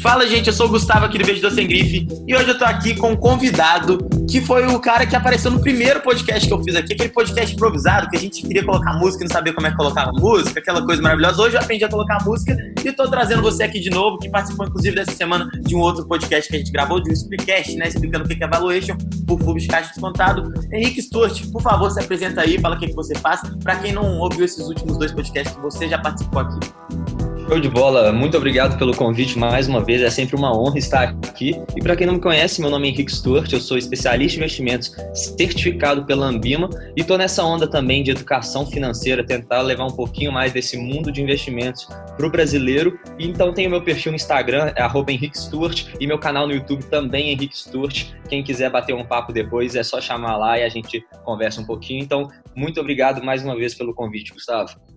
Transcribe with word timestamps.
Fala, 0.00 0.26
gente, 0.26 0.48
eu 0.48 0.52
sou 0.52 0.66
o 0.66 0.68
Gustavo 0.68 1.06
aqui 1.06 1.18
do 1.18 1.24
Beijo 1.24 1.50
Sem 1.50 1.66
Grife 1.66 2.06
e 2.26 2.34
hoje 2.34 2.48
eu 2.48 2.58
tô 2.58 2.64
aqui 2.64 2.94
com 2.94 3.12
um 3.12 3.16
convidado 3.16 3.98
que 4.28 4.40
foi 4.42 4.66
o 4.66 4.78
cara 4.78 5.06
que 5.06 5.16
apareceu 5.16 5.50
no 5.50 5.60
primeiro 5.60 6.00
podcast 6.00 6.46
que 6.46 6.52
eu 6.52 6.62
fiz 6.62 6.76
aqui, 6.76 6.92
aquele 6.92 7.08
podcast 7.08 7.54
improvisado 7.54 8.08
que 8.10 8.16
a 8.16 8.20
gente 8.20 8.42
queria 8.42 8.64
colocar 8.64 8.92
música 8.94 9.24
e 9.24 9.28
não 9.28 9.32
sabia 9.32 9.54
como 9.54 9.66
é 9.66 9.70
que 9.70 9.76
colocava 9.76 10.12
música, 10.12 10.60
aquela 10.60 10.84
coisa 10.84 11.00
maravilhosa. 11.00 11.40
Hoje 11.40 11.56
eu 11.56 11.60
aprendi 11.60 11.84
a 11.84 11.88
colocar 11.88 12.22
música 12.24 12.56
e 12.84 12.92
tô 12.92 13.08
trazendo 13.08 13.40
você 13.40 13.62
aqui 13.62 13.80
de 13.80 13.88
novo, 13.88 14.18
que 14.18 14.28
participou 14.28 14.66
inclusive 14.66 14.94
dessa 14.94 15.12
semana 15.12 15.48
de 15.62 15.74
um 15.74 15.78
outro 15.78 16.06
podcast 16.06 16.50
que 16.50 16.56
a 16.56 16.58
gente 16.58 16.70
gravou, 16.70 17.00
de 17.00 17.08
um 17.08 17.12
Explicast, 17.12 17.74
né, 17.76 17.88
explicando 17.88 18.24
o 18.24 18.28
que 18.28 18.42
é 18.42 18.46
Valuation 18.46 18.98
por 19.26 19.40
Fubis 19.40 19.66
Caixa 19.66 19.88
Descontado. 19.88 20.52
Henrique 20.72 21.00
Sturt, 21.00 21.50
por 21.50 21.62
favor, 21.62 21.90
se 21.90 22.00
apresenta 22.00 22.42
aí, 22.42 22.58
fala 22.58 22.76
o 22.76 22.78
que, 22.78 22.88
que 22.88 22.94
você 22.94 23.14
faz, 23.14 23.40
para 23.62 23.76
quem 23.76 23.92
não 23.92 24.18
ouviu 24.18 24.44
esses 24.44 24.66
últimos 24.66 24.98
dois 24.98 25.12
podcasts 25.12 25.56
que 25.56 25.62
você 25.62 25.88
já 25.88 25.98
participou 25.98 26.42
aqui. 26.42 27.15
Show 27.48 27.60
de 27.60 27.68
bola, 27.68 28.12
muito 28.12 28.36
obrigado 28.36 28.76
pelo 28.76 28.94
convite 28.94 29.38
mais 29.38 29.68
uma 29.68 29.80
vez, 29.80 30.02
é 30.02 30.10
sempre 30.10 30.34
uma 30.34 30.52
honra 30.52 30.78
estar 30.78 31.02
aqui. 31.04 31.54
E 31.76 31.80
para 31.80 31.94
quem 31.94 32.04
não 32.04 32.14
me 32.14 32.20
conhece, 32.20 32.60
meu 32.60 32.68
nome 32.68 32.88
é 32.88 32.90
Henrique 32.90 33.14
Stuart, 33.14 33.52
eu 33.52 33.60
sou 33.60 33.78
especialista 33.78 34.36
em 34.36 34.42
investimentos 34.42 34.92
certificado 35.14 36.04
pela 36.04 36.26
Ambima 36.26 36.68
e 36.96 37.02
estou 37.02 37.16
nessa 37.16 37.44
onda 37.44 37.68
também 37.68 38.02
de 38.02 38.10
educação 38.10 38.66
financeira, 38.66 39.24
tentar 39.24 39.62
levar 39.62 39.84
um 39.84 39.94
pouquinho 39.94 40.32
mais 40.32 40.52
desse 40.52 40.76
mundo 40.76 41.12
de 41.12 41.22
investimentos 41.22 41.84
para 42.16 42.26
o 42.26 42.30
brasileiro. 42.30 42.98
E 43.16 43.28
então 43.28 43.54
tenho 43.54 43.70
meu 43.70 43.80
perfil 43.80 44.10
no 44.10 44.16
Instagram, 44.16 44.72
é 44.74 45.12
Henrique 45.12 45.38
Stuart, 45.38 45.86
e 46.00 46.06
meu 46.06 46.18
canal 46.18 46.48
no 46.48 46.52
YouTube 46.52 46.82
também 46.86 47.28
é 47.28 47.32
Henrique 47.32 47.56
Stuart. 47.56 48.06
Quem 48.28 48.42
quiser 48.42 48.70
bater 48.70 48.92
um 48.92 49.04
papo 49.04 49.32
depois 49.32 49.76
é 49.76 49.84
só 49.84 50.00
chamar 50.00 50.36
lá 50.36 50.58
e 50.58 50.64
a 50.64 50.68
gente 50.68 51.00
conversa 51.24 51.60
um 51.60 51.64
pouquinho. 51.64 52.02
Então, 52.02 52.28
muito 52.56 52.80
obrigado 52.80 53.24
mais 53.24 53.44
uma 53.44 53.54
vez 53.54 53.72
pelo 53.72 53.94
convite, 53.94 54.32
Gustavo. 54.32 54.95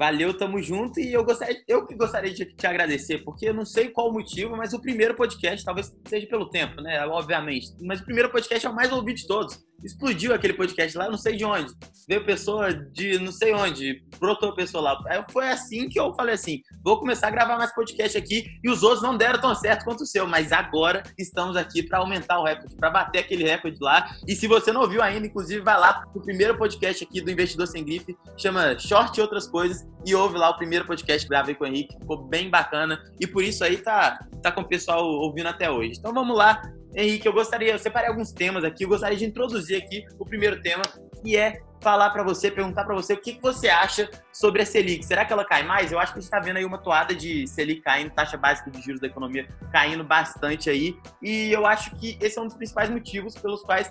Valeu, 0.00 0.32
tamo 0.32 0.62
junto. 0.62 0.98
E 0.98 1.12
eu 1.12 1.22
gostaria, 1.22 1.62
eu 1.68 1.86
que 1.86 1.94
gostaria 1.94 2.32
de 2.32 2.46
te 2.46 2.66
agradecer, 2.66 3.18
porque 3.18 3.46
eu 3.46 3.52
não 3.52 3.66
sei 3.66 3.90
qual 3.90 4.08
o 4.08 4.12
motivo, 4.14 4.56
mas 4.56 4.72
o 4.72 4.80
primeiro 4.80 5.14
podcast, 5.14 5.62
talvez 5.62 5.94
seja 6.06 6.26
pelo 6.26 6.48
tempo, 6.48 6.80
né? 6.80 7.04
Obviamente. 7.06 7.66
Mas 7.82 8.00
o 8.00 8.04
primeiro 8.06 8.30
podcast 8.30 8.66
é 8.66 8.70
o 8.70 8.74
mais 8.74 8.90
ouvido 8.90 9.16
de 9.16 9.26
todos 9.26 9.62
explodiu 9.84 10.34
aquele 10.34 10.54
podcast 10.54 10.96
lá, 10.96 11.08
não 11.08 11.18
sei 11.18 11.36
de 11.36 11.44
onde. 11.44 11.72
Veio 12.08 12.24
pessoa 12.24 12.72
de 12.72 13.18
não 13.18 13.32
sei 13.32 13.54
onde, 13.54 14.02
brotou 14.18 14.54
pessoa 14.54 14.82
lá. 14.82 15.02
Aí 15.06 15.24
foi 15.30 15.48
assim 15.48 15.88
que 15.88 15.98
eu 15.98 16.14
falei 16.14 16.34
assim: 16.34 16.60
vou 16.84 16.98
começar 16.98 17.28
a 17.28 17.30
gravar 17.30 17.56
mais 17.56 17.74
podcast 17.74 18.16
aqui. 18.16 18.46
E 18.62 18.70
os 18.70 18.82
outros 18.82 19.02
não 19.02 19.16
deram 19.16 19.40
tão 19.40 19.54
certo 19.54 19.84
quanto 19.84 20.02
o 20.02 20.06
seu, 20.06 20.26
mas 20.26 20.52
agora 20.52 21.02
estamos 21.18 21.56
aqui 21.56 21.82
para 21.82 21.98
aumentar 21.98 22.38
o 22.40 22.44
recorde, 22.44 22.74
para 22.76 22.90
bater 22.90 23.20
aquele 23.20 23.44
recorde 23.44 23.78
lá. 23.80 24.10
E 24.26 24.34
se 24.34 24.46
você 24.46 24.72
não 24.72 24.82
ouviu 24.82 25.02
ainda, 25.02 25.26
inclusive, 25.26 25.60
vai 25.60 25.78
lá 25.78 26.06
pro 26.12 26.22
primeiro 26.22 26.56
podcast 26.56 27.04
aqui 27.04 27.20
do 27.20 27.30
Investidor 27.30 27.66
Sem 27.66 27.84
Grife, 27.84 28.16
chama 28.36 28.78
Short 28.78 29.18
e 29.18 29.22
Outras 29.22 29.46
Coisas, 29.48 29.86
e 30.04 30.14
ouve 30.14 30.38
lá 30.38 30.50
o 30.50 30.56
primeiro 30.56 30.86
podcast 30.86 31.26
que 31.26 31.30
gravei 31.30 31.54
com 31.54 31.64
o 31.64 31.66
Henrique, 31.66 31.96
ficou 31.98 32.22
bem 32.22 32.50
bacana. 32.50 33.00
E 33.20 33.26
por 33.26 33.42
isso 33.42 33.62
aí 33.64 33.76
tá, 33.76 34.18
tá 34.42 34.50
com 34.50 34.62
o 34.62 34.68
pessoal 34.68 35.04
ouvindo 35.04 35.48
até 35.48 35.70
hoje. 35.70 35.94
Então 35.98 36.12
vamos 36.12 36.36
lá, 36.36 36.60
Henrique, 36.94 37.26
eu 37.26 37.32
gostaria, 37.32 37.72
eu 37.72 37.78
separei 37.78 38.08
alguns 38.08 38.32
temas 38.32 38.64
aqui, 38.64 38.84
eu 38.84 38.88
gostaria 38.88 39.16
de 39.16 39.24
introduzir 39.24 39.80
aqui 39.82 40.04
o 40.18 40.24
primeiro 40.24 40.60
tema, 40.60 40.82
que 41.22 41.36
é 41.36 41.60
falar 41.80 42.10
para 42.10 42.22
você, 42.22 42.50
perguntar 42.50 42.84
para 42.84 42.94
você 42.94 43.14
o 43.14 43.20
que, 43.20 43.34
que, 43.34 43.42
você 43.42 43.68
acha 43.68 44.10
sobre 44.32 44.62
a 44.62 44.66
Selic. 44.66 45.04
Será 45.04 45.24
que 45.24 45.32
ela 45.32 45.44
cai 45.44 45.62
mais? 45.62 45.90
Eu 45.90 45.98
acho 45.98 46.12
que 46.12 46.18
a 46.18 46.20
gente 46.20 46.30
está 46.30 46.40
vendo 46.40 46.58
aí 46.58 46.64
uma 46.64 46.78
toada 46.78 47.14
de 47.14 47.46
Selic 47.46 47.80
caindo, 47.80 48.10
taxa 48.10 48.36
básica 48.36 48.70
de 48.70 48.82
juros 48.82 49.00
da 49.00 49.06
economia 49.06 49.48
caindo 49.72 50.04
bastante 50.04 50.68
aí. 50.68 50.96
E 51.22 51.50
eu 51.50 51.66
acho 51.66 51.94
que 51.96 52.18
esse 52.20 52.38
é 52.38 52.42
um 52.42 52.46
dos 52.46 52.54
principais 52.54 52.90
motivos 52.90 53.34
pelos 53.34 53.62
quais 53.62 53.90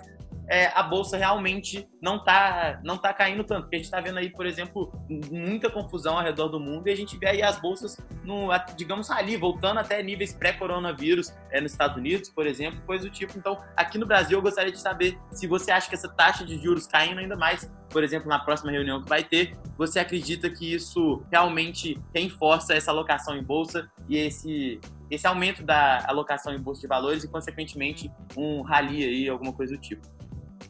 é, 0.49 0.67
a 0.73 0.81
bolsa 0.81 1.15
realmente 1.15 1.87
não 2.01 2.23
tá, 2.23 2.81
não 2.83 2.97
tá 2.97 3.13
caindo 3.13 3.43
tanto. 3.43 3.61
Porque 3.61 3.75
a 3.75 3.79
gente 3.79 3.85
está 3.85 4.01
vendo 4.01 4.17
aí, 4.17 4.31
por 4.31 4.45
exemplo, 4.45 4.91
muita 5.29 5.69
confusão 5.69 6.17
ao 6.17 6.23
redor 6.23 6.47
do 6.47 6.59
mundo 6.59 6.87
e 6.87 6.91
a 6.91 6.95
gente 6.95 7.17
vê 7.17 7.27
aí 7.29 7.43
as 7.43 7.59
bolsas, 7.59 7.97
no, 8.23 8.49
digamos, 8.75 9.11
ali, 9.11 9.37
voltando 9.37 9.79
até 9.79 10.01
níveis 10.01 10.33
pré-coronavírus 10.33 11.31
é, 11.51 11.61
nos 11.61 11.71
Estados 11.71 11.97
Unidos, 11.97 12.29
por 12.29 12.47
exemplo, 12.47 12.81
coisa 12.81 13.05
do 13.05 13.11
tipo. 13.11 13.37
Então, 13.37 13.61
aqui 13.77 13.99
no 13.99 14.07
Brasil, 14.07 14.39
eu 14.39 14.41
gostaria 14.41 14.71
de 14.71 14.79
saber 14.79 15.19
se 15.31 15.45
você 15.45 15.71
acha 15.71 15.87
que 15.87 15.95
essa 15.95 16.09
taxa 16.09 16.43
de 16.43 16.57
juros 16.57 16.87
caindo 16.87 17.19
ainda 17.19 17.35
mais, 17.35 17.71
por 17.89 18.03
exemplo, 18.03 18.27
na 18.27 18.39
próxima 18.39 18.71
reunião 18.71 19.03
que 19.03 19.09
vai 19.09 19.23
ter, 19.23 19.55
você 19.77 19.99
acredita 19.99 20.49
que 20.49 20.73
isso 20.73 21.23
realmente 21.31 22.01
reforça 22.13 22.73
essa 22.73 22.89
alocação 22.89 23.37
em 23.37 23.43
bolsa 23.43 23.89
e 24.07 24.17
esse 24.17 24.79
esse 25.09 25.25
aumento 25.25 25.63
da 25.63 26.05
alocação 26.07 26.53
em 26.53 26.59
bolsa 26.59 26.81
de 26.81 26.87
valores 26.87 27.23
e, 27.23 27.27
consequentemente, 27.27 28.11
um 28.37 28.61
rally 28.61 29.03
aí, 29.03 29.27
alguma 29.27 29.51
coisa 29.51 29.75
do 29.75 29.81
tipo. 29.81 30.07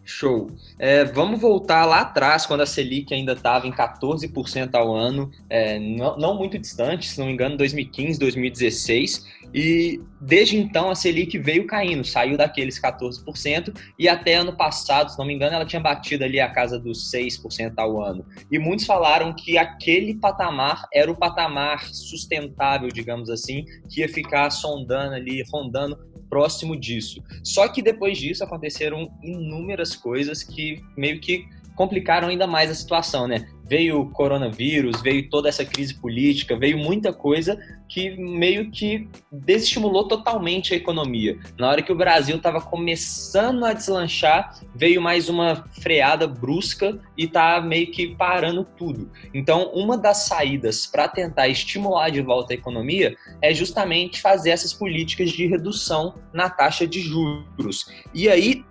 Show. 0.03 0.47
É, 0.77 1.05
vamos 1.05 1.39
voltar 1.39 1.85
lá 1.85 2.01
atrás, 2.01 2.45
quando 2.45 2.61
a 2.61 2.65
Selic 2.65 3.13
ainda 3.13 3.33
estava 3.33 3.67
em 3.67 3.71
14% 3.71 4.73
ao 4.73 4.95
ano, 4.95 5.31
é, 5.49 5.79
não, 5.79 6.17
não, 6.17 6.37
muito 6.37 6.57
distante, 6.57 7.07
se 7.07 7.19
não 7.19 7.27
me 7.27 7.33
engano, 7.33 7.57
2015, 7.57 8.19
2016. 8.19 9.39
E 9.53 9.99
desde 10.21 10.57
então 10.57 10.89
a 10.89 10.95
Selic 10.95 11.37
veio 11.37 11.65
caindo, 11.65 12.03
saiu 12.05 12.37
daqueles 12.37 12.79
14% 12.79 13.75
e 13.97 14.07
até 14.07 14.35
ano 14.35 14.55
passado, 14.55 15.09
se 15.09 15.17
não 15.17 15.25
me 15.25 15.33
engano, 15.33 15.55
ela 15.55 15.65
tinha 15.65 15.79
batido 15.79 16.23
ali 16.23 16.39
a 16.39 16.49
casa 16.49 16.77
dos 16.77 17.11
6% 17.11 17.73
ao 17.77 18.01
ano. 18.01 18.25
E 18.51 18.59
muitos 18.59 18.85
falaram 18.85 19.33
que 19.33 19.57
aquele 19.57 20.15
patamar 20.15 20.87
era 20.93 21.11
o 21.11 21.15
patamar 21.15 21.83
sustentável, 21.85 22.89
digamos 22.89 23.29
assim, 23.29 23.65
que 23.89 24.01
ia 24.01 24.09
ficar 24.09 24.49
sondando 24.51 25.15
ali, 25.15 25.43
rondando 25.51 25.97
próximo 26.29 26.75
disso. 26.75 27.23
Só 27.43 27.67
que 27.67 27.81
depois 27.81 28.17
disso 28.17 28.43
aconteceram 28.43 29.11
inúmeras 29.23 29.95
coisas 29.95 30.43
que 30.43 30.81
meio 30.95 31.19
que 31.19 31.47
complicaram 31.79 32.27
ainda 32.27 32.45
mais 32.45 32.69
a 32.69 32.75
situação, 32.75 33.25
né? 33.25 33.47
Veio 33.63 34.01
o 34.01 34.09
coronavírus, 34.09 35.01
veio 35.01 35.29
toda 35.29 35.47
essa 35.47 35.63
crise 35.63 35.93
política, 35.93 36.57
veio 36.57 36.77
muita 36.77 37.13
coisa 37.13 37.57
que 37.87 38.17
meio 38.17 38.69
que 38.69 39.07
desestimulou 39.31 40.05
totalmente 40.05 40.73
a 40.73 40.77
economia. 40.77 41.39
Na 41.57 41.69
hora 41.69 41.81
que 41.81 41.91
o 41.91 41.95
Brasil 41.95 42.35
estava 42.35 42.59
começando 42.59 43.63
a 43.63 43.71
deslanchar, 43.71 44.59
veio 44.75 45.01
mais 45.01 45.29
uma 45.29 45.63
freada 45.81 46.27
brusca 46.27 46.99
e 47.17 47.29
tá 47.29 47.61
meio 47.61 47.89
que 47.91 48.13
parando 48.13 48.67
tudo. 48.77 49.09
Então, 49.33 49.71
uma 49.73 49.97
das 49.97 50.25
saídas 50.25 50.85
para 50.85 51.07
tentar 51.07 51.47
estimular 51.47 52.09
de 52.09 52.21
volta 52.21 52.51
a 52.51 52.57
economia 52.57 53.15
é 53.41 53.53
justamente 53.53 54.19
fazer 54.19 54.49
essas 54.49 54.73
políticas 54.73 55.29
de 55.29 55.47
redução 55.47 56.15
na 56.33 56.49
taxa 56.49 56.85
de 56.85 56.99
juros. 56.99 57.85
E 58.13 58.27
aí, 58.27 58.65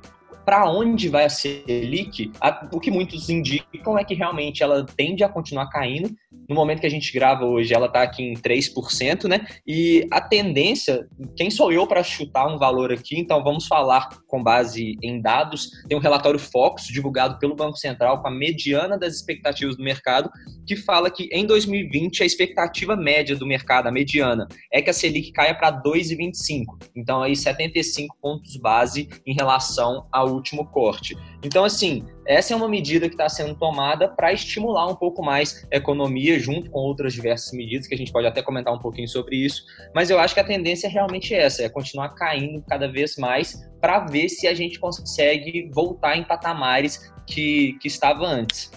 para 0.48 0.64
onde 0.64 1.10
vai 1.10 1.26
a 1.26 1.28
Selic, 1.28 2.32
o 2.72 2.80
que 2.80 2.90
muitos 2.90 3.28
indicam 3.28 3.98
é 3.98 4.02
que 4.02 4.14
realmente 4.14 4.62
ela 4.62 4.82
tende 4.82 5.22
a 5.22 5.28
continuar 5.28 5.68
caindo. 5.68 6.08
No 6.48 6.54
momento 6.54 6.80
que 6.80 6.86
a 6.86 6.90
gente 6.90 7.12
grava 7.12 7.44
hoje, 7.44 7.74
ela 7.74 7.84
está 7.84 8.00
aqui 8.00 8.22
em 8.22 8.32
3%, 8.32 9.28
né? 9.28 9.46
E 9.66 10.06
a 10.10 10.22
tendência, 10.22 11.06
quem 11.36 11.50
sou 11.50 11.70
eu 11.70 11.86
para 11.86 12.02
chutar 12.02 12.46
um 12.46 12.58
valor 12.58 12.90
aqui? 12.90 13.18
Então 13.18 13.44
vamos 13.44 13.66
falar 13.66 14.08
com 14.26 14.42
base 14.42 14.96
em 15.02 15.20
dados. 15.20 15.68
Tem 15.86 15.98
um 15.98 16.00
relatório 16.00 16.38
Focus 16.38 16.86
divulgado 16.86 17.38
pelo 17.38 17.54
Banco 17.54 17.76
Central 17.76 18.22
com 18.22 18.28
a 18.28 18.30
mediana 18.30 18.96
das 18.96 19.16
expectativas 19.16 19.76
do 19.76 19.84
mercado, 19.84 20.30
que 20.66 20.76
fala 20.76 21.10
que 21.10 21.28
em 21.30 21.44
2020 21.44 22.22
a 22.22 22.26
expectativa 22.26 22.96
média 22.96 23.36
do 23.36 23.46
mercado, 23.46 23.88
a 23.88 23.92
mediana, 23.92 24.48
é 24.72 24.80
que 24.80 24.88
a 24.88 24.94
Selic 24.94 25.30
caia 25.30 25.54
para 25.54 25.70
2,25. 25.82 26.64
Então 26.96 27.22
aí 27.22 27.36
75 27.36 28.16
pontos 28.18 28.56
base 28.56 29.10
em 29.26 29.34
relação 29.34 30.06
ao 30.10 30.37
último 30.38 30.66
corte. 30.66 31.16
Então, 31.42 31.64
assim, 31.64 32.04
essa 32.26 32.52
é 32.52 32.56
uma 32.56 32.68
medida 32.68 33.08
que 33.08 33.14
está 33.14 33.28
sendo 33.28 33.54
tomada 33.54 34.08
para 34.08 34.32
estimular 34.32 34.86
um 34.86 34.94
pouco 34.94 35.22
mais 35.22 35.66
a 35.72 35.76
economia, 35.76 36.38
junto 36.38 36.70
com 36.70 36.78
outras 36.80 37.12
diversas 37.12 37.52
medidas, 37.52 37.86
que 37.86 37.94
a 37.94 37.98
gente 37.98 38.12
pode 38.12 38.26
até 38.26 38.42
comentar 38.42 38.72
um 38.72 38.78
pouquinho 38.78 39.08
sobre 39.08 39.36
isso. 39.36 39.62
Mas 39.94 40.10
eu 40.10 40.18
acho 40.18 40.34
que 40.34 40.40
a 40.40 40.44
tendência 40.44 40.86
é 40.86 40.90
realmente 40.90 41.34
essa: 41.34 41.62
é 41.62 41.68
continuar 41.68 42.10
caindo 42.10 42.62
cada 42.68 42.90
vez 42.90 43.16
mais 43.16 43.68
para 43.80 44.00
ver 44.00 44.28
se 44.28 44.46
a 44.46 44.54
gente 44.54 44.78
consegue 44.78 45.70
voltar 45.72 46.16
em 46.16 46.24
patamares 46.24 47.12
que, 47.26 47.74
que 47.80 47.88
estava 47.88 48.26
antes. 48.26 48.70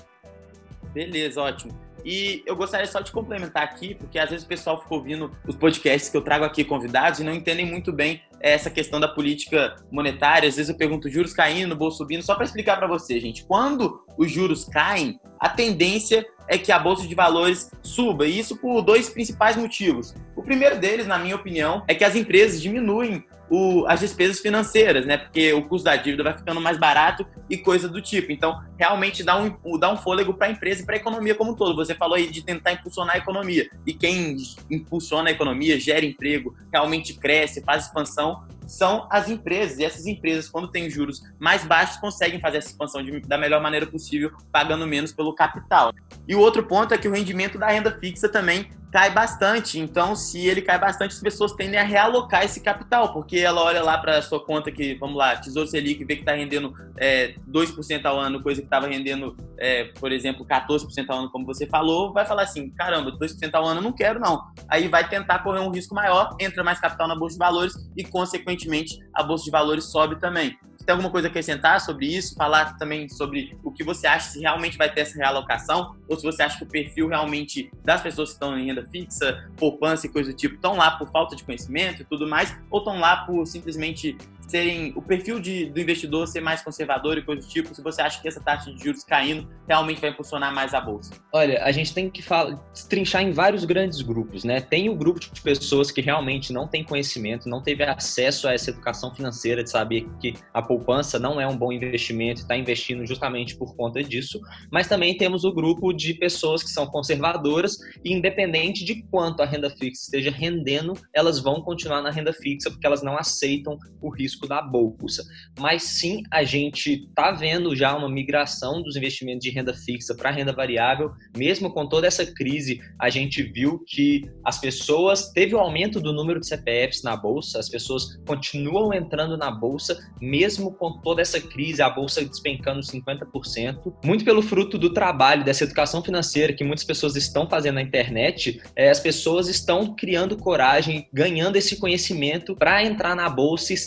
Beleza, 0.93 1.41
ótimo. 1.41 1.71
E 2.05 2.43
eu 2.45 2.55
gostaria 2.55 2.87
só 2.87 2.99
de 2.99 3.11
complementar 3.11 3.63
aqui, 3.63 3.95
porque 3.95 4.17
às 4.17 4.29
vezes 4.29 4.45
o 4.45 4.47
pessoal 4.47 4.81
fica 4.81 4.93
ouvindo 4.93 5.31
os 5.47 5.55
podcasts 5.55 6.09
que 6.09 6.17
eu 6.17 6.21
trago 6.21 6.45
aqui 6.45 6.63
convidados 6.63 7.19
e 7.19 7.23
não 7.23 7.33
entendem 7.33 7.65
muito 7.65 7.91
bem 7.91 8.21
essa 8.39 8.69
questão 8.69 8.99
da 8.99 9.07
política 9.07 9.75
monetária. 9.91 10.49
Às 10.49 10.55
vezes 10.55 10.69
eu 10.69 10.77
pergunto 10.77 11.09
juros 11.09 11.33
caindo, 11.33 11.75
bolsa 11.75 11.97
subindo, 11.97 12.23
só 12.23 12.35
para 12.35 12.45
explicar 12.45 12.77
para 12.77 12.87
você, 12.87 13.19
gente. 13.19 13.43
Quando 13.43 14.03
os 14.17 14.31
juros 14.31 14.65
caem, 14.65 15.19
a 15.39 15.49
tendência 15.49 16.25
é 16.47 16.57
que 16.57 16.71
a 16.71 16.79
bolsa 16.79 17.07
de 17.07 17.15
valores 17.15 17.71
suba, 17.81 18.27
e 18.27 18.37
isso 18.37 18.57
por 18.57 18.81
dois 18.81 19.09
principais 19.09 19.55
motivos. 19.55 20.13
O 20.35 20.43
primeiro 20.43 20.79
deles, 20.79 21.07
na 21.07 21.17
minha 21.17 21.35
opinião, 21.35 21.83
é 21.87 21.95
que 21.95 22.03
as 22.03 22.15
empresas 22.15 22.61
diminuem 22.61 23.23
o, 23.51 23.85
as 23.85 23.99
despesas 23.99 24.39
financeiras, 24.39 25.05
né? 25.05 25.17
Porque 25.17 25.51
o 25.51 25.67
custo 25.67 25.83
da 25.83 25.97
dívida 25.97 26.23
vai 26.23 26.37
ficando 26.37 26.61
mais 26.61 26.77
barato 26.77 27.27
e 27.49 27.57
coisa 27.57 27.89
do 27.89 28.01
tipo. 28.01 28.31
Então, 28.31 28.63
realmente 28.79 29.25
dá 29.25 29.37
um, 29.37 29.77
dá 29.77 29.91
um 29.91 29.97
fôlego 29.97 30.33
para 30.33 30.47
a 30.47 30.51
empresa 30.51 30.81
e 30.81 30.85
para 30.85 30.95
a 30.95 30.97
economia 30.97 31.35
como 31.35 31.51
um 31.51 31.53
todo. 31.53 31.75
Você 31.75 31.93
falou 31.93 32.15
aí 32.15 32.31
de 32.31 32.41
tentar 32.45 32.71
impulsionar 32.71 33.15
a 33.15 33.17
economia. 33.17 33.69
E 33.85 33.93
quem 33.93 34.37
impulsiona 34.69 35.29
a 35.29 35.33
economia, 35.33 35.77
gera 35.77 36.05
emprego, 36.05 36.55
realmente 36.71 37.13
cresce, 37.15 37.61
faz 37.61 37.87
expansão, 37.87 38.47
são 38.65 39.05
as 39.11 39.27
empresas. 39.27 39.79
E 39.79 39.83
essas 39.83 40.05
empresas, 40.05 40.47
quando 40.47 40.69
têm 40.69 40.89
juros 40.89 41.21
mais 41.37 41.65
baixos, 41.65 41.97
conseguem 41.97 42.39
fazer 42.39 42.59
essa 42.59 42.69
expansão 42.69 43.03
de, 43.03 43.19
da 43.19 43.37
melhor 43.37 43.61
maneira 43.61 43.85
possível, 43.85 44.31
pagando 44.49 44.87
menos 44.87 45.11
pelo 45.11 45.35
capital. 45.35 45.91
E 46.25 46.33
o 46.33 46.39
outro 46.39 46.63
ponto 46.63 46.93
é 46.93 46.97
que 46.97 47.07
o 47.07 47.11
rendimento 47.11 47.57
da 47.57 47.67
renda 47.67 47.91
fixa 47.99 48.29
também 48.29 48.69
cai 48.91 49.09
bastante. 49.09 49.79
Então, 49.79 50.15
se 50.15 50.45
ele 50.45 50.61
cai 50.61 50.77
bastante, 50.77 51.15
as 51.15 51.21
pessoas 51.21 51.53
tendem 51.53 51.79
a 51.79 51.83
realocar 51.83 52.43
esse 52.43 52.59
capital, 52.59 53.13
porque 53.13 53.37
ela 53.37 53.63
olha 53.63 53.81
lá 53.81 53.97
para 53.97 54.21
sua 54.21 54.43
conta 54.43 54.71
que, 54.71 54.95
vamos 54.95 55.15
lá, 55.15 55.37
Tesouro 55.37 55.67
Selic, 55.67 56.03
vê 56.03 56.15
que 56.15 56.21
está 56.21 56.33
rendendo 56.33 56.73
é, 56.97 57.35
2% 57.49 58.05
ao 58.05 58.19
ano, 58.19 58.43
coisa 58.43 58.61
que 58.61 58.67
estava 58.67 58.87
rendendo, 58.87 59.35
é, 59.57 59.85
por 59.99 60.11
exemplo, 60.11 60.45
14% 60.45 61.05
ao 61.07 61.19
ano, 61.19 61.31
como 61.31 61.45
você 61.45 61.65
falou, 61.65 62.11
vai 62.11 62.25
falar 62.25 62.43
assim, 62.43 62.69
caramba, 62.71 63.11
2% 63.11 63.53
ao 63.53 63.65
ano 63.65 63.81
não 63.81 63.93
quero 63.93 64.19
não. 64.19 64.43
Aí 64.67 64.87
vai 64.87 65.07
tentar 65.07 65.39
correr 65.39 65.59
um 65.59 65.71
risco 65.71 65.95
maior, 65.95 66.35
entra 66.39 66.63
mais 66.63 66.79
capital 66.79 67.07
na 67.07 67.15
Bolsa 67.15 67.35
de 67.35 67.39
Valores 67.39 67.73
e, 67.95 68.03
consequentemente, 68.03 68.99
a 69.13 69.23
Bolsa 69.23 69.45
de 69.45 69.51
Valores 69.51 69.85
sobe 69.85 70.19
também. 70.19 70.57
Você 70.81 70.85
tem 70.87 70.93
alguma 70.93 71.11
coisa 71.11 71.27
a 71.27 71.29
acrescentar 71.29 71.79
sobre 71.79 72.07
isso? 72.07 72.33
Falar 72.33 72.75
também 72.75 73.07
sobre 73.07 73.55
o 73.63 73.71
que 73.71 73.83
você 73.83 74.07
acha 74.07 74.31
se 74.31 74.39
realmente 74.39 74.79
vai 74.79 74.91
ter 74.91 75.01
essa 75.01 75.15
realocação? 75.15 75.95
Ou 76.09 76.17
se 76.17 76.23
você 76.23 76.41
acha 76.41 76.57
que 76.57 76.63
o 76.63 76.67
perfil 76.67 77.07
realmente 77.07 77.69
das 77.83 78.01
pessoas 78.01 78.29
que 78.29 78.33
estão 78.33 78.57
em 78.57 78.65
renda 78.65 78.83
fixa, 78.87 79.47
poupança 79.57 80.07
e 80.07 80.09
coisa 80.09 80.31
do 80.31 80.35
tipo, 80.35 80.55
estão 80.55 80.75
lá 80.75 80.89
por 80.89 81.07
falta 81.11 81.35
de 81.35 81.43
conhecimento 81.43 82.01
e 82.01 82.05
tudo 82.05 82.27
mais? 82.27 82.57
Ou 82.71 82.79
estão 82.79 82.99
lá 82.99 83.17
por 83.27 83.45
simplesmente 83.45 84.17
serem 84.51 84.93
o 84.95 85.01
perfil 85.01 85.39
de, 85.39 85.65
do 85.65 85.79
investidor 85.79 86.27
ser 86.27 86.41
mais 86.41 86.61
conservador 86.61 87.17
e 87.17 87.23
coisa 87.23 87.41
do 87.41 87.47
tipo, 87.47 87.73
se 87.73 87.81
você 87.81 88.01
acha 88.01 88.21
que 88.21 88.27
essa 88.27 88.41
taxa 88.41 88.71
de 88.71 88.83
juros 88.83 89.03
caindo 89.03 89.49
realmente 89.67 90.01
vai 90.01 90.09
impulsionar 90.09 90.53
mais 90.53 90.73
a 90.73 90.81
bolsa? 90.81 91.13
Olha, 91.33 91.63
a 91.63 91.71
gente 91.71 91.93
tem 91.93 92.09
que 92.09 92.21
falar, 92.21 92.57
trinchar 92.89 93.23
em 93.23 93.31
vários 93.31 93.65
grandes 93.65 94.01
grupos, 94.01 94.43
né? 94.43 94.59
Tem 94.59 94.89
o 94.89 94.95
grupo 94.95 95.19
de 95.19 95.41
pessoas 95.41 95.89
que 95.89 96.01
realmente 96.01 96.51
não 96.51 96.67
tem 96.67 96.83
conhecimento, 96.83 97.47
não 97.47 97.63
teve 97.63 97.83
acesso 97.83 98.47
a 98.47 98.53
essa 98.53 98.69
educação 98.69 99.13
financeira 99.15 99.63
de 99.63 99.69
saber 99.69 100.07
que 100.19 100.33
a 100.53 100.61
poupança 100.61 101.17
não 101.17 101.39
é 101.39 101.47
um 101.47 101.55
bom 101.55 101.71
investimento 101.71 102.41
está 102.41 102.57
investindo 102.57 103.05
justamente 103.05 103.55
por 103.55 103.75
conta 103.75 104.03
disso, 104.03 104.39
mas 104.71 104.87
também 104.87 105.17
temos 105.17 105.43
o 105.43 105.53
grupo 105.53 105.93
de 105.93 106.13
pessoas 106.13 106.63
que 106.63 106.69
são 106.69 106.85
conservadoras 106.87 107.77
e 108.03 108.13
independente 108.13 108.83
de 108.83 109.03
quanto 109.03 109.41
a 109.41 109.45
renda 109.45 109.69
fixa 109.69 110.03
esteja 110.03 110.31
rendendo, 110.31 110.93
elas 111.13 111.39
vão 111.39 111.61
continuar 111.61 112.01
na 112.01 112.11
renda 112.11 112.33
fixa 112.33 112.69
porque 112.69 112.85
elas 112.85 113.01
não 113.01 113.17
aceitam 113.17 113.77
o 114.01 114.09
risco 114.09 114.40
da 114.47 114.61
bolsa. 114.61 115.23
Mas 115.59 115.83
sim, 115.83 116.23
a 116.31 116.43
gente 116.43 117.05
está 117.07 117.31
vendo 117.31 117.75
já 117.75 117.95
uma 117.95 118.09
migração 118.09 118.81
dos 118.81 118.95
investimentos 118.95 119.43
de 119.43 119.49
renda 119.49 119.73
fixa 119.73 120.15
para 120.15 120.31
renda 120.31 120.53
variável. 120.53 121.11
Mesmo 121.35 121.71
com 121.71 121.87
toda 121.87 122.07
essa 122.07 122.25
crise, 122.25 122.79
a 122.99 123.09
gente 123.09 123.43
viu 123.43 123.83
que 123.85 124.29
as 124.43 124.59
pessoas 124.59 125.31
teve 125.31 125.55
o 125.55 125.57
um 125.57 125.61
aumento 125.61 125.99
do 125.99 126.13
número 126.13 126.39
de 126.39 126.47
CPFs 126.47 127.03
na 127.03 127.15
bolsa, 127.15 127.59
as 127.59 127.69
pessoas 127.69 128.17
continuam 128.25 128.93
entrando 128.93 129.37
na 129.37 129.51
bolsa, 129.51 129.97
mesmo 130.21 130.73
com 130.73 130.99
toda 131.01 131.21
essa 131.21 131.39
crise, 131.39 131.81
a 131.81 131.89
bolsa 131.89 132.23
despencando 132.23 132.81
50%, 132.81 133.93
muito 134.03 134.23
pelo 134.23 134.41
fruto 134.41 134.77
do 134.77 134.93
trabalho 134.93 135.43
dessa 135.43 135.63
educação 135.63 136.03
financeira 136.03 136.53
que 136.53 136.63
muitas 136.63 136.83
pessoas 136.83 137.15
estão 137.15 137.49
fazendo 137.49 137.75
na 137.75 137.81
internet, 137.81 138.61
é, 138.75 138.89
as 138.89 138.99
pessoas 138.99 139.47
estão 139.47 139.95
criando 139.95 140.37
coragem, 140.37 141.07
ganhando 141.13 141.55
esse 141.55 141.77
conhecimento 141.77 142.55
para 142.55 142.83
entrar 142.83 143.15
na 143.15 143.29
bolsa 143.29 143.73
e 143.73 143.77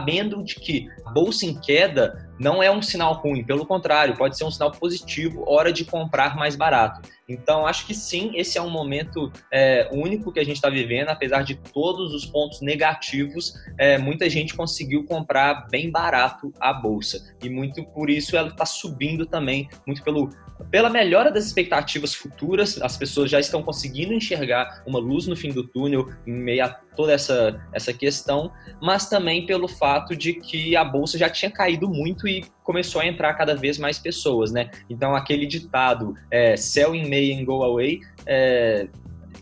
sabendo 0.00 0.42
de 0.42 0.54
que 0.54 0.88
bolsa 1.12 1.44
em 1.44 1.54
queda 1.54 2.30
não 2.38 2.62
é 2.62 2.70
um 2.70 2.80
sinal 2.80 3.12
ruim, 3.14 3.44
pelo 3.44 3.66
contrário, 3.66 4.16
pode 4.16 4.36
ser 4.36 4.44
um 4.44 4.50
sinal 4.50 4.70
positivo, 4.70 5.44
hora 5.46 5.70
de 5.70 5.84
comprar 5.84 6.34
mais 6.36 6.56
barato. 6.56 7.06
Então, 7.30 7.64
acho 7.64 7.86
que 7.86 7.94
sim, 7.94 8.32
esse 8.34 8.58
é 8.58 8.62
um 8.62 8.68
momento 8.68 9.32
é, 9.52 9.88
único 9.92 10.32
que 10.32 10.40
a 10.40 10.44
gente 10.44 10.56
está 10.56 10.68
vivendo, 10.68 11.10
apesar 11.10 11.42
de 11.42 11.54
todos 11.54 12.12
os 12.12 12.26
pontos 12.26 12.60
negativos, 12.60 13.54
é, 13.78 13.96
muita 13.98 14.28
gente 14.28 14.54
conseguiu 14.54 15.04
comprar 15.04 15.68
bem 15.70 15.90
barato 15.90 16.52
a 16.58 16.72
bolsa. 16.72 17.20
E 17.40 17.48
muito 17.48 17.84
por 17.84 18.10
isso 18.10 18.36
ela 18.36 18.48
está 18.48 18.66
subindo 18.66 19.24
também, 19.26 19.68
muito 19.86 20.02
pelo, 20.02 20.30
pela 20.70 20.90
melhora 20.90 21.30
das 21.30 21.46
expectativas 21.46 22.14
futuras, 22.14 22.82
as 22.82 22.96
pessoas 22.96 23.30
já 23.30 23.38
estão 23.38 23.62
conseguindo 23.62 24.12
enxergar 24.12 24.82
uma 24.84 24.98
luz 24.98 25.28
no 25.28 25.36
fim 25.36 25.50
do 25.50 25.66
túnel 25.66 26.08
em 26.26 26.32
meio 26.32 26.64
a 26.64 26.68
toda 26.96 27.12
essa, 27.12 27.60
essa 27.72 27.94
questão, 27.94 28.52
mas 28.82 29.08
também 29.08 29.46
pelo 29.46 29.68
fato 29.68 30.16
de 30.16 30.34
que 30.34 30.76
a 30.76 30.84
bolsa 30.84 31.16
já 31.16 31.30
tinha 31.30 31.50
caído 31.50 31.88
muito 31.88 32.26
e 32.26 32.44
começou 32.70 33.00
a 33.00 33.06
entrar 33.06 33.34
cada 33.34 33.56
vez 33.56 33.78
mais 33.78 33.98
pessoas, 33.98 34.52
né? 34.52 34.70
Então 34.88 35.16
aquele 35.16 35.44
ditado 35.44 36.14
é, 36.30 36.56
sell 36.56 36.94
in 36.94 37.10
May 37.10 37.32
and 37.32 37.44
go 37.44 37.64
away 37.64 38.00
é, 38.24 38.86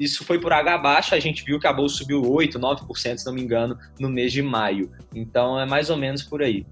isso 0.00 0.24
foi 0.24 0.40
por 0.40 0.50
água 0.50 0.74
abaixo, 0.74 1.14
a 1.14 1.20
gente 1.20 1.44
viu 1.44 1.58
que 1.58 1.66
a 1.66 1.72
bolsa 1.72 1.96
subiu 1.96 2.22
8, 2.24 2.58
9%, 2.58 3.18
se 3.18 3.26
não 3.26 3.34
me 3.34 3.42
engano, 3.42 3.76
no 3.98 4.08
mês 4.08 4.32
de 4.32 4.40
maio. 4.40 4.90
Então 5.14 5.58
é 5.58 5.66
mais 5.66 5.90
ou 5.90 5.96
menos 5.96 6.22
por 6.22 6.40
aí. 6.40 6.64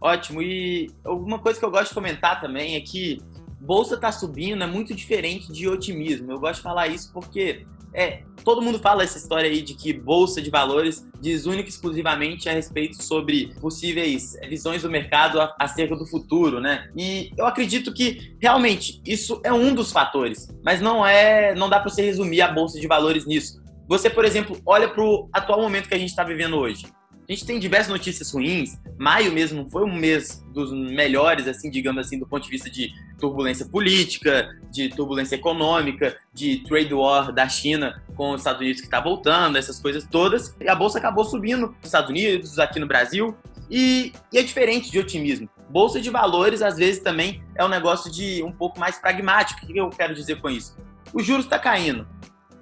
Ótimo. 0.00 0.40
E 0.40 0.90
alguma 1.04 1.38
coisa 1.38 1.58
que 1.58 1.64
eu 1.64 1.70
gosto 1.70 1.88
de 1.88 1.94
comentar 1.94 2.40
também 2.40 2.76
é 2.76 2.80
que 2.80 3.18
bolsa 3.60 3.94
está 3.94 4.12
subindo 4.12 4.62
é 4.62 4.66
muito 4.66 4.94
diferente 4.94 5.50
de 5.50 5.68
otimismo. 5.68 6.30
Eu 6.30 6.38
gosto 6.38 6.56
de 6.56 6.62
falar 6.62 6.86
isso 6.86 7.12
porque 7.12 7.66
é, 7.98 8.22
todo 8.44 8.62
mundo 8.62 8.78
fala 8.78 9.02
essa 9.02 9.18
história 9.18 9.50
aí 9.50 9.60
de 9.60 9.74
que 9.74 9.92
bolsa 9.92 10.40
de 10.40 10.50
valores 10.50 11.04
diz 11.20 11.46
única 11.46 11.68
e 11.68 11.72
exclusivamente 11.72 12.48
a 12.48 12.52
respeito 12.52 13.02
sobre 13.02 13.52
possíveis 13.60 14.38
visões 14.48 14.82
do 14.82 14.90
mercado 14.90 15.40
acerca 15.58 15.96
do 15.96 16.06
futuro, 16.06 16.60
né? 16.60 16.88
E 16.96 17.32
eu 17.36 17.44
acredito 17.44 17.92
que 17.92 18.36
realmente 18.40 19.02
isso 19.04 19.40
é 19.42 19.52
um 19.52 19.74
dos 19.74 19.90
fatores, 19.90 20.48
mas 20.64 20.80
não 20.80 21.04
é, 21.04 21.56
não 21.56 21.68
dá 21.68 21.80
para 21.80 21.90
você 21.90 22.02
resumir 22.02 22.40
a 22.40 22.52
bolsa 22.52 22.78
de 22.78 22.86
valores 22.86 23.26
nisso. 23.26 23.60
Você, 23.88 24.08
por 24.08 24.24
exemplo, 24.24 24.56
olha 24.64 24.88
para 24.88 25.02
o 25.02 25.28
atual 25.32 25.60
momento 25.60 25.88
que 25.88 25.94
a 25.94 25.98
gente 25.98 26.10
está 26.10 26.22
vivendo 26.22 26.56
hoje. 26.56 26.86
A 27.28 27.32
gente 27.34 27.44
tem 27.44 27.58
diversas 27.58 27.92
notícias 27.92 28.32
ruins. 28.32 28.78
Maio 28.98 29.30
mesmo 29.30 29.68
foi 29.68 29.84
um 29.84 29.94
mês 29.94 30.42
dos 30.54 30.72
melhores, 30.72 31.46
assim, 31.46 31.70
digamos 31.70 32.06
assim, 32.06 32.18
do 32.18 32.26
ponto 32.26 32.44
de 32.44 32.48
vista 32.48 32.70
de 32.70 32.90
turbulência 33.18 33.66
política, 33.66 34.58
de 34.70 34.88
turbulência 34.88 35.34
econômica, 35.34 36.16
de 36.32 36.62
trade 36.64 36.94
war 36.94 37.30
da 37.30 37.46
China 37.46 38.02
com 38.16 38.30
os 38.30 38.40
Estados 38.40 38.62
Unidos 38.62 38.80
que 38.80 38.86
está 38.86 38.98
voltando, 38.98 39.58
essas 39.58 39.78
coisas 39.78 40.04
todas. 40.10 40.56
E 40.58 40.70
a 40.70 40.74
bolsa 40.74 40.96
acabou 40.96 41.22
subindo 41.22 41.66
nos 41.66 41.84
Estados 41.84 42.08
Unidos, 42.08 42.58
aqui 42.58 42.80
no 42.80 42.86
Brasil. 42.86 43.36
E, 43.70 44.10
e 44.32 44.38
é 44.38 44.42
diferente 44.42 44.90
de 44.90 44.98
otimismo. 44.98 45.50
Bolsa 45.68 46.00
de 46.00 46.08
valores, 46.08 46.62
às 46.62 46.78
vezes, 46.78 47.02
também 47.02 47.42
é 47.54 47.62
um 47.62 47.68
negócio 47.68 48.10
de 48.10 48.42
um 48.42 48.50
pouco 48.50 48.80
mais 48.80 48.98
pragmático. 48.98 49.66
O 49.66 49.68
que 49.68 49.76
eu 49.76 49.90
quero 49.90 50.14
dizer 50.14 50.40
com 50.40 50.48
isso? 50.48 50.74
O 51.12 51.22
juros 51.22 51.44
está 51.44 51.58
caindo 51.58 52.06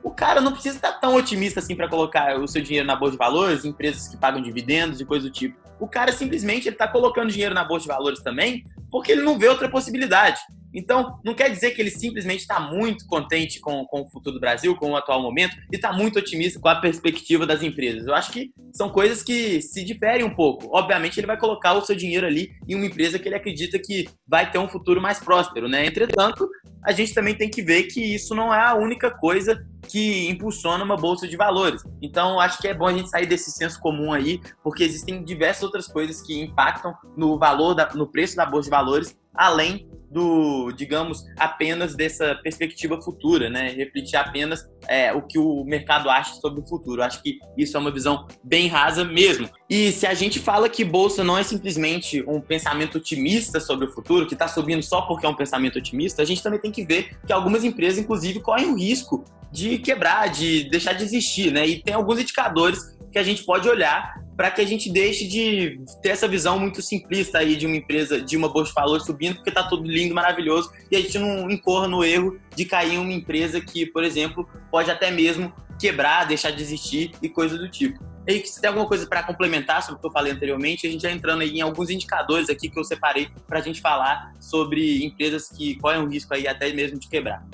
o 0.06 0.11
cara 0.12 0.41
não 0.41 0.53
precisa 0.53 0.76
estar 0.76 0.93
tão 0.93 1.17
otimista 1.17 1.58
assim 1.58 1.75
para 1.75 1.88
colocar 1.88 2.38
o 2.38 2.47
seu 2.47 2.62
dinheiro 2.62 2.87
na 2.87 2.94
bolsa 2.94 3.12
de 3.12 3.19
valores, 3.19 3.64
empresas 3.64 4.06
que 4.06 4.17
pagam 4.17 4.41
dividendos 4.41 5.00
e 5.00 5.05
coisa 5.05 5.26
do 5.26 5.32
tipo. 5.32 5.58
O 5.81 5.88
cara 5.88 6.12
simplesmente 6.12 6.69
está 6.69 6.87
colocando 6.87 7.32
dinheiro 7.32 7.53
na 7.53 7.64
bolsa 7.64 7.82
de 7.82 7.88
valores 7.88 8.23
também 8.23 8.64
porque 8.88 9.11
ele 9.11 9.23
não 9.23 9.37
vê 9.37 9.49
outra 9.49 9.69
possibilidade. 9.69 10.38
Então, 10.73 11.19
não 11.25 11.35
quer 11.35 11.50
dizer 11.50 11.70
que 11.73 11.81
ele 11.81 11.91
simplesmente 11.91 12.41
está 12.41 12.61
muito 12.61 13.06
contente 13.06 13.58
com, 13.58 13.85
com 13.87 14.03
o 14.03 14.08
futuro 14.11 14.35
do 14.35 14.41
Brasil, 14.41 14.76
com 14.76 14.91
o 14.91 14.97
atual 14.97 15.23
momento, 15.23 15.56
e 15.73 15.76
está 15.76 15.91
muito 15.93 16.19
otimista 16.19 16.61
com 16.61 16.69
a 16.69 16.76
perspectiva 16.76 17.47
das 17.47 17.62
empresas. 17.62 18.06
Eu 18.06 18.14
acho 18.14 18.31
que 18.31 18.52
são 18.75 18.91
coisas 18.91 19.23
que 19.23 19.62
se 19.62 19.83
diferem 19.83 20.23
um 20.23 20.35
pouco. 20.35 20.69
Obviamente, 20.76 21.19
ele 21.19 21.26
vai 21.26 21.38
colocar 21.38 21.73
o 21.73 21.80
seu 21.80 21.97
dinheiro 21.97 22.26
ali 22.26 22.50
em 22.69 22.75
uma 22.75 22.85
empresa 22.85 23.19
que 23.19 23.26
ele 23.26 23.37
acredita 23.37 23.78
que 23.78 24.07
vai 24.28 24.50
ter 24.50 24.59
um 24.59 24.69
futuro 24.69 25.00
mais 25.00 25.19
próspero, 25.19 25.66
né? 25.66 25.87
Entretanto, 25.87 26.47
a 26.87 26.93
gente 26.93 27.12
também 27.12 27.35
tem 27.35 27.50
que 27.50 27.61
ver 27.62 27.85
que 27.85 28.14
isso 28.14 28.33
não 28.33 28.55
é 28.55 28.64
a 28.64 28.76
única 28.76 29.11
coisa 29.11 29.66
que 29.88 30.28
impulsiona 30.31 30.85
uma 30.85 30.97
bolsa 30.97 31.26
de 31.26 31.37
valores. 31.37 31.83
Então, 32.00 32.38
acho 32.38 32.59
que 32.59 32.69
é 32.69 32.75
bom 32.75 32.87
a 32.87 32.93
gente 32.93 33.11
sair 33.11 33.26
desse 33.26 33.50
senso 33.50 33.81
comum 33.81 34.12
aí, 34.12 34.40
porque 34.62 34.85
existem 34.85 35.25
diversas 35.25 35.64
outras 35.64 35.88
coisas 35.88 36.23
que 36.23 36.40
impactam 36.40 36.95
no 37.16 37.37
valor, 37.40 37.75
da, 37.75 37.93
no 37.93 38.07
preço 38.07 38.37
da 38.37 38.47
bolsa 38.47 38.66
de 38.66 38.71
valores, 38.71 39.19
além 39.35 39.90
do, 40.16 40.73
digamos, 40.73 41.26
apenas 41.38 41.94
dessa 41.94 42.35
perspectiva 42.37 42.99
futura, 43.02 43.50
né? 43.50 43.68
Refletir 43.68 44.16
apenas 44.16 44.66
é, 44.88 45.12
o 45.12 45.20
que 45.20 45.38
o 45.38 45.62
mercado 45.62 46.08
acha 46.08 46.37
sobre 46.37 46.61
o 46.62 46.66
futuro. 46.66 47.02
Acho 47.02 47.23
que 47.23 47.38
isso 47.54 47.76
é 47.76 47.80
uma 47.80 47.90
visão 47.90 48.26
bem 48.42 48.66
rasa 48.66 49.04
mesmo. 49.04 49.46
E 49.68 49.92
se 49.92 50.06
a 50.06 50.14
gente 50.14 50.38
fala 50.38 50.70
que 50.70 50.82
bolsa 50.82 51.23
não 51.23 51.37
é 51.37 51.42
simplesmente 51.42 52.25
um 52.26 52.40
pensamento 52.40 52.96
otimista 52.96 53.61
sobre 53.61 53.88
o 53.88 53.92
futuro, 53.92 54.26
que 54.26 54.32
está 54.32 54.49
subindo 54.49 54.82
só 54.82 55.02
porque 55.02 55.26
é 55.26 55.28
um 55.28 55.37
pensamento 55.37 55.78
otimista, 55.78 56.23
a 56.23 56.25
gente 56.25 56.42
também 56.42 56.61
tem 56.61 56.73
que 56.73 56.82
ver 56.82 57.18
que 57.26 57.32
algumas 57.32 57.62
empresas, 57.62 57.99
inclusive, 57.99 58.40
correm 58.40 58.70
o 58.70 58.75
risco 58.75 59.23
de 59.52 59.76
quebrar, 59.76 60.30
de 60.30 60.64
deixar 60.70 60.94
de 60.94 61.04
existir, 61.04 61.52
né? 61.52 61.66
E 61.66 61.82
tem 61.82 61.92
alguns 61.92 62.18
indicadores 62.18 62.96
que 63.12 63.18
a 63.18 63.23
gente 63.23 63.44
pode 63.44 63.68
olhar 63.68 64.14
para 64.37 64.50
que 64.50 64.61
a 64.61 64.66
gente 64.66 64.93
deixe 64.93 65.26
de 65.26 65.81
ter 66.02 66.11
essa 66.11 66.28
visão 66.28 66.59
muito 66.59 66.83
simplista 66.83 67.38
aí 67.38 67.57
de 67.57 67.66
uma 67.66 67.76
empresa, 67.76 68.21
de 68.21 68.37
uma 68.37 68.49
bolsa 68.49 68.69
de 68.69 68.75
valores 68.75 69.07
subindo, 69.07 69.37
porque 69.37 69.49
está 69.49 69.62
tudo 69.62 69.88
lindo, 69.88 70.14
maravilhoso, 70.14 70.71
e 70.90 70.97
a 70.97 71.00
gente 71.00 71.19
não 71.19 71.50
incorra 71.50 71.88
no 71.88 72.05
erro 72.05 72.38
de 72.55 72.64
cair 72.64 72.95
em 72.95 72.99
uma 72.99 73.12
empresa 73.12 73.61
que, 73.61 73.87
por 73.87 74.05
exemplo, 74.05 74.47
pode 74.71 74.90
até 74.90 75.11
mesmo 75.11 75.52
quebrar, 75.78 76.25
deixar 76.25 76.50
de 76.50 76.62
existir 76.62 77.12
e 77.23 77.28
coisa 77.28 77.57
do 77.57 77.69
tipo. 77.71 78.05
E 78.26 78.45
se 78.45 78.61
tem 78.61 78.69
alguma 78.69 78.87
coisa 78.87 79.07
para 79.07 79.23
complementar 79.23 79.83
sobre 79.83 79.99
o 79.99 80.00
que 80.00 80.07
eu 80.07 80.11
falei 80.11 80.33
anteriormente, 80.33 80.87
a 80.87 80.90
gente 80.90 81.02
já 81.02 81.11
entrando 81.12 81.43
em 81.43 81.61
alguns 81.61 81.90
indicadores 81.90 82.50
aqui 82.50 82.69
que 82.69 82.78
eu 82.78 82.85
separei 82.85 83.28
para 83.47 83.61
a 83.61 83.62
gente 83.62 83.81
falar 83.81 84.35
sobre 84.40 85.05
empresas 85.05 85.49
que 85.49 85.76
correm 85.76 86.02
o 86.02 86.09
risco 86.09 86.35
aí 86.35 86.49
até 86.49 86.73
mesmo 86.73 86.99
de 86.99 87.09
quebrar. 87.09 87.47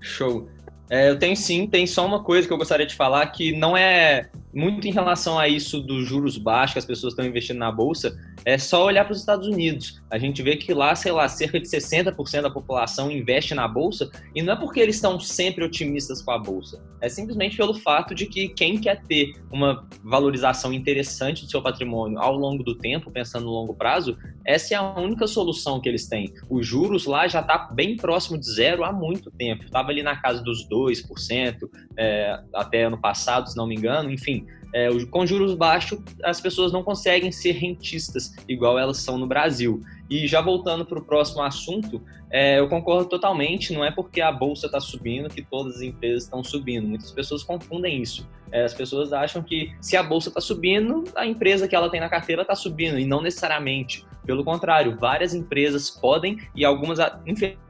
Show. 0.00 0.48
É, 0.90 1.10
eu 1.10 1.18
tenho 1.18 1.36
sim, 1.36 1.66
tem 1.66 1.86
só 1.86 2.06
uma 2.06 2.22
coisa 2.22 2.46
que 2.46 2.52
eu 2.52 2.58
gostaria 2.58 2.86
de 2.86 2.94
falar 2.94 3.26
que 3.28 3.52
não 3.52 3.76
é 3.76 4.30
muito 4.58 4.88
em 4.88 4.90
relação 4.90 5.38
a 5.38 5.46
isso 5.46 5.80
dos 5.80 6.04
juros 6.04 6.36
baixos 6.36 6.72
que 6.72 6.78
as 6.80 6.84
pessoas 6.84 7.12
estão 7.12 7.24
investindo 7.24 7.58
na 7.58 7.70
bolsa, 7.70 8.18
é 8.48 8.56
só 8.56 8.86
olhar 8.86 9.04
para 9.04 9.12
os 9.12 9.18
Estados 9.18 9.46
Unidos. 9.46 10.00
A 10.10 10.16
gente 10.16 10.42
vê 10.42 10.56
que 10.56 10.72
lá, 10.72 10.94
sei 10.94 11.12
lá, 11.12 11.28
cerca 11.28 11.60
de 11.60 11.68
60% 11.68 12.40
da 12.40 12.50
população 12.50 13.10
investe 13.10 13.54
na 13.54 13.68
bolsa 13.68 14.10
e 14.34 14.40
não 14.40 14.54
é 14.54 14.56
porque 14.56 14.80
eles 14.80 14.94
estão 14.94 15.20
sempre 15.20 15.62
otimistas 15.62 16.22
com 16.22 16.30
a 16.30 16.38
bolsa. 16.38 16.82
É 16.98 17.10
simplesmente 17.10 17.58
pelo 17.58 17.74
fato 17.74 18.14
de 18.14 18.24
que 18.24 18.48
quem 18.48 18.80
quer 18.80 19.02
ter 19.02 19.34
uma 19.52 19.86
valorização 20.02 20.72
interessante 20.72 21.44
do 21.44 21.50
seu 21.50 21.60
patrimônio 21.60 22.18
ao 22.18 22.34
longo 22.34 22.62
do 22.64 22.74
tempo, 22.74 23.10
pensando 23.10 23.44
no 23.44 23.52
longo 23.52 23.74
prazo, 23.74 24.16
essa 24.46 24.72
é 24.72 24.78
a 24.78 24.98
única 24.98 25.26
solução 25.26 25.78
que 25.78 25.86
eles 25.86 26.08
têm. 26.08 26.32
Os 26.48 26.66
juros 26.66 27.04
lá 27.04 27.28
já 27.28 27.40
está 27.40 27.68
bem 27.70 27.98
próximo 27.98 28.38
de 28.38 28.50
zero 28.50 28.82
há 28.82 28.90
muito 28.90 29.30
tempo. 29.30 29.64
Estava 29.64 29.90
ali 29.90 30.02
na 30.02 30.16
casa 30.16 30.42
dos 30.42 30.66
2%, 30.70 31.68
é, 31.98 32.40
até 32.54 32.84
ano 32.84 32.98
passado, 32.98 33.50
se 33.50 33.56
não 33.58 33.66
me 33.66 33.74
engano. 33.74 34.10
Enfim, 34.10 34.46
é, 34.72 34.88
com 35.06 35.26
juros 35.26 35.54
baixos, 35.54 35.98
as 36.22 36.40
pessoas 36.40 36.72
não 36.72 36.82
conseguem 36.82 37.32
ser 37.32 37.52
rentistas 37.52 38.34
igual 38.48 38.78
elas 38.78 38.98
são 38.98 39.18
no 39.18 39.26
Brasil. 39.26 39.82
E 40.10 40.26
já 40.26 40.40
voltando 40.40 40.84
para 40.84 40.98
o 40.98 41.04
próximo 41.04 41.42
assunto, 41.42 42.02
é, 42.30 42.58
eu 42.58 42.68
concordo 42.68 43.08
totalmente. 43.08 43.72
Não 43.72 43.84
é 43.84 43.90
porque 43.90 44.20
a 44.20 44.32
bolsa 44.32 44.66
está 44.66 44.80
subindo 44.80 45.28
que 45.28 45.42
todas 45.42 45.76
as 45.76 45.82
empresas 45.82 46.24
estão 46.24 46.42
subindo. 46.42 46.86
Muitas 46.86 47.10
pessoas 47.10 47.42
confundem 47.42 48.00
isso. 48.00 48.28
É, 48.50 48.64
as 48.64 48.74
pessoas 48.74 49.12
acham 49.12 49.42
que 49.42 49.72
se 49.80 49.96
a 49.96 50.02
bolsa 50.02 50.28
está 50.28 50.40
subindo, 50.40 51.04
a 51.14 51.26
empresa 51.26 51.68
que 51.68 51.76
ela 51.76 51.90
tem 51.90 52.00
na 52.00 52.08
carteira 52.08 52.42
está 52.42 52.54
subindo, 52.54 52.98
e 52.98 53.04
não 53.04 53.20
necessariamente. 53.20 54.06
Pelo 54.24 54.44
contrário, 54.44 54.96
várias 54.98 55.34
empresas 55.34 55.90
podem 55.90 56.38
e 56.54 56.64
algumas, 56.64 56.98
infelizmente, 57.26 57.67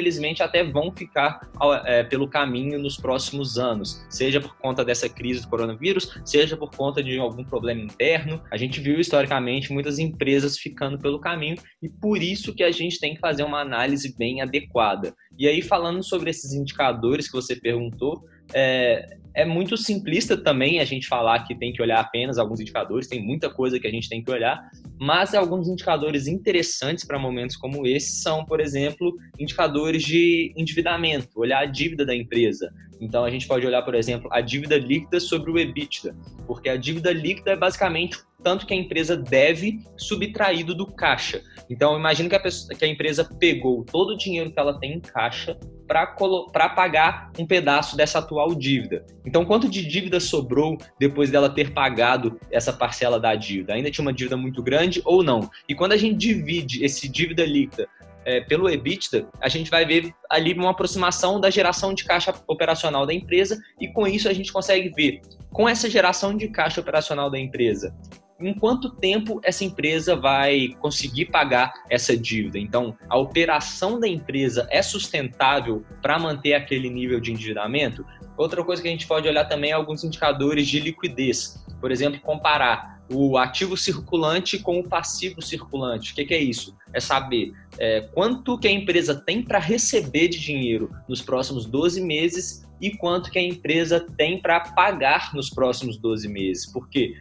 infelizmente 0.00 0.42
até 0.42 0.64
vão 0.64 0.90
ficar 0.90 1.40
é, 1.84 2.02
pelo 2.02 2.26
caminho 2.26 2.78
nos 2.78 2.96
próximos 2.96 3.58
anos, 3.58 4.04
seja 4.08 4.40
por 4.40 4.56
conta 4.56 4.82
dessa 4.82 5.08
crise 5.08 5.42
do 5.42 5.48
coronavírus, 5.48 6.20
seja 6.24 6.56
por 6.56 6.70
conta 6.70 7.02
de 7.02 7.18
algum 7.18 7.44
problema 7.44 7.82
interno. 7.82 8.42
A 8.50 8.56
gente 8.56 8.80
viu 8.80 8.98
historicamente 8.98 9.72
muitas 9.72 9.98
empresas 9.98 10.58
ficando 10.58 10.98
pelo 10.98 11.20
caminho 11.20 11.56
e 11.82 11.88
por 11.88 12.22
isso 12.22 12.54
que 12.54 12.62
a 12.62 12.72
gente 12.72 12.98
tem 12.98 13.14
que 13.14 13.20
fazer 13.20 13.42
uma 13.42 13.60
análise 13.60 14.16
bem 14.16 14.40
adequada. 14.40 15.14
E 15.38 15.46
aí, 15.46 15.60
falando 15.60 16.02
sobre 16.02 16.30
esses 16.30 16.52
indicadores 16.52 17.26
que 17.26 17.36
você 17.36 17.54
perguntou, 17.54 18.24
é, 18.54 19.18
é 19.34 19.44
muito 19.44 19.76
simplista 19.76 20.36
também 20.36 20.80
a 20.80 20.84
gente 20.84 21.06
falar 21.06 21.44
que 21.44 21.54
tem 21.54 21.72
que 21.72 21.80
olhar 21.80 22.00
apenas 22.00 22.38
alguns 22.38 22.60
indicadores, 22.60 23.08
tem 23.08 23.24
muita 23.24 23.48
coisa 23.48 23.78
que 23.78 23.86
a 23.86 23.90
gente 23.90 24.08
tem 24.08 24.22
que 24.22 24.30
olhar, 24.30 24.60
mas 24.98 25.34
alguns 25.34 25.68
indicadores 25.68 26.26
interessantes 26.26 27.04
para 27.04 27.18
momentos 27.18 27.56
como 27.56 27.86
esse 27.86 28.20
são, 28.20 28.44
por 28.44 28.60
exemplo, 28.60 29.14
indicadores 29.38 30.02
de 30.02 30.52
endividamento, 30.56 31.28
olhar 31.36 31.60
a 31.60 31.66
dívida 31.66 32.04
da 32.04 32.14
empresa. 32.14 32.72
Então 33.00 33.24
a 33.24 33.30
gente 33.30 33.46
pode 33.46 33.66
olhar, 33.66 33.82
por 33.82 33.94
exemplo, 33.94 34.28
a 34.32 34.40
dívida 34.40 34.76
líquida 34.76 35.20
sobre 35.20 35.50
o 35.50 35.58
EBITDA, 35.58 36.14
porque 36.46 36.68
a 36.68 36.76
dívida 36.76 37.12
líquida 37.12 37.52
é 37.52 37.56
basicamente 37.56 38.18
tanto 38.42 38.66
que 38.66 38.72
a 38.72 38.76
empresa 38.76 39.16
deve 39.16 39.82
subtraído 39.96 40.74
do 40.74 40.86
caixa. 40.86 41.42
Então, 41.68 41.98
imagine 41.98 42.28
que 42.28 42.38
que 42.78 42.84
a 42.84 42.88
empresa 42.88 43.24
pegou 43.38 43.84
todo 43.84 44.14
o 44.14 44.16
dinheiro 44.16 44.50
que 44.50 44.58
ela 44.58 44.78
tem 44.78 44.94
em 44.94 45.00
caixa 45.00 45.58
para 45.90 46.68
pagar 46.68 47.32
um 47.36 47.44
pedaço 47.44 47.96
dessa 47.96 48.20
atual 48.20 48.54
dívida. 48.54 49.04
Então, 49.26 49.44
quanto 49.44 49.68
de 49.68 49.84
dívida 49.84 50.20
sobrou 50.20 50.78
depois 51.00 51.30
dela 51.30 51.50
ter 51.50 51.72
pagado 51.72 52.38
essa 52.48 52.72
parcela 52.72 53.18
da 53.18 53.34
dívida? 53.34 53.74
Ainda 53.74 53.90
tinha 53.90 54.04
uma 54.04 54.12
dívida 54.12 54.36
muito 54.36 54.62
grande 54.62 55.02
ou 55.04 55.24
não? 55.24 55.50
E 55.68 55.74
quando 55.74 55.90
a 55.92 55.96
gente 55.96 56.16
divide 56.16 56.84
esse 56.84 57.08
dívida 57.08 57.44
líquida 57.44 57.88
é, 58.24 58.40
pelo 58.40 58.70
EBITDA, 58.70 59.26
a 59.40 59.48
gente 59.48 59.68
vai 59.68 59.84
ver 59.84 60.14
ali 60.30 60.52
uma 60.52 60.70
aproximação 60.70 61.40
da 61.40 61.50
geração 61.50 61.92
de 61.92 62.04
caixa 62.04 62.32
operacional 62.46 63.04
da 63.04 63.12
empresa 63.12 63.60
e 63.80 63.88
com 63.88 64.06
isso 64.06 64.28
a 64.28 64.32
gente 64.32 64.52
consegue 64.52 64.90
ver 64.90 65.20
com 65.50 65.68
essa 65.68 65.90
geração 65.90 66.36
de 66.36 66.46
caixa 66.46 66.80
operacional 66.80 67.28
da 67.28 67.38
empresa 67.38 67.92
em 68.40 68.54
quanto 68.54 68.90
tempo 68.90 69.40
essa 69.44 69.64
empresa 69.64 70.16
vai 70.16 70.74
conseguir 70.80 71.26
pagar 71.26 71.72
essa 71.88 72.16
dívida. 72.16 72.58
Então, 72.58 72.96
a 73.08 73.18
operação 73.18 74.00
da 74.00 74.08
empresa 74.08 74.66
é 74.70 74.82
sustentável 74.82 75.84
para 76.00 76.18
manter 76.18 76.54
aquele 76.54 76.88
nível 76.88 77.20
de 77.20 77.32
endividamento? 77.32 78.04
Outra 78.36 78.64
coisa 78.64 78.80
que 78.80 78.88
a 78.88 78.90
gente 78.90 79.06
pode 79.06 79.28
olhar 79.28 79.44
também 79.44 79.70
é 79.70 79.74
alguns 79.74 80.02
indicadores 80.02 80.66
de 80.66 80.80
liquidez. 80.80 81.62
Por 81.80 81.90
exemplo, 81.90 82.20
comparar 82.20 83.00
o 83.12 83.36
ativo 83.36 83.76
circulante 83.76 84.58
com 84.58 84.78
o 84.78 84.88
passivo 84.88 85.42
circulante. 85.42 86.12
O 86.12 86.14
que, 86.14 86.32
é 86.32 86.38
isso? 86.38 86.76
É 86.92 87.00
saber 87.00 87.52
é, 87.78 88.02
quanto 88.12 88.56
que 88.56 88.68
a 88.68 88.70
empresa 88.70 89.14
tem 89.14 89.42
para 89.42 89.58
receber 89.58 90.28
de 90.28 90.38
dinheiro 90.38 90.90
nos 91.08 91.20
próximos 91.20 91.66
12 91.66 92.00
meses 92.00 92.64
e 92.80 92.96
quanto 92.96 93.30
que 93.30 93.38
a 93.38 93.42
empresa 93.42 94.00
tem 94.16 94.40
para 94.40 94.60
pagar 94.60 95.34
nos 95.34 95.50
próximos 95.50 95.98
12 95.98 96.28
meses. 96.28 96.72
Porque 96.72 97.14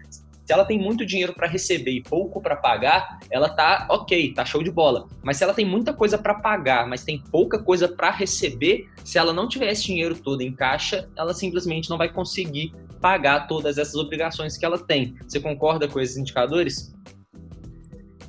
se 0.50 0.54
ela 0.54 0.66
tem 0.66 0.80
muito 0.80 1.06
dinheiro 1.06 1.32
para 1.32 1.46
receber 1.46 1.92
e 1.92 2.02
pouco 2.02 2.42
para 2.42 2.56
pagar, 2.56 3.20
ela 3.30 3.50
tá 3.50 3.86
ok, 3.88 4.34
tá 4.34 4.44
show 4.44 4.64
de 4.64 4.72
bola. 4.72 5.08
Mas 5.22 5.38
se 5.38 5.44
ela 5.44 5.54
tem 5.54 5.64
muita 5.64 5.94
coisa 5.94 6.18
para 6.18 6.34
pagar, 6.34 6.88
mas 6.88 7.04
tem 7.04 7.24
pouca 7.32 7.62
coisa 7.62 7.88
para 7.88 8.10
receber, 8.10 8.90
se 9.04 9.20
ela 9.20 9.32
não 9.32 9.48
tiver 9.48 9.70
esse 9.72 9.84
dinheiro 9.84 10.16
todo 10.16 10.42
em 10.42 10.52
caixa, 10.52 11.08
ela 11.16 11.36
simplesmente 11.36 11.88
não 11.88 12.00
vai 12.00 12.12
conseguir 12.12 12.74
pagar 13.00 13.46
todas 13.46 13.78
essas 13.78 13.94
obrigações 13.94 14.58
que 14.58 14.66
ela 14.66 14.80
tem. 14.80 15.16
Você 15.28 15.40
concorda 15.40 15.88
com 15.88 16.00
esses 16.00 16.18
indicadores? 16.18 16.96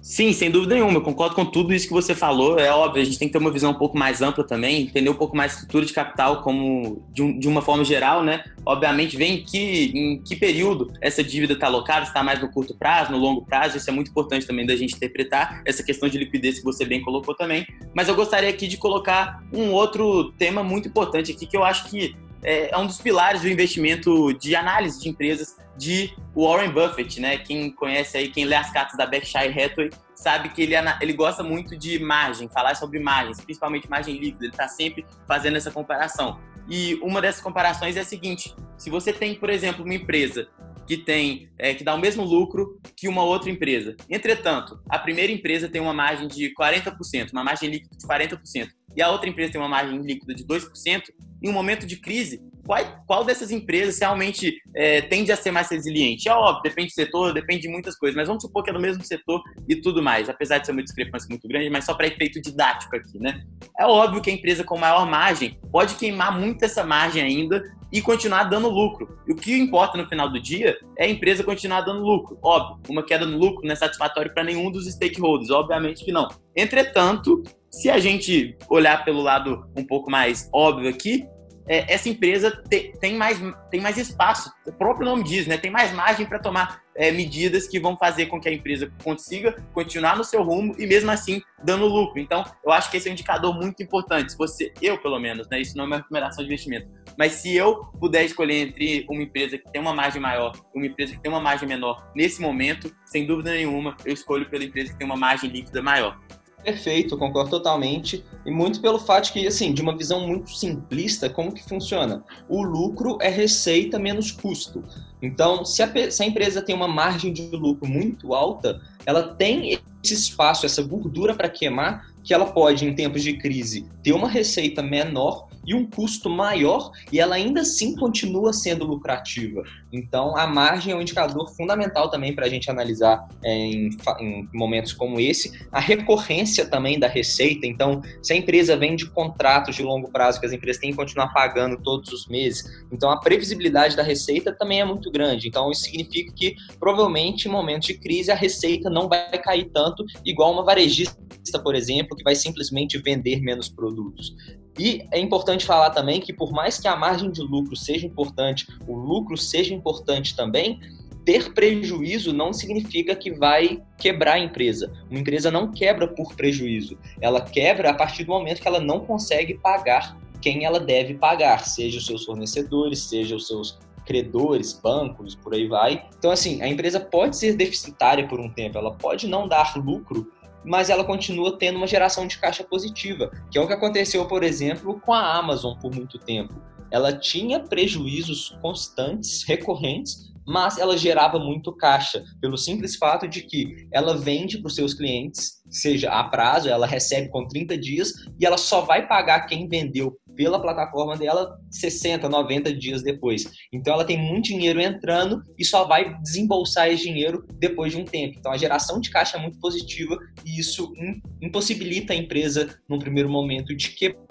Sim, 0.02 0.32
sem 0.32 0.50
dúvida 0.50 0.74
nenhuma, 0.74 0.94
eu 0.94 1.02
concordo 1.02 1.34
com 1.34 1.44
tudo 1.44 1.74
isso 1.74 1.86
que 1.86 1.92
você 1.92 2.14
falou. 2.14 2.58
É 2.58 2.72
óbvio, 2.72 3.02
a 3.02 3.04
gente 3.04 3.18
tem 3.18 3.28
que 3.28 3.32
ter 3.32 3.38
uma 3.38 3.50
visão 3.50 3.72
um 3.72 3.74
pouco 3.74 3.98
mais 3.98 4.22
ampla 4.22 4.42
também, 4.42 4.82
entender 4.82 5.10
um 5.10 5.14
pouco 5.14 5.36
mais 5.36 5.52
a 5.52 5.54
estrutura 5.56 5.84
de 5.84 5.92
capital 5.92 6.42
como 6.42 7.04
de, 7.12 7.22
um, 7.22 7.38
de 7.38 7.46
uma 7.46 7.60
forma 7.60 7.84
geral, 7.84 8.22
né? 8.22 8.42
Obviamente, 8.64 9.16
vem 9.16 9.34
em 9.34 9.44
que, 9.44 9.92
em 9.94 10.22
que 10.22 10.36
período 10.36 10.90
essa 11.02 11.22
dívida 11.22 11.52
está 11.52 11.66
alocada, 11.66 12.06
está 12.06 12.22
mais 12.22 12.40
no 12.40 12.50
curto 12.50 12.74
prazo, 12.74 13.12
no 13.12 13.18
longo 13.18 13.44
prazo, 13.44 13.76
isso 13.76 13.90
é 13.90 13.92
muito 13.92 14.10
importante 14.10 14.46
também 14.46 14.64
da 14.64 14.74
gente 14.74 14.94
interpretar, 14.94 15.62
essa 15.66 15.82
questão 15.82 16.08
de 16.08 16.16
liquidez 16.16 16.58
que 16.58 16.64
você 16.64 16.84
bem 16.84 17.02
colocou 17.02 17.34
também. 17.34 17.66
Mas 17.94 18.08
eu 18.08 18.14
gostaria 18.14 18.48
aqui 18.48 18.66
de 18.66 18.78
colocar 18.78 19.42
um 19.52 19.70
outro 19.70 20.32
tema 20.38 20.62
muito 20.62 20.88
importante 20.88 21.32
aqui, 21.32 21.46
que 21.46 21.56
eu 21.56 21.62
acho 21.62 21.90
que 21.90 22.14
é, 22.42 22.74
é 22.74 22.78
um 22.78 22.86
dos 22.86 23.00
pilares 23.00 23.42
do 23.42 23.48
investimento 23.48 24.32
de 24.34 24.54
análise 24.54 25.00
de 25.00 25.08
empresas 25.08 25.56
de 25.76 26.14
Warren 26.36 26.70
Buffett, 26.70 27.20
né? 27.20 27.38
Quem 27.38 27.70
conhece 27.70 28.16
aí, 28.16 28.28
quem 28.28 28.44
lê 28.44 28.54
as 28.54 28.70
cartas 28.70 28.96
da 28.96 29.06
Berkshire 29.06 29.48
Hathaway, 29.48 29.90
sabe 30.14 30.50
que 30.50 30.62
ele, 30.62 30.74
ele 31.00 31.12
gosta 31.14 31.42
muito 31.42 31.76
de 31.76 31.98
margem, 31.98 32.48
falar 32.48 32.74
sobre 32.74 32.98
margens, 32.98 33.40
principalmente 33.40 33.88
margem 33.88 34.14
líquida. 34.16 34.44
Ele 34.44 34.52
está 34.52 34.68
sempre 34.68 35.06
fazendo 35.26 35.56
essa 35.56 35.70
comparação. 35.70 36.38
E 36.68 36.94
uma 37.02 37.20
dessas 37.20 37.40
comparações 37.40 37.96
é 37.96 38.00
a 38.00 38.04
seguinte: 38.04 38.54
se 38.76 38.90
você 38.90 39.12
tem, 39.12 39.34
por 39.34 39.48
exemplo, 39.48 39.84
uma 39.84 39.94
empresa 39.94 40.48
que 40.86 40.96
tem 40.96 41.48
é, 41.56 41.72
que 41.72 41.84
dá 41.84 41.94
o 41.94 41.98
mesmo 41.98 42.24
lucro 42.24 42.80
que 42.96 43.06
uma 43.06 43.22
outra 43.22 43.48
empresa. 43.48 43.96
Entretanto, 44.08 44.80
a 44.88 44.98
primeira 44.98 45.30
empresa 45.30 45.68
tem 45.68 45.80
uma 45.80 45.94
margem 45.94 46.26
de 46.26 46.52
40%, 46.52 47.32
uma 47.32 47.44
margem 47.44 47.70
líquida 47.70 47.96
de 47.96 48.06
40%, 48.06 48.68
e 48.96 49.00
a 49.00 49.08
outra 49.08 49.30
empresa 49.30 49.52
tem 49.52 49.60
uma 49.60 49.68
margem 49.68 49.98
líquida 50.02 50.34
de 50.34 50.44
2%, 50.44 51.02
em 51.42 51.48
um 51.48 51.52
momento 51.52 51.86
de 51.86 51.96
crise, 51.96 52.40
qual, 52.64 53.04
qual 53.06 53.24
dessas 53.24 53.50
empresas 53.50 53.98
realmente 53.98 54.56
é, 54.74 55.00
tende 55.02 55.32
a 55.32 55.36
ser 55.36 55.50
mais 55.50 55.68
resiliente? 55.68 56.28
É 56.28 56.32
óbvio, 56.32 56.62
depende 56.62 56.88
do 56.88 56.94
setor, 56.94 57.32
depende 57.32 57.62
de 57.62 57.68
muitas 57.68 57.96
coisas, 57.96 58.16
mas 58.16 58.28
vamos 58.28 58.42
supor 58.42 58.62
que 58.62 58.70
é 58.70 58.72
do 58.72 58.80
mesmo 58.80 59.04
setor 59.04 59.42
e 59.68 59.76
tudo 59.76 60.02
mais, 60.02 60.28
apesar 60.28 60.58
de 60.58 60.66
ser 60.66 60.72
uma 60.72 60.82
discrepância 60.82 61.28
muito 61.28 61.48
grande, 61.48 61.70
mas 61.70 61.84
só 61.84 61.94
para 61.94 62.06
efeito 62.06 62.40
didático 62.40 62.94
aqui, 62.94 63.18
né? 63.18 63.42
É 63.78 63.86
óbvio 63.86 64.22
que 64.22 64.30
a 64.30 64.32
empresa 64.32 64.62
com 64.62 64.78
maior 64.78 65.08
margem 65.08 65.58
pode 65.72 65.94
queimar 65.94 66.38
muito 66.38 66.64
essa 66.64 66.84
margem 66.84 67.22
ainda 67.22 67.62
e 67.92 68.00
continuar 68.00 68.44
dando 68.44 68.68
lucro. 68.68 69.18
E 69.26 69.32
o 69.32 69.36
que 69.36 69.56
importa 69.56 69.98
no 69.98 70.08
final 70.08 70.30
do 70.30 70.40
dia 70.40 70.78
é 70.96 71.06
a 71.06 71.10
empresa 71.10 71.42
continuar 71.42 71.80
dando 71.80 72.02
lucro. 72.02 72.38
Óbvio, 72.42 72.80
uma 72.88 73.02
queda 73.02 73.26
no 73.26 73.36
lucro 73.36 73.64
não 73.64 73.72
é 73.72 73.76
satisfatório 73.76 74.32
para 74.32 74.44
nenhum 74.44 74.70
dos 74.70 74.86
stakeholders, 74.86 75.50
obviamente 75.50 76.04
que 76.04 76.12
não. 76.12 76.28
Entretanto, 76.54 77.42
se 77.70 77.88
a 77.88 77.98
gente 77.98 78.56
olhar 78.68 79.04
pelo 79.04 79.22
lado 79.22 79.70
um 79.76 79.84
pouco 79.84 80.10
mais 80.10 80.48
óbvio 80.52 80.90
aqui, 80.90 81.26
é, 81.70 81.92
essa 81.92 82.08
empresa 82.08 82.50
te, 82.68 82.92
tem, 83.00 83.16
mais, 83.16 83.40
tem 83.70 83.80
mais 83.80 83.96
espaço, 83.96 84.50
o 84.66 84.72
próprio 84.72 85.06
nome 85.06 85.22
diz, 85.22 85.46
né? 85.46 85.56
Tem 85.56 85.70
mais 85.70 85.92
margem 85.92 86.26
para 86.26 86.40
tomar 86.40 86.82
é, 86.96 87.12
medidas 87.12 87.68
que 87.68 87.78
vão 87.78 87.96
fazer 87.96 88.26
com 88.26 88.40
que 88.40 88.48
a 88.48 88.52
empresa 88.52 88.92
consiga 89.04 89.52
continuar 89.72 90.16
no 90.16 90.24
seu 90.24 90.42
rumo 90.42 90.74
e 90.78 90.84
mesmo 90.84 91.12
assim 91.12 91.40
dando 91.62 91.86
lucro. 91.86 92.18
Então, 92.18 92.44
eu 92.64 92.72
acho 92.72 92.90
que 92.90 92.96
esse 92.96 93.06
é 93.06 93.10
um 93.10 93.12
indicador 93.12 93.54
muito 93.54 93.80
importante. 93.84 94.32
Se 94.32 94.38
você, 94.38 94.72
eu 94.82 94.98
pelo 94.98 95.20
menos, 95.20 95.48
né? 95.48 95.60
Isso 95.60 95.76
não 95.76 95.84
é 95.84 95.86
uma 95.86 95.96
recomendação 95.98 96.42
de 96.42 96.50
investimento, 96.50 96.88
mas 97.16 97.34
se 97.34 97.54
eu 97.54 97.84
puder 98.00 98.24
escolher 98.24 98.66
entre 98.66 99.06
uma 99.08 99.22
empresa 99.22 99.56
que 99.56 99.70
tem 99.70 99.80
uma 99.80 99.94
margem 99.94 100.20
maior 100.20 100.52
e 100.74 100.78
uma 100.78 100.86
empresa 100.86 101.14
que 101.14 101.20
tem 101.20 101.30
uma 101.30 101.40
margem 101.40 101.68
menor 101.68 102.10
nesse 102.16 102.42
momento, 102.42 102.92
sem 103.06 103.24
dúvida 103.24 103.52
nenhuma, 103.52 103.96
eu 104.04 104.12
escolho 104.12 104.50
pela 104.50 104.64
empresa 104.64 104.92
que 104.92 104.98
tem 104.98 105.06
uma 105.06 105.16
margem 105.16 105.48
líquida 105.48 105.80
maior. 105.80 106.18
Perfeito, 106.62 107.16
concordo 107.16 107.50
totalmente. 107.50 108.24
E 108.44 108.50
muito 108.50 108.80
pelo 108.80 108.98
fato 108.98 109.32
que, 109.32 109.46
assim, 109.46 109.72
de 109.72 109.80
uma 109.80 109.96
visão 109.96 110.26
muito 110.26 110.50
simplista, 110.50 111.28
como 111.28 111.52
que 111.52 111.62
funciona? 111.62 112.22
O 112.48 112.62
lucro 112.62 113.18
é 113.20 113.28
receita 113.28 113.98
menos 113.98 114.30
custo. 114.30 114.84
Então, 115.22 115.64
se 115.64 115.82
a, 115.82 116.10
se 116.10 116.22
a 116.22 116.26
empresa 116.26 116.62
tem 116.62 116.74
uma 116.74 116.88
margem 116.88 117.32
de 117.32 117.48
lucro 117.50 117.88
muito 117.88 118.34
alta, 118.34 118.80
ela 119.04 119.22
tem 119.34 119.78
esse 120.02 120.14
espaço, 120.14 120.66
essa 120.66 120.82
gordura 120.82 121.34
para 121.34 121.48
queimar, 121.48 122.10
que 122.22 122.34
ela 122.34 122.46
pode, 122.46 122.84
em 122.84 122.94
tempos 122.94 123.22
de 123.22 123.34
crise, 123.34 123.86
ter 124.02 124.12
uma 124.12 124.28
receita 124.28 124.82
menor 124.82 125.48
e 125.66 125.74
um 125.74 125.88
custo 125.88 126.28
maior 126.30 126.90
e 127.12 127.20
ela 127.20 127.34
ainda 127.34 127.60
assim 127.60 127.94
continua 127.94 128.52
sendo 128.52 128.84
lucrativa. 128.84 129.62
Então, 129.92 130.36
a 130.36 130.46
margem 130.46 130.92
é 130.92 130.96
um 130.96 131.00
indicador 131.00 131.48
fundamental 131.54 132.10
também 132.10 132.34
para 132.34 132.46
a 132.46 132.48
gente 132.48 132.70
analisar 132.70 133.28
é, 133.44 133.52
em, 133.52 133.90
em, 134.20 134.48
momentos 134.52 134.92
como 134.92 135.18
esse. 135.18 135.66
A 135.70 135.80
recorrência 135.80 136.66
também 136.66 136.98
da 136.98 137.08
receita. 137.08 137.66
Então, 137.66 138.00
se 138.22 138.32
a 138.32 138.36
empresa 138.36 138.76
vende 138.76 139.06
contratos 139.10 139.74
de 139.74 139.82
longo 139.82 140.10
prazo 140.10 140.40
que 140.40 140.46
as 140.46 140.52
empresas 140.52 140.80
têm 140.80 140.90
que 140.90 140.96
continuar 140.96 141.28
pagando 141.28 141.76
todos 141.82 142.12
os 142.12 142.26
meses, 142.28 142.64
então 142.92 143.10
a 143.10 143.18
previsibilidade 143.18 143.96
da 143.96 144.02
receita 144.02 144.52
também 144.52 144.80
é 144.80 144.84
muito 144.84 145.10
grande. 145.10 145.48
Então, 145.48 145.70
isso 145.70 145.82
significa 145.82 146.32
que 146.34 146.54
provavelmente 146.78 147.48
em 147.48 147.50
momentos 147.50 147.88
de 147.88 147.94
crise 147.94 148.30
a 148.30 148.34
receita 148.34 148.88
não 148.88 149.08
vai 149.08 149.38
cair 149.38 149.70
tanto, 149.72 150.04
igual 150.24 150.52
uma 150.52 150.64
varejista, 150.64 151.16
por 151.62 151.74
exemplo, 151.74 152.16
que 152.16 152.24
vai 152.24 152.34
simplesmente 152.34 152.98
vender 152.98 153.40
menos 153.40 153.68
produtos. 153.68 154.34
E 154.80 155.06
é 155.12 155.20
importante 155.20 155.66
falar 155.66 155.90
também 155.90 156.22
que, 156.22 156.32
por 156.32 156.52
mais 156.52 156.78
que 156.78 156.88
a 156.88 156.96
margem 156.96 157.30
de 157.30 157.42
lucro 157.42 157.76
seja 157.76 158.06
importante, 158.06 158.66
o 158.88 158.96
lucro 158.96 159.36
seja 159.36 159.74
importante 159.74 160.34
também, 160.34 160.80
ter 161.22 161.52
prejuízo 161.52 162.32
não 162.32 162.50
significa 162.50 163.14
que 163.14 163.30
vai 163.30 163.82
quebrar 163.98 164.36
a 164.36 164.38
empresa. 164.38 164.90
Uma 165.10 165.20
empresa 165.20 165.50
não 165.50 165.70
quebra 165.70 166.08
por 166.08 166.34
prejuízo, 166.34 166.98
ela 167.20 167.42
quebra 167.42 167.90
a 167.90 167.94
partir 167.94 168.24
do 168.24 168.30
momento 168.32 168.62
que 168.62 168.66
ela 168.66 168.80
não 168.80 169.00
consegue 169.00 169.52
pagar 169.58 170.18
quem 170.40 170.64
ela 170.64 170.80
deve 170.80 171.12
pagar, 171.12 171.66
seja 171.66 171.98
os 171.98 172.06
seus 172.06 172.24
fornecedores, 172.24 173.00
seja 173.00 173.36
os 173.36 173.46
seus 173.46 173.78
credores, 174.06 174.72
bancos, 174.72 175.34
por 175.34 175.52
aí 175.52 175.68
vai. 175.68 176.08
Então, 176.18 176.30
assim, 176.30 176.62
a 176.62 176.66
empresa 176.66 176.98
pode 176.98 177.36
ser 177.36 177.54
deficitária 177.54 178.26
por 178.26 178.40
um 178.40 178.48
tempo, 178.48 178.78
ela 178.78 178.92
pode 178.92 179.28
não 179.28 179.46
dar 179.46 179.76
lucro, 179.76 180.32
mas 180.64 180.90
ela 180.90 181.04
continua 181.04 181.58
tendo 181.58 181.76
uma 181.76 181.86
geração 181.86 182.26
de 182.26 182.38
caixa 182.38 182.64
positiva, 182.64 183.30
que 183.50 183.58
é 183.58 183.60
o 183.60 183.66
que 183.66 183.72
aconteceu, 183.72 184.26
por 184.26 184.42
exemplo, 184.42 185.00
com 185.00 185.12
a 185.12 185.36
Amazon 185.36 185.76
por 185.78 185.94
muito 185.94 186.18
tempo. 186.18 186.54
Ela 186.90 187.12
tinha 187.12 187.60
prejuízos 187.60 188.56
constantes, 188.60 189.44
recorrentes, 189.44 190.29
mas 190.50 190.78
ela 190.78 190.98
gerava 190.98 191.38
muito 191.38 191.72
caixa, 191.72 192.24
pelo 192.40 192.58
simples 192.58 192.96
fato 192.96 193.28
de 193.28 193.42
que 193.42 193.86
ela 193.92 194.16
vende 194.16 194.58
para 194.58 194.66
os 194.66 194.74
seus 194.74 194.92
clientes, 194.92 195.62
seja 195.70 196.10
a 196.10 196.24
prazo, 196.24 196.68
ela 196.68 196.88
recebe 196.88 197.28
com 197.28 197.46
30 197.46 197.78
dias 197.78 198.12
e 198.38 198.44
ela 198.44 198.58
só 198.58 198.80
vai 198.80 199.06
pagar 199.06 199.46
quem 199.46 199.68
vendeu 199.68 200.18
pela 200.34 200.60
plataforma 200.60 201.16
dela 201.16 201.56
60, 201.70 202.28
90 202.28 202.74
dias 202.74 203.00
depois. 203.00 203.48
Então 203.72 203.94
ela 203.94 204.04
tem 204.04 204.18
muito 204.18 204.46
dinheiro 204.46 204.80
entrando 204.80 205.40
e 205.56 205.64
só 205.64 205.84
vai 205.84 206.18
desembolsar 206.20 206.88
esse 206.88 207.04
dinheiro 207.04 207.46
depois 207.58 207.92
de 207.92 207.98
um 207.98 208.04
tempo. 208.04 208.36
Então 208.36 208.50
a 208.50 208.56
geração 208.56 209.00
de 209.00 209.08
caixa 209.08 209.38
é 209.38 209.40
muito 209.40 209.60
positiva 209.60 210.18
e 210.44 210.58
isso 210.58 210.92
impossibilita 211.40 212.12
a 212.12 212.16
empresa, 212.16 212.76
num 212.88 212.98
primeiro 212.98 213.30
momento, 213.30 213.76
de 213.76 213.90
quebrar. 213.90 214.29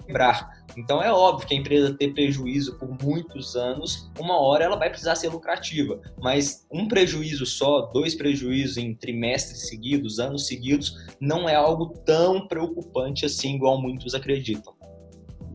Então 0.76 1.02
é 1.02 1.12
óbvio 1.12 1.46
que 1.46 1.54
a 1.54 1.58
empresa 1.58 1.94
ter 1.94 2.12
prejuízo 2.12 2.78
por 2.78 2.88
muitos 3.02 3.56
anos, 3.56 4.10
uma 4.18 4.40
hora 4.40 4.64
ela 4.64 4.76
vai 4.76 4.88
precisar 4.88 5.16
ser 5.16 5.28
lucrativa, 5.28 6.00
mas 6.20 6.66
um 6.70 6.86
prejuízo 6.86 7.44
só, 7.44 7.82
dois 7.82 8.14
prejuízos 8.14 8.76
em 8.76 8.94
trimestres 8.94 9.68
seguidos, 9.68 10.18
anos 10.18 10.46
seguidos, 10.46 10.96
não 11.20 11.48
é 11.48 11.54
algo 11.54 11.88
tão 12.04 12.46
preocupante 12.46 13.26
assim, 13.26 13.54
igual 13.56 13.80
muitos 13.80 14.14
acreditam. 14.14 14.74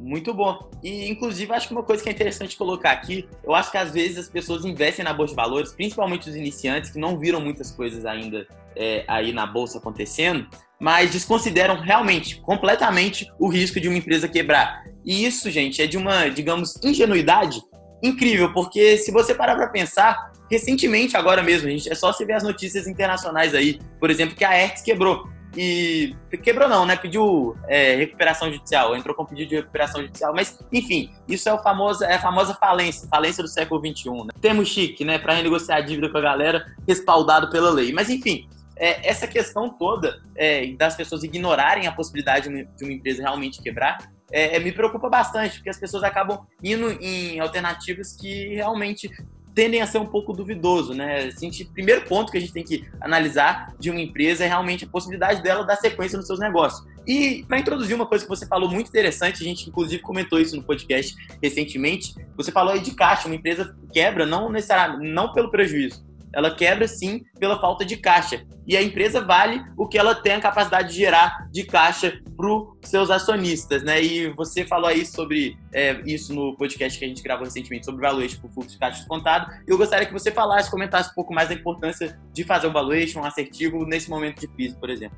Muito 0.06 0.36
bom. 0.36 0.70
E, 0.84 1.10
inclusive, 1.10 1.52
acho 1.52 1.68
que 1.68 1.74
uma 1.74 1.82
coisa 1.82 2.04
que 2.04 2.10
é 2.10 2.12
interessante 2.12 2.56
colocar 2.56 2.92
aqui, 2.92 3.28
eu 3.44 3.56
acho 3.56 3.72
que 3.72 3.78
às 3.78 3.92
vezes 3.92 4.20
as 4.20 4.30
pessoas 4.30 4.64
investem 4.64 5.04
na 5.04 5.12
Bolsa 5.12 5.32
de 5.32 5.36
Valores, 5.36 5.74
principalmente 5.74 6.30
os 6.30 6.36
iniciantes, 6.36 6.92
que 6.92 7.00
não 7.00 7.18
viram 7.18 7.42
muitas 7.42 7.72
coisas 7.72 8.06
ainda 8.06 8.48
é, 8.76 9.04
aí 9.08 9.34
na 9.34 9.48
Bolsa 9.48 9.80
acontecendo, 9.80 10.48
mas 10.80 11.12
desconsideram 11.12 11.80
realmente, 11.80 12.42
completamente, 12.42 13.28
o 13.40 13.48
risco 13.48 13.80
de 13.80 13.88
uma 13.88 13.98
empresa 13.98 14.28
quebrar. 14.28 14.84
E 15.04 15.26
isso, 15.26 15.50
gente, 15.50 15.82
é 15.82 15.88
de 15.88 15.98
uma, 15.98 16.30
digamos, 16.30 16.76
ingenuidade 16.84 17.62
incrível, 18.04 18.52
porque 18.54 18.98
se 18.98 19.12
você 19.12 19.34
parar 19.34 19.56
para 19.56 19.68
pensar, 19.68 20.32
recentemente, 20.50 21.18
agora 21.18 21.42
mesmo, 21.42 21.70
gente, 21.70 21.92
é 21.92 21.96
só 21.96 22.12
você 22.12 22.26
ver 22.26 22.34
as 22.34 22.44
notícias 22.44 22.88
internacionais 22.88 23.56
aí, 23.56 23.80
por 24.00 24.10
exemplo, 24.10 24.36
que 24.36 24.44
a 24.44 24.52
Hertz 24.52 24.82
quebrou 24.82 25.28
e 25.58 26.14
quebrou 26.44 26.68
não, 26.68 26.86
né? 26.86 26.96
Pediu 26.96 27.56
é, 27.68 27.96
recuperação 27.96 28.52
judicial, 28.52 28.96
entrou 28.96 29.16
com 29.16 29.26
pedido 29.26 29.50
de 29.50 29.56
recuperação 29.56 30.02
judicial, 30.02 30.34
mas 30.34 30.60
enfim, 30.72 31.10
isso 31.28 31.48
é, 31.48 31.54
o 31.54 31.60
famoso, 31.60 32.04
é 32.04 32.16
a 32.16 32.22
famosa 32.22 32.54
falência, 32.56 33.08
falência 33.08 33.42
do 33.42 33.48
século 33.48 33.80
XXI, 33.80 34.10
né? 34.12 34.30
Temos 34.42 34.68
chique, 34.68 35.06
né, 35.06 35.18
para 35.18 35.34
renegociar 35.34 35.78
a 35.78 35.82
dívida 35.82 36.10
com 36.10 36.18
a 36.18 36.22
galera, 36.22 36.66
respaldado 36.88 37.50
pela 37.50 37.70
lei. 37.70 37.94
Mas 37.94 38.10
enfim, 38.10 38.48
é, 38.78 39.08
essa 39.08 39.28
questão 39.28 39.70
toda 39.70 40.22
é, 40.36 40.68
das 40.74 40.96
pessoas 40.96 41.24
ignorarem 41.24 41.88
a 41.88 41.92
possibilidade 41.92 42.50
de 42.50 42.84
uma, 42.84 42.94
empresa 42.94 43.22
realmente 43.22 43.62
quebrar 43.62 43.98
é, 44.32 44.60
me 44.60 44.72
preocupa 44.72 45.08
bastante, 45.08 45.56
porque 45.56 45.70
as 45.70 45.80
pessoas 45.80 46.04
acabam 46.04 46.46
indo 46.62 46.92
em 47.02 47.40
alternativas 47.40 48.14
que 48.14 48.56
realmente 48.56 49.10
tendem 49.56 49.82
a 49.82 49.88
ser 49.88 50.00
um 50.00 50.06
pouco 50.06 50.34
duvidoso, 50.34 50.94
né? 50.94 51.28
Assim, 51.28 51.50
o 51.50 51.72
primeiro 51.72 52.02
ponto 52.02 52.30
que 52.30 52.38
a 52.38 52.42
gente 52.42 52.52
tem 52.52 52.64
que 52.64 52.86
analisar 53.00 53.74
de 53.80 53.90
uma 53.90 54.02
empresa 54.02 54.44
é 54.44 54.48
realmente 54.48 54.84
a 54.84 54.88
possibilidade 54.88 55.42
dela 55.42 55.64
dar 55.64 55.78
sequência 55.78 56.18
nos 56.18 56.28
seus 56.28 56.40
negócios. 56.40 56.86
E 57.08 57.46
para 57.48 57.58
introduzir 57.58 57.96
uma 57.96 58.06
coisa 58.06 58.26
que 58.26 58.30
você 58.30 58.46
falou 58.46 58.70
muito 58.70 58.90
interessante, 58.90 59.42
a 59.42 59.46
gente 59.46 59.70
inclusive 59.70 60.02
comentou 60.02 60.40
isso 60.40 60.56
no 60.58 60.64
podcast 60.64 61.16
recentemente, 61.42 62.14
você 62.36 62.52
falou 62.52 62.74
aí 62.74 62.82
de 62.82 62.92
caixa, 62.92 63.28
uma 63.28 63.36
empresa 63.36 63.74
quebra 63.94 64.26
não 64.26 64.50
necessariamente 64.50 65.10
não 65.10 65.32
pelo 65.32 65.50
prejuízo, 65.50 66.05
ela 66.36 66.54
quebra 66.54 66.86
sim 66.88 67.24
pela 67.40 67.60
falta 67.60 67.86
de 67.86 67.96
caixa. 67.96 68.46
E 68.68 68.76
a 68.76 68.84
empresa 68.84 69.22
vale 69.22 69.64
o 69.78 69.88
que 69.88 69.98
ela 69.98 70.14
tem 70.14 70.34
a 70.34 70.42
capacidade 70.42 70.90
de 70.90 70.98
gerar 70.98 71.48
de 71.50 71.64
caixa 71.64 72.20
para 72.36 72.48
os 72.48 72.76
seus 72.84 73.10
acionistas, 73.10 73.82
né? 73.84 74.04
E 74.04 74.30
você 74.34 74.66
falou 74.66 74.90
aí 74.90 75.06
sobre 75.06 75.58
é, 75.74 76.02
isso 76.06 76.34
no 76.34 76.56
podcast 76.58 77.00
que 77.00 77.06
a 77.06 77.08
gente 77.08 77.24
gravou 77.24 77.46
recentemente 77.46 77.86
sobre 77.86 78.02
valuation 78.02 78.42
por 78.42 78.52
fluxo 78.52 78.72
de 78.72 78.78
caixa 78.78 79.00
descontado. 79.00 79.50
Eu 79.66 79.78
gostaria 79.78 80.06
que 80.06 80.14
você 80.14 80.30
falasse, 80.30 80.70
comentasse 80.70 81.10
um 81.12 81.14
pouco 81.14 81.34
mais 81.34 81.48
da 81.48 81.56
importância 81.56 82.20
de 82.34 82.44
fazer 82.44 82.68
um 82.68 82.74
valuation, 82.74 83.22
um 83.22 83.26
assertivo 83.26 83.86
nesse 83.86 84.10
momento 84.10 84.42
de 84.42 84.48
crise, 84.48 84.76
por 84.76 84.90
exemplo. 84.90 85.18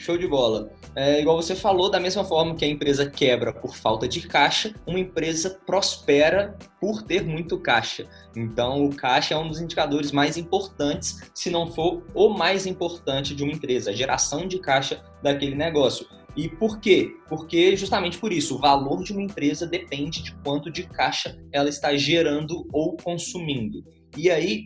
Show 0.00 0.16
de 0.16 0.26
bola. 0.26 0.72
É, 0.96 1.20
igual 1.20 1.36
você 1.36 1.54
falou, 1.54 1.90
da 1.90 2.00
mesma 2.00 2.24
forma 2.24 2.54
que 2.54 2.64
a 2.64 2.68
empresa 2.68 3.04
quebra 3.04 3.52
por 3.52 3.76
falta 3.76 4.08
de 4.08 4.26
caixa, 4.26 4.74
uma 4.86 4.98
empresa 4.98 5.60
prospera 5.66 6.56
por 6.80 7.02
ter 7.02 7.22
muito 7.22 7.58
caixa. 7.58 8.08
Então, 8.34 8.86
o 8.86 8.96
caixa 8.96 9.34
é 9.34 9.36
um 9.36 9.46
dos 9.46 9.60
indicadores 9.60 10.10
mais 10.10 10.38
importantes, 10.38 11.30
se 11.34 11.50
não 11.50 11.70
for 11.70 12.02
o 12.14 12.30
mais 12.30 12.64
importante 12.64 13.34
de 13.34 13.42
uma 13.42 13.52
empresa, 13.52 13.90
a 13.90 13.94
geração 13.94 14.48
de 14.48 14.58
caixa 14.58 15.04
daquele 15.22 15.54
negócio. 15.54 16.06
E 16.34 16.48
por 16.48 16.80
quê? 16.80 17.14
Porque 17.28 17.76
justamente 17.76 18.16
por 18.16 18.32
isso, 18.32 18.54
o 18.54 18.58
valor 18.58 19.02
de 19.02 19.12
uma 19.12 19.20
empresa 19.20 19.66
depende 19.66 20.22
de 20.22 20.34
quanto 20.36 20.70
de 20.70 20.84
caixa 20.84 21.38
ela 21.52 21.68
está 21.68 21.94
gerando 21.94 22.66
ou 22.72 22.96
consumindo. 22.96 23.84
E 24.16 24.30
aí, 24.30 24.64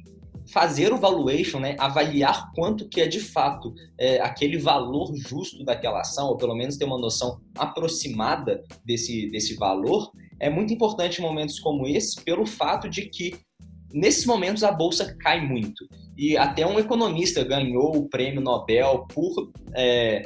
fazer 0.52 0.92
o 0.92 0.98
valuation, 0.98 1.58
né, 1.58 1.76
avaliar 1.78 2.50
quanto 2.54 2.88
que 2.88 3.00
é 3.00 3.06
de 3.06 3.20
fato 3.20 3.74
é, 3.98 4.20
aquele 4.20 4.58
valor 4.58 5.12
justo 5.16 5.64
daquela 5.64 6.00
ação, 6.00 6.28
ou 6.28 6.36
pelo 6.36 6.54
menos 6.54 6.76
ter 6.76 6.84
uma 6.84 6.98
noção 6.98 7.40
aproximada 7.56 8.62
desse, 8.84 9.28
desse 9.30 9.54
valor, 9.56 10.10
é 10.38 10.50
muito 10.50 10.72
importante 10.72 11.18
em 11.18 11.22
momentos 11.22 11.58
como 11.58 11.86
esse, 11.86 12.20
pelo 12.22 12.44
fato 12.46 12.88
de 12.88 13.08
que 13.08 13.34
nesses 13.92 14.26
momentos 14.26 14.64
a 14.64 14.72
bolsa 14.72 15.16
cai 15.18 15.40
muito. 15.46 15.86
E 16.16 16.36
até 16.36 16.66
um 16.66 16.78
economista 16.78 17.44
ganhou 17.44 17.96
o 17.96 18.08
prêmio 18.08 18.40
Nobel 18.40 19.06
por 19.14 19.50
é, 19.72 20.22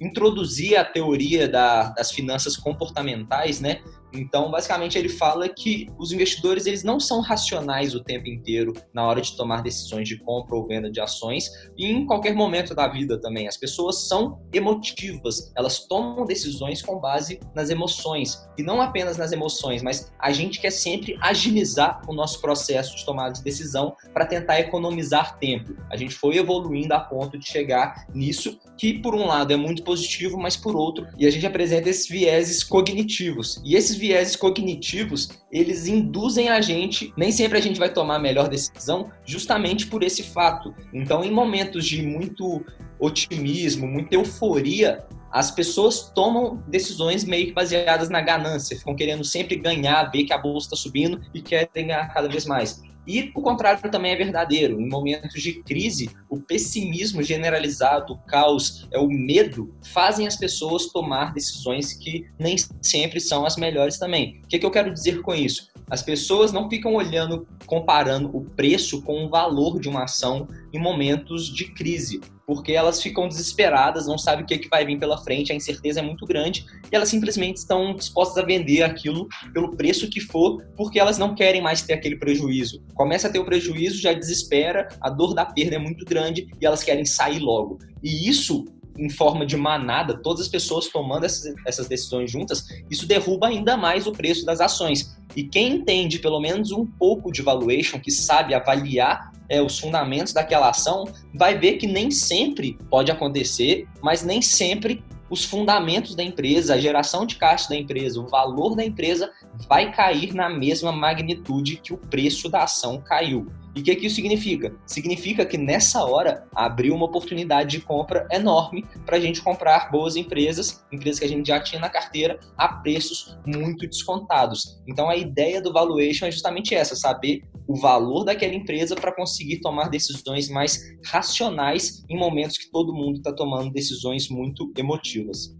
introduzir 0.00 0.76
a 0.76 0.84
teoria 0.84 1.48
da, 1.48 1.90
das 1.90 2.10
finanças 2.10 2.56
comportamentais, 2.56 3.60
né, 3.60 3.80
então, 4.12 4.50
basicamente, 4.50 4.98
ele 4.98 5.08
fala 5.08 5.48
que 5.48 5.86
os 5.98 6.12
investidores 6.12 6.66
eles 6.66 6.84
não 6.84 7.00
são 7.00 7.20
racionais 7.20 7.94
o 7.94 8.02
tempo 8.02 8.28
inteiro 8.28 8.72
na 8.92 9.06
hora 9.06 9.20
de 9.20 9.36
tomar 9.36 9.62
decisões 9.62 10.08
de 10.08 10.18
compra 10.18 10.54
ou 10.54 10.66
venda 10.66 10.90
de 10.90 11.00
ações 11.00 11.48
e 11.76 11.86
em 11.86 12.06
qualquer 12.06 12.34
momento 12.34 12.74
da 12.74 12.86
vida 12.88 13.20
também. 13.20 13.48
As 13.48 13.56
pessoas 13.56 14.08
são 14.08 14.40
emotivas, 14.52 15.52
elas 15.56 15.86
tomam 15.86 16.26
decisões 16.26 16.82
com 16.82 16.98
base 16.98 17.40
nas 17.54 17.70
emoções 17.70 18.46
e 18.58 18.62
não 18.62 18.80
apenas 18.80 19.16
nas 19.16 19.32
emoções, 19.32 19.82
mas 19.82 20.12
a 20.18 20.30
gente 20.32 20.60
quer 20.60 20.70
sempre 20.70 21.16
agilizar 21.20 22.02
o 22.08 22.12
nosso 22.12 22.40
processo 22.40 22.96
de 22.96 23.04
tomada 23.04 23.32
de 23.32 23.42
decisão 23.42 23.94
para 24.12 24.26
tentar 24.26 24.60
economizar 24.60 25.38
tempo. 25.38 25.74
A 25.90 25.96
gente 25.96 26.14
foi 26.14 26.36
evoluindo 26.36 26.94
a 26.94 27.00
ponto 27.00 27.38
de 27.38 27.46
chegar 27.46 28.06
nisso, 28.14 28.58
que 28.82 28.94
por 28.94 29.14
um 29.14 29.24
lado 29.24 29.52
é 29.52 29.56
muito 29.56 29.84
positivo, 29.84 30.36
mas 30.36 30.56
por 30.56 30.74
outro, 30.74 31.06
e 31.16 31.24
a 31.24 31.30
gente 31.30 31.46
apresenta 31.46 31.88
esses 31.88 32.08
vieses 32.08 32.64
cognitivos. 32.64 33.62
E 33.64 33.76
esses 33.76 33.94
vieses 33.94 34.34
cognitivos, 34.34 35.28
eles 35.52 35.86
induzem 35.86 36.48
a 36.48 36.60
gente, 36.60 37.14
nem 37.16 37.30
sempre 37.30 37.58
a 37.58 37.60
gente 37.60 37.78
vai 37.78 37.92
tomar 37.92 38.16
a 38.16 38.18
melhor 38.18 38.48
decisão 38.48 39.08
justamente 39.24 39.86
por 39.86 40.02
esse 40.02 40.24
fato. 40.24 40.74
Então, 40.92 41.22
em 41.22 41.30
momentos 41.30 41.86
de 41.86 42.02
muito 42.02 42.66
otimismo, 42.98 43.86
muita 43.86 44.16
euforia, 44.16 45.06
as 45.30 45.52
pessoas 45.52 46.10
tomam 46.12 46.60
decisões 46.66 47.22
meio 47.22 47.46
que 47.46 47.52
baseadas 47.52 48.08
na 48.08 48.20
ganância, 48.20 48.76
ficam 48.76 48.96
querendo 48.96 49.22
sempre 49.22 49.54
ganhar, 49.54 50.10
ver 50.10 50.24
que 50.24 50.32
a 50.32 50.38
bolsa 50.38 50.66
está 50.66 50.76
subindo 50.76 51.20
e 51.32 51.40
querem 51.40 51.68
ganhar 51.72 52.12
cada 52.12 52.28
vez 52.28 52.46
mais. 52.46 52.82
E 53.06 53.32
o 53.34 53.42
contrário 53.42 53.80
também 53.90 54.12
é 54.12 54.16
verdadeiro. 54.16 54.80
Em 54.80 54.88
momentos 54.88 55.42
de 55.42 55.62
crise, 55.62 56.10
o 56.28 56.40
pessimismo 56.40 57.22
generalizado, 57.22 58.14
o 58.14 58.18
caos, 58.18 58.86
é 58.92 58.98
o 58.98 59.08
medo, 59.08 59.74
fazem 59.82 60.26
as 60.26 60.36
pessoas 60.36 60.86
tomar 60.86 61.32
decisões 61.32 61.92
que 61.92 62.26
nem 62.38 62.56
sempre 62.80 63.20
são 63.20 63.44
as 63.44 63.56
melhores 63.56 63.98
também. 63.98 64.40
O 64.44 64.48
que, 64.48 64.58
que 64.58 64.66
eu 64.66 64.70
quero 64.70 64.92
dizer 64.92 65.20
com 65.22 65.34
isso? 65.34 65.71
As 65.90 66.02
pessoas 66.02 66.52
não 66.52 66.68
ficam 66.68 66.94
olhando, 66.94 67.46
comparando 67.66 68.34
o 68.36 68.42
preço 68.42 69.02
com 69.02 69.24
o 69.24 69.28
valor 69.28 69.78
de 69.78 69.88
uma 69.88 70.04
ação 70.04 70.48
em 70.72 70.78
momentos 70.78 71.46
de 71.46 71.66
crise, 71.72 72.20
porque 72.46 72.72
elas 72.72 73.00
ficam 73.00 73.28
desesperadas, 73.28 74.06
não 74.06 74.18
sabem 74.18 74.44
o 74.44 74.46
que, 74.46 74.54
é 74.54 74.58
que 74.58 74.68
vai 74.68 74.84
vir 74.84 74.98
pela 74.98 75.18
frente, 75.18 75.52
a 75.52 75.54
incerteza 75.54 76.00
é 76.00 76.02
muito 76.02 76.26
grande 76.26 76.66
e 76.90 76.96
elas 76.96 77.08
simplesmente 77.08 77.58
estão 77.58 77.94
dispostas 77.94 78.42
a 78.42 78.46
vender 78.46 78.82
aquilo 78.82 79.28
pelo 79.52 79.76
preço 79.76 80.08
que 80.08 80.20
for, 80.20 80.62
porque 80.76 80.98
elas 80.98 81.18
não 81.18 81.34
querem 81.34 81.62
mais 81.62 81.82
ter 81.82 81.94
aquele 81.94 82.16
prejuízo. 82.16 82.82
Começa 82.94 83.28
a 83.28 83.30
ter 83.30 83.38
o 83.38 83.44
prejuízo, 83.44 84.00
já 84.00 84.12
desespera, 84.12 84.88
a 85.00 85.08
dor 85.08 85.34
da 85.34 85.44
perda 85.44 85.76
é 85.76 85.78
muito 85.78 86.04
grande 86.04 86.48
e 86.60 86.66
elas 86.66 86.82
querem 86.82 87.04
sair 87.04 87.38
logo. 87.38 87.78
E 88.02 88.28
isso 88.28 88.64
em 88.98 89.08
forma 89.08 89.46
de 89.46 89.56
manada, 89.56 90.16
todas 90.16 90.42
as 90.42 90.48
pessoas 90.48 90.88
tomando 90.88 91.24
essas, 91.24 91.54
essas 91.66 91.88
decisões 91.88 92.30
juntas, 92.30 92.66
isso 92.90 93.06
derruba 93.06 93.48
ainda 93.48 93.76
mais 93.76 94.06
o 94.06 94.12
preço 94.12 94.44
das 94.44 94.60
ações. 94.60 95.16
E 95.34 95.44
quem 95.44 95.76
entende 95.76 96.18
pelo 96.18 96.40
menos 96.40 96.72
um 96.72 96.84
pouco 96.86 97.32
de 97.32 97.42
valuation, 97.42 97.98
que 97.98 98.10
sabe 98.10 98.54
avaliar 98.54 99.32
é, 99.48 99.62
os 99.62 99.78
fundamentos 99.78 100.32
daquela 100.32 100.70
ação, 100.70 101.04
vai 101.34 101.58
ver 101.58 101.74
que 101.74 101.86
nem 101.86 102.10
sempre 102.10 102.78
pode 102.90 103.10
acontecer, 103.10 103.86
mas 104.02 104.22
nem 104.22 104.42
sempre 104.42 105.02
os 105.32 105.44
fundamentos 105.44 106.14
da 106.14 106.22
empresa, 106.22 106.74
a 106.74 106.78
geração 106.78 107.24
de 107.24 107.36
caixa 107.36 107.70
da 107.70 107.76
empresa, 107.76 108.20
o 108.20 108.28
valor 108.28 108.76
da 108.76 108.84
empresa 108.84 109.30
vai 109.66 109.90
cair 109.90 110.34
na 110.34 110.50
mesma 110.50 110.92
magnitude 110.92 111.76
que 111.76 111.94
o 111.94 111.96
preço 111.96 112.50
da 112.50 112.64
ação 112.64 113.00
caiu. 113.00 113.46
E 113.74 113.80
o 113.80 113.82
que, 113.82 113.96
que 113.96 114.06
isso 114.06 114.16
significa? 114.16 114.76
Significa 114.86 115.46
que 115.46 115.56
nessa 115.56 116.04
hora 116.04 116.46
abriu 116.54 116.94
uma 116.94 117.06
oportunidade 117.06 117.78
de 117.78 117.84
compra 117.84 118.28
enorme 118.30 118.84
para 119.06 119.16
a 119.16 119.20
gente 119.20 119.40
comprar 119.40 119.90
boas 119.90 120.14
empresas, 120.14 120.84
empresas 120.92 121.18
que 121.18 121.24
a 121.24 121.28
gente 121.28 121.46
já 121.46 121.58
tinha 121.58 121.80
na 121.80 121.88
carteira, 121.88 122.38
a 122.56 122.68
preços 122.68 123.38
muito 123.46 123.86
descontados. 123.86 124.82
Então 124.86 125.08
a 125.08 125.16
ideia 125.16 125.62
do 125.62 125.72
valuation 125.72 126.26
é 126.26 126.30
justamente 126.30 126.74
essa: 126.74 126.94
saber 126.94 127.42
o 127.66 127.74
valor 127.74 128.24
daquela 128.24 128.54
empresa 128.54 128.94
para 128.94 129.14
conseguir 129.14 129.60
tomar 129.60 129.88
decisões 129.88 130.50
mais 130.50 130.78
racionais 131.06 132.04
em 132.10 132.18
momentos 132.18 132.58
que 132.58 132.70
todo 132.70 132.94
mundo 132.94 133.16
está 133.16 133.32
tomando 133.32 133.72
decisões 133.72 134.28
muito 134.28 134.70
emotivas. 134.76 135.56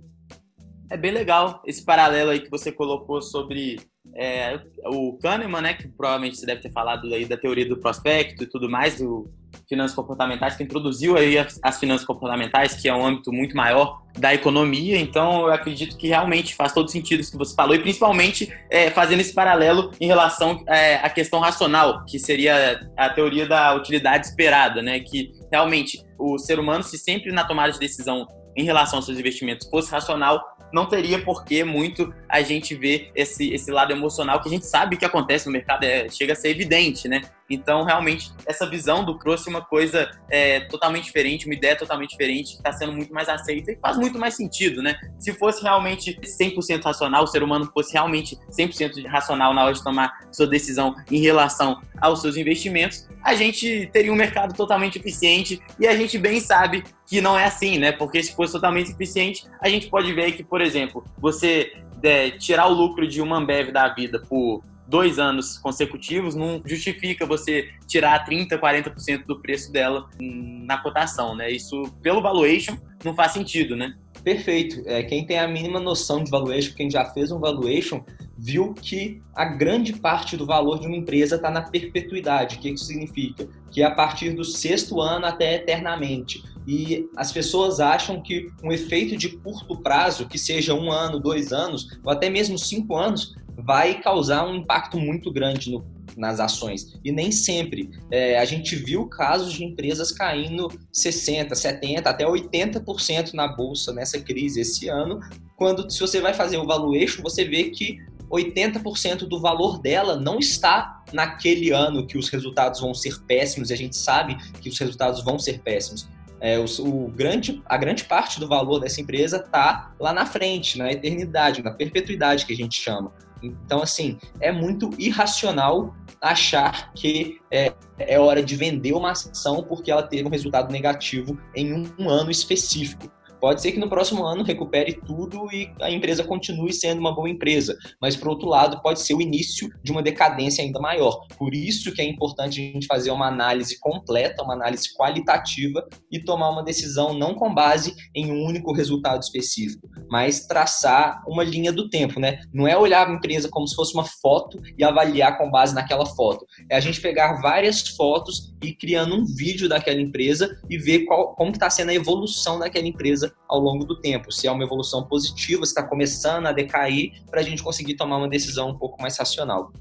É 0.91 0.97
bem 0.99 1.13
legal 1.13 1.63
esse 1.67 1.83
paralelo 1.83 2.31
aí 2.31 2.41
que 2.41 2.51
você 2.51 2.71
colocou 2.71 3.23
sobre 3.23 3.81
é, 4.17 4.61
o 4.87 5.17
Kahneman, 5.19 5.63
né, 5.63 5.75
que 5.75 5.89
provavelmente 5.89 6.37
você 6.37 6.47
deve 6.47 6.61
ter 6.61 6.73
falado 6.73 7.13
aí 7.15 7.25
da 7.25 7.37
teoria 7.37 7.67
do 7.67 7.77
prospecto 7.77 8.43
e 8.43 8.47
tudo 8.47 8.69
mais, 8.69 8.99
do 8.99 9.31
finanças 9.69 9.95
comportamentais, 9.95 10.57
que 10.57 10.63
introduziu 10.63 11.17
aí 11.17 11.39
as, 11.39 11.59
as 11.63 11.79
finanças 11.79 12.07
comportamentais, 12.07 12.75
que 12.75 12.89
é 12.89 12.95
um 12.95 13.05
âmbito 13.05 13.33
muito 13.33 13.57
maior 13.57 14.03
da 14.19 14.35
economia. 14.35 14.99
Então, 14.99 15.47
eu 15.47 15.53
acredito 15.53 15.97
que 15.97 16.09
realmente 16.09 16.55
faz 16.55 16.73
todo 16.73 16.91
sentido 16.91 17.21
isso 17.21 17.33
que 17.33 17.39
você 17.39 17.55
falou, 17.55 17.75
e 17.75 17.79
principalmente 17.79 18.53
é, 18.71 18.91
fazendo 18.91 19.21
esse 19.21 19.33
paralelo 19.33 19.91
em 20.01 20.07
relação 20.07 20.63
é, 20.69 20.97
à 20.97 21.09
questão 21.09 21.41
racional, 21.41 22.05
que 22.05 22.19
seria 22.19 22.87
a 22.97 23.09
teoria 23.11 23.47
da 23.47 23.75
utilidade 23.75 24.27
esperada, 24.27 24.83
né, 24.83 25.01
que 25.01 25.33
realmente 25.51 26.05
o 26.19 26.39
ser 26.39 26.59
humano, 26.59 26.83
se 26.83 26.99
sempre 26.99 27.33
na 27.33 27.45
tomada 27.45 27.73
de 27.73 27.79
decisão 27.79 28.27
em 28.57 28.65
relação 28.65 28.99
aos 28.99 29.07
seus 29.07 29.19
investimentos 29.19 29.69
fosse 29.69 29.91
racional, 29.91 30.52
não 30.73 30.87
teria 30.87 31.23
por 31.23 31.45
que 31.45 31.63
muito 31.65 32.13
a 32.29 32.43
gente 32.43 32.75
ver 32.75 33.11
esse, 33.15 33.53
esse 33.53 33.71
lado 33.71 33.93
emocional 33.93 34.41
que 34.41 34.49
a 34.49 34.53
gente 34.53 34.67
sabe 34.67 34.97
que 34.97 35.05
acontece 35.05 35.47
no 35.47 35.53
mercado, 35.53 35.85
é, 35.85 36.09
chega 36.09 36.33
a 36.33 36.37
ser 36.37 36.49
evidente, 36.49 37.09
né? 37.09 37.23
Então, 37.53 37.85
realmente, 37.85 38.33
essa 38.47 38.69
visão 38.69 39.05
do 39.05 39.19
Cross 39.19 39.47
é 39.47 39.51
uma 39.51 39.61
coisa 39.61 40.11
é, 40.31 40.61
totalmente 40.61 41.05
diferente, 41.05 41.47
uma 41.47 41.55
ideia 41.55 41.77
totalmente 41.77 42.11
diferente, 42.11 42.53
que 42.53 42.57
está 42.57 42.73
sendo 42.73 42.93
muito 42.93 43.13
mais 43.13 43.29
aceita 43.29 43.73
e 43.73 43.77
faz 43.77 43.99
muito 43.99 44.19
mais 44.19 44.35
sentido, 44.35 44.83
né? 44.83 44.97
Se 45.19 45.35
fosse 45.35 45.63
realmente 45.63 46.19
100% 46.21 46.83
racional, 46.83 47.25
o 47.25 47.27
ser 47.27 47.43
humano 47.43 47.71
fosse 47.73 47.93
realmente 47.93 48.39
100% 48.51 49.07
racional 49.07 49.53
na 49.53 49.65
hora 49.65 49.75
de 49.75 49.85
tomar 49.85 50.27
sua 50.33 50.47
decisão 50.47 50.95
em 51.11 51.21
relação 51.21 51.81
aos 52.01 52.23
seus 52.23 52.37
investimentos, 52.37 53.07
a 53.23 53.35
gente 53.35 53.89
teria 53.93 54.13
um 54.13 54.17
mercado 54.17 54.55
totalmente 54.55 54.99
eficiente 54.99 55.61
e 55.79 55.87
a 55.87 55.95
gente 55.95 56.19
bem 56.19 56.41
sabe 56.41 56.83
que 57.07 57.21
não 57.21 57.39
é 57.39 57.45
assim, 57.45 57.79
né? 57.79 57.93
Porque 57.93 58.23
se 58.23 58.35
fosse 58.35 58.53
totalmente 58.53 58.91
eficiente, 58.91 59.45
a 59.61 59.69
gente 59.69 59.89
pode 59.89 60.13
ver 60.13 60.33
que, 60.33 60.43
por 60.43 60.61
exemplo, 60.61 61.05
você 61.19 61.73
é, 62.03 62.31
tirar 62.31 62.67
o 62.67 62.73
lucro 62.73 63.07
de 63.07 63.21
uma 63.21 63.37
Ambev 63.37 63.71
da 63.71 63.89
vida 63.89 64.21
por 64.29 64.63
dois 64.93 65.19
anos 65.19 65.57
consecutivos, 65.57 66.35
não 66.35 66.61
justifica 66.67 67.25
você 67.25 67.71
tirar 67.87 68.27
30%, 68.29 68.61
40% 68.61 69.25
do 69.25 69.41
preço 69.41 69.73
dela 69.73 70.07
na 70.21 70.77
cotação, 70.77 71.35
né? 71.35 71.51
Isso, 71.51 71.83
pelo 72.03 72.21
valuation, 72.21 72.77
não 73.03 73.15
faz 73.15 73.33
sentido, 73.33 73.75
né? 73.75 73.97
Perfeito. 74.23 74.83
É, 74.85 75.03
quem 75.03 75.25
tem 75.25 75.39
a 75.39 75.49
mínima 75.49 75.81
noção 75.81 76.23
de 76.23 76.31
valuation, 76.31 76.75
quem 76.75 76.91
já 76.91 77.07
fez 77.07 77.33
um 77.33 77.41
valuation, 77.41 78.05
viu 78.37 78.75
que 78.75 79.23
a 79.35 79.47
grande 79.47 79.95
parte 79.95 80.37
do 80.37 80.45
valor 80.45 80.79
de 80.79 80.87
uma 80.87 80.97
empresa 80.97 81.37
está 81.37 81.51
na 81.51 81.63
perpetuidade. 81.63 82.57
O 82.57 82.59
que 82.59 82.69
isso 82.69 82.85
significa? 82.85 83.49
Que 83.71 83.81
é 83.81 83.87
a 83.87 83.91
partir 83.91 84.35
do 84.35 84.45
sexto 84.45 85.01
ano 85.01 85.25
até 85.25 85.55
eternamente. 85.55 86.45
E 86.67 87.09
as 87.17 87.33
pessoas 87.33 87.81
acham 87.81 88.21
que 88.21 88.49
um 88.63 88.71
efeito 88.71 89.17
de 89.17 89.31
curto 89.31 89.77
prazo, 89.81 90.29
que 90.29 90.39
seja 90.39 90.75
um 90.75 90.93
ano, 90.93 91.19
dois 91.19 91.53
anos, 91.53 91.99
ou 92.05 92.13
até 92.13 92.31
mesmo 92.31 92.59
cinco 92.59 92.97
anos, 92.97 93.35
vai 93.57 94.01
causar 94.01 94.47
um 94.47 94.55
impacto 94.57 94.99
muito 94.99 95.33
grande 95.33 95.71
no, 95.71 95.85
nas 96.17 96.41
ações. 96.41 96.99
E 97.05 97.13
nem 97.13 97.31
sempre. 97.31 97.91
É, 98.11 98.39
a 98.39 98.45
gente 98.45 98.77
viu 98.77 99.07
casos 99.07 99.53
de 99.53 99.65
empresas 99.65 100.13
caindo 100.13 100.69
60%, 100.93 101.51
70%, 101.51 102.07
até 102.07 102.25
80% 102.25 103.35
na 103.35 103.49
bolsa 103.49 103.93
nessa 103.93 104.21
crise 104.21 104.61
esse 104.61 104.89
ano, 104.89 105.21
quando 105.57 105.91
se 105.91 106.01
você 106.01 106.21
vai 106.21 106.35
fazer 106.35 106.57
o 106.57 106.67
valuation, 106.67 107.23
você 107.23 107.45
vê 107.45 107.65
que 107.65 107.99
80% 108.31 109.29
do 109.29 109.39
valor 109.39 109.79
dela 109.79 110.17
não 110.17 110.39
está 110.39 111.05
naquele 111.13 111.71
ano 111.71 112.07
que 112.07 112.17
os 112.17 112.31
resultados 112.31 112.81
vão 112.81 112.95
ser 112.95 113.23
péssimos, 113.25 113.69
e 113.71 113.75
a 113.75 113.77
gente 113.77 113.97
sabe 113.97 114.37
que 114.61 114.71
os 114.71 114.79
resultados 114.79 115.23
vão 115.23 115.39
ser 115.39 115.61
péssimos. 115.61 116.09
É, 116.41 116.59
o, 116.59 116.65
o, 116.81 117.09
grande, 117.09 117.63
a 117.67 117.77
grande 117.77 118.05
parte 118.05 118.41
do 118.41 118.49
valor 118.49 118.81
dessa 118.81 119.01
empresa 119.01 119.37
está 119.37 119.95
lá 120.01 120.13
na 120.13 120.27
frente, 120.27 120.77
na 120.79 120.91
eternidade, 120.91 121.63
na 121.63 121.71
perpetuidade 121.71 122.47
que 122.47 122.53
a 122.53 122.57
gente 122.57 122.81
chama. 122.81 123.13
Então, 123.43 123.83
assim, 123.83 124.19
é 124.41 124.53
muito 124.53 124.91
irracional 124.99 125.95
achar 126.21 126.93
que 126.95 127.41
é, 127.51 127.73
é 127.99 128.19
hora 128.19 128.43
de 128.43 128.55
vender 128.55 128.93
uma 128.93 129.11
ação 129.11 129.65
porque 129.65 129.91
ela 129.91 130.03
teve 130.03 130.27
um 130.27 130.31
resultado 130.31 130.71
negativo 130.71 131.39
em 131.55 131.73
um, 131.73 131.93
um 131.99 132.09
ano 132.09 132.31
específico. 132.31 133.11
Pode 133.43 133.61
ser 133.61 133.73
que 133.73 133.81
no 133.81 133.89
próximo 133.89 134.25
ano 134.25 134.45
recupere 134.45 134.93
tudo 135.05 135.51
e 135.53 135.69
a 135.81 135.91
empresa 135.91 136.23
continue 136.23 136.73
sendo 136.73 137.01
uma 137.01 137.13
boa 137.13 137.29
empresa, 137.29 137.77
mas 138.01 138.15
por 138.15 138.29
outro 138.29 138.49
lado 138.49 138.81
pode 138.81 139.01
ser 139.01 139.15
o 139.15 139.21
início 139.21 139.69
de 139.83 139.91
uma 139.91 140.01
decadência 140.01 140.63
ainda 140.63 140.79
maior. 140.79 141.27
Por 141.37 141.53
isso 141.53 141.93
que 141.93 142.01
é 142.01 142.05
importante 142.05 142.61
a 142.61 142.63
gente 142.63 142.87
fazer 142.87 143.11
uma 143.11 143.27
análise 143.27 143.81
completa, 143.81 144.45
uma 144.45 144.55
análise 144.55 144.95
qualitativa 144.95 145.85
e 146.09 146.21
tomar 146.21 146.51
uma 146.51 146.63
decisão 146.63 147.15
não 147.15 147.35
com 147.35 147.53
base 147.53 147.93
em 148.15 148.31
um 148.31 148.45
único 148.45 148.73
resultado 148.73 149.21
específico, 149.21 149.89
mas 150.09 150.47
traçar 150.47 151.21
uma 151.27 151.43
linha 151.43 151.73
do 151.73 151.91
tempo, 151.91 152.21
né? 152.21 152.39
Não 152.55 152.69
é 152.69 152.79
olhar 152.79 153.09
a 153.09 153.13
empresa 153.13 153.49
como 153.49 153.67
se 153.67 153.75
fosse 153.75 153.93
uma 153.93 154.05
foto 154.05 154.63
e 154.79 154.85
avaliar 154.85 155.37
com 155.37 155.51
base 155.51 155.75
naquela 155.75 156.07
foto. 156.07 156.47
É 156.71 156.77
a 156.77 156.81
gente 156.81 157.01
pegar 157.01 157.41
várias 157.43 157.89
fotos 157.89 158.55
e 158.63 158.73
criando 158.73 159.17
um 159.17 159.25
vídeo 159.25 159.69
daquela 159.69 160.01
empresa 160.01 160.57
e 160.71 160.79
ver 160.79 161.07
qual, 161.07 161.35
como 161.35 161.51
está 161.51 161.69
sendo 161.69 161.91
a 161.91 161.95
evolução 161.95 162.61
daquela 162.61 162.87
empresa 162.87 163.32
ao 163.49 163.59
longo 163.61 163.85
do 163.85 164.01
tempo. 164.01 164.31
Se 164.31 164.47
é 164.47 164.53
uma 164.53 164.65
evolução 164.65 165.07
positiva, 165.07 165.65
se 165.65 165.73
está 165.73 165.83
começando 165.83 166.47
a 166.47 166.53
decair, 166.53 167.23
para 167.31 167.41
a 167.41 167.43
gente 167.43 167.63
conseguir 167.63 167.95
tomar 167.95 168.19
uma 168.19 168.29
decisão 168.29 168.71
um 168.71 168.79
pouco 168.79 169.01
mais 169.01 169.17
racional. 169.19 169.73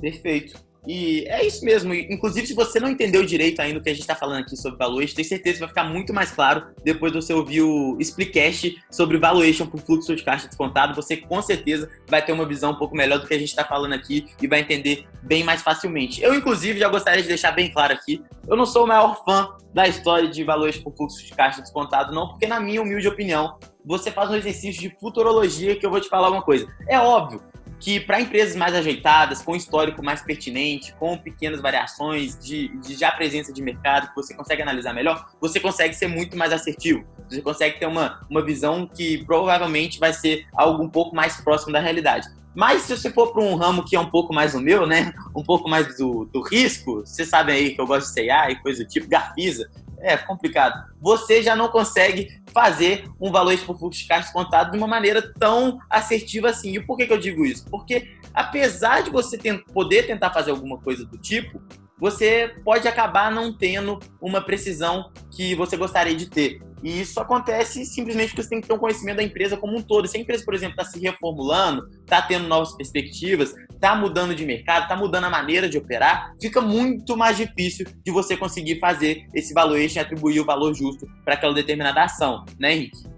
Perfeito. 0.00 0.65
E 0.86 1.24
é 1.26 1.44
isso 1.44 1.64
mesmo. 1.64 1.92
Inclusive, 1.92 2.46
se 2.46 2.54
você 2.54 2.78
não 2.78 2.88
entendeu 2.88 3.24
direito 3.24 3.60
ainda 3.60 3.78
o 3.78 3.82
que 3.82 3.90
a 3.90 3.92
gente 3.92 4.02
está 4.02 4.14
falando 4.14 4.40
aqui 4.40 4.56
sobre 4.56 4.78
valuation, 4.78 5.16
tenho 5.16 5.28
certeza 5.28 5.54
que 5.54 5.60
vai 5.60 5.68
ficar 5.68 5.84
muito 5.84 6.14
mais 6.14 6.30
claro 6.30 6.66
depois 6.84 7.12
de 7.12 7.20
você 7.20 7.34
ouvir 7.34 7.62
o 7.62 7.96
Explicast 7.98 8.76
sobre 8.90 9.18
valuation 9.18 9.66
por 9.66 9.80
fluxo 9.80 10.14
de 10.14 10.22
caixa 10.22 10.46
descontado. 10.46 10.94
Você 10.94 11.16
com 11.16 11.42
certeza 11.42 11.90
vai 12.08 12.24
ter 12.24 12.32
uma 12.32 12.46
visão 12.46 12.72
um 12.72 12.76
pouco 12.76 12.96
melhor 12.96 13.18
do 13.18 13.26
que 13.26 13.34
a 13.34 13.38
gente 13.38 13.48
está 13.48 13.64
falando 13.64 13.94
aqui 13.94 14.26
e 14.40 14.46
vai 14.46 14.60
entender 14.60 15.06
bem 15.22 15.42
mais 15.42 15.62
facilmente. 15.62 16.22
Eu, 16.22 16.34
inclusive, 16.34 16.78
já 16.78 16.88
gostaria 16.88 17.22
de 17.22 17.28
deixar 17.28 17.50
bem 17.50 17.70
claro 17.72 17.92
aqui: 17.92 18.22
eu 18.46 18.56
não 18.56 18.66
sou 18.66 18.84
o 18.84 18.86
maior 18.86 19.24
fã 19.24 19.56
da 19.74 19.88
história 19.88 20.28
de 20.28 20.44
valuation 20.44 20.82
por 20.82 20.96
fluxo 20.96 21.24
de 21.24 21.34
caixa 21.34 21.60
descontado, 21.60 22.14
não, 22.14 22.28
porque, 22.28 22.46
na 22.46 22.60
minha 22.60 22.80
humilde 22.80 23.06
opinião, 23.08 23.58
você 23.84 24.10
faz 24.10 24.30
um 24.30 24.34
exercício 24.34 24.80
de 24.80 24.96
futurologia 24.98 25.76
que 25.76 25.84
eu 25.84 25.90
vou 25.90 26.00
te 26.00 26.08
falar 26.08 26.30
uma 26.30 26.42
coisa. 26.42 26.66
É 26.88 26.98
óbvio 26.98 27.42
que 27.80 28.00
para 28.00 28.20
empresas 28.20 28.56
mais 28.56 28.74
ajeitadas, 28.74 29.42
com 29.42 29.54
histórico 29.54 30.02
mais 30.02 30.22
pertinente, 30.22 30.94
com 30.94 31.16
pequenas 31.16 31.60
variações 31.60 32.38
de, 32.38 32.68
de 32.78 32.94
já 32.94 33.10
presença 33.10 33.52
de 33.52 33.62
mercado, 33.62 34.08
que 34.08 34.16
você 34.16 34.34
consegue 34.34 34.62
analisar 34.62 34.92
melhor, 34.92 35.30
você 35.40 35.60
consegue 35.60 35.94
ser 35.94 36.08
muito 36.08 36.36
mais 36.36 36.52
assertivo. 36.52 37.04
Você 37.28 37.42
consegue 37.42 37.78
ter 37.78 37.86
uma, 37.86 38.20
uma 38.30 38.44
visão 38.44 38.86
que 38.86 39.24
provavelmente 39.24 39.98
vai 39.98 40.12
ser 40.12 40.46
algo 40.54 40.82
um 40.82 40.88
pouco 40.88 41.14
mais 41.14 41.36
próximo 41.40 41.72
da 41.72 41.80
realidade. 41.80 42.28
Mas 42.54 42.82
se 42.82 42.96
você 42.96 43.10
for 43.10 43.34
para 43.34 43.42
um 43.42 43.54
ramo 43.54 43.84
que 43.84 43.94
é 43.94 44.00
um 44.00 44.08
pouco 44.08 44.32
mais 44.32 44.54
o 44.54 44.60
meu, 44.60 44.86
né? 44.86 45.12
Um 45.34 45.42
pouco 45.42 45.68
mais 45.68 45.98
do, 45.98 46.24
do 46.24 46.40
risco, 46.40 47.00
vocês 47.04 47.28
sabem 47.28 47.54
aí 47.54 47.74
que 47.74 47.80
eu 47.80 47.86
gosto 47.86 48.08
de 48.08 48.14
CA 48.14 48.50
e 48.50 48.56
coisa 48.56 48.82
do 48.82 48.88
tipo, 48.88 49.06
Gafisa, 49.06 49.70
é 50.00 50.16
complicado. 50.16 50.90
Você 51.00 51.42
já 51.42 51.54
não 51.54 51.68
consegue 51.68 52.40
fazer 52.52 53.08
um 53.20 53.30
valor 53.30 53.56
por 53.58 53.78
fluxo 53.78 54.00
de 54.00 54.08
caixa 54.08 54.32
contado 54.32 54.72
de 54.72 54.78
uma 54.78 54.86
maneira 54.86 55.32
tão 55.38 55.78
assertiva 55.90 56.50
assim. 56.50 56.74
E 56.74 56.80
por 56.80 56.96
que, 56.96 57.06
que 57.06 57.12
eu 57.12 57.18
digo 57.18 57.44
isso? 57.44 57.64
Porque 57.70 58.16
apesar 58.32 59.02
de 59.02 59.10
você 59.10 59.36
ter, 59.38 59.62
poder 59.72 60.06
tentar 60.06 60.30
fazer 60.30 60.50
alguma 60.50 60.78
coisa 60.78 61.04
do 61.04 61.18
tipo, 61.18 61.60
você 61.98 62.54
pode 62.64 62.86
acabar 62.86 63.30
não 63.30 63.56
tendo 63.56 63.98
uma 64.20 64.40
precisão 64.42 65.10
que 65.30 65.54
você 65.54 65.76
gostaria 65.76 66.14
de 66.14 66.26
ter. 66.26 66.60
E 66.82 67.00
isso 67.00 67.18
acontece 67.20 67.84
simplesmente 67.84 68.28
porque 68.28 68.42
você 68.42 68.50
tem 68.50 68.60
que 68.60 68.68
ter 68.68 68.74
um 68.74 68.78
conhecimento 68.78 69.16
da 69.16 69.22
empresa 69.22 69.56
como 69.56 69.76
um 69.76 69.82
todo. 69.82 70.06
Se 70.06 70.16
a 70.16 70.20
empresa, 70.20 70.44
por 70.44 70.54
exemplo, 70.54 70.78
está 70.78 70.84
se 70.84 71.00
reformulando, 71.00 71.88
está 72.00 72.20
tendo 72.22 72.46
novas 72.46 72.76
perspectivas, 72.76 73.54
está 73.72 73.94
mudando 73.94 74.34
de 74.34 74.44
mercado, 74.44 74.82
está 74.82 74.96
mudando 74.96 75.24
a 75.24 75.30
maneira 75.30 75.68
de 75.68 75.78
operar, 75.78 76.32
fica 76.40 76.60
muito 76.60 77.16
mais 77.16 77.36
difícil 77.36 77.86
de 78.04 78.12
você 78.12 78.36
conseguir 78.36 78.78
fazer 78.78 79.26
esse 79.34 79.54
valuation 79.54 80.00
atribuir 80.00 80.40
o 80.40 80.44
valor 80.44 80.74
justo 80.74 81.06
para 81.24 81.34
aquela 81.34 81.54
determinada 81.54 82.02
ação, 82.04 82.44
né, 82.58 82.74
Henrique? 82.74 83.16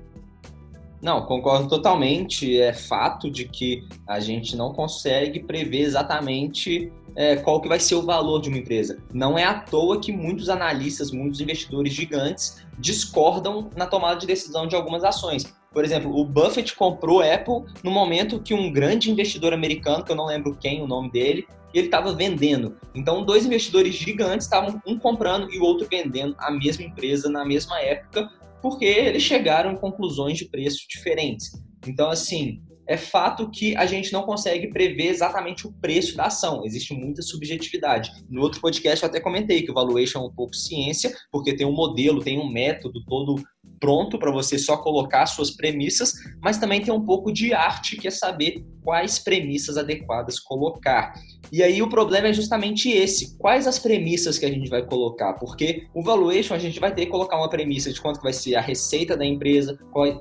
Não, 1.01 1.25
concordo 1.27 1.68
totalmente. 1.68 2.61
É 2.61 2.73
fato 2.73 3.31
de 3.31 3.44
que 3.44 3.85
a 4.07 4.18
gente 4.18 4.57
não 4.57 4.73
consegue 4.73 5.40
prever 5.40 5.83
exatamente 5.83 6.90
é, 7.18 7.35
qual 7.35 7.61
que 7.61 7.68
vai 7.68 7.81
ser 7.81 7.96
o 7.96 8.02
valor 8.02 8.40
de 8.40 8.48
uma 8.48 8.59
empresa. 8.59 9.02
Não 9.12 9.37
é 9.37 9.42
à 9.42 9.52
toa 9.52 10.00
que 10.00 10.12
muitos 10.12 10.48
analistas, 10.48 11.11
muitos 11.11 11.40
investidores 11.40 11.92
gigantes 11.92 12.64
discordam 12.78 13.68
na 13.74 13.88
tomada 13.88 14.20
de 14.20 14.26
decisão 14.26 14.68
de 14.68 14.76
algumas 14.76 15.02
ações. 15.02 15.52
Por 15.72 15.85
exemplo, 15.85 16.16
o 16.16 16.24
Buffett 16.24 16.76
comprou 16.76 17.20
Apple 17.20 17.64
no 17.83 17.90
momento 17.90 18.40
que 18.40 18.54
um 18.54 18.72
grande 18.72 19.11
investidor 19.11 19.52
americano, 19.52 20.04
que 20.04 20.12
eu 20.12 20.16
não 20.16 20.26
lembro 20.26 20.57
quem 20.61 20.81
o 20.81 20.87
nome 20.87 21.11
dele, 21.11 21.44
ele 21.74 21.87
estava 21.87 22.14
vendendo. 22.14 22.76
Então, 22.94 23.24
dois 23.24 23.44
investidores 23.44 23.96
gigantes 23.96 24.46
estavam 24.46 24.81
um 24.87 24.96
comprando 24.96 25.52
e 25.52 25.59
o 25.59 25.64
outro 25.64 25.88
vendendo 25.90 26.37
a 26.38 26.52
mesma 26.52 26.85
empresa 26.85 27.28
na 27.28 27.44
mesma 27.44 27.81
época, 27.81 28.31
porque 28.62 28.85
eles 28.85 29.24
chegaram 29.24 29.72
em 29.72 29.76
conclusões 29.76 30.38
de 30.38 30.44
preço 30.44 30.87
diferentes. 30.88 31.50
Então, 31.85 32.11
assim, 32.11 32.62
é 32.88 32.96
fato 32.96 33.51
que 33.51 33.77
a 33.77 33.85
gente 33.85 34.12
não 34.12 34.22
consegue 34.22 34.68
prever 34.68 35.09
exatamente 35.09 35.66
o 35.66 35.72
preço 35.72 36.16
da 36.16 36.24
ação, 36.24 36.64
existe 36.64 36.94
muita 36.94 37.20
subjetividade. 37.20 38.11
No 38.31 38.40
outro 38.40 38.61
podcast 38.61 39.05
eu 39.05 39.11
até 39.11 39.20
comentei 39.20 39.62
que 39.62 39.70
o 39.70 39.74
valuation 39.74 40.20
é 40.20 40.27
um 40.27 40.33
pouco 40.33 40.57
ciência, 40.57 41.14
porque 41.31 41.55
tem 41.55 41.66
um 41.66 41.72
modelo, 41.72 42.24
tem 42.24 42.38
um 42.38 42.51
método 42.51 43.05
todo 43.05 43.37
pronto 43.79 44.18
para 44.18 44.33
você 44.33 44.59
só 44.59 44.79
colocar 44.79 45.27
suas 45.27 45.51
premissas, 45.51 46.14
mas 46.42 46.59
também 46.59 46.83
tem 46.83 46.92
um 46.92 47.05
pouco 47.05 47.31
de 47.31 47.53
arte, 47.53 47.96
que 47.96 48.09
é 48.09 48.11
saber 48.11 48.64
quais 48.83 49.18
premissas 49.18 49.77
adequadas 49.77 50.40
colocar. 50.40 51.12
E 51.51 51.63
aí 51.63 51.81
o 51.81 51.89
problema 51.89 52.29
é 52.29 52.33
justamente 52.33 52.91
esse, 52.91 53.37
quais 53.39 53.67
as 53.67 53.79
premissas 53.79 54.39
que 54.39 54.47
a 54.47 54.51
gente 54.51 54.69
vai 54.69 54.85
colocar, 54.85 55.35
porque 55.35 55.87
o 55.95 56.03
valuation 56.03 56.55
a 56.55 56.59
gente 56.59 56.79
vai 56.79 56.95
ter 56.95 57.07
que 57.07 57.11
colocar 57.11 57.37
uma 57.37 57.49
premissa 57.49 57.93
de 57.93 58.01
quanto 58.01 58.21
vai 58.21 58.33
ser 58.33 58.55
a 58.55 58.61
receita 58.61 59.17
da 59.17 59.25
empresa, 59.25 59.79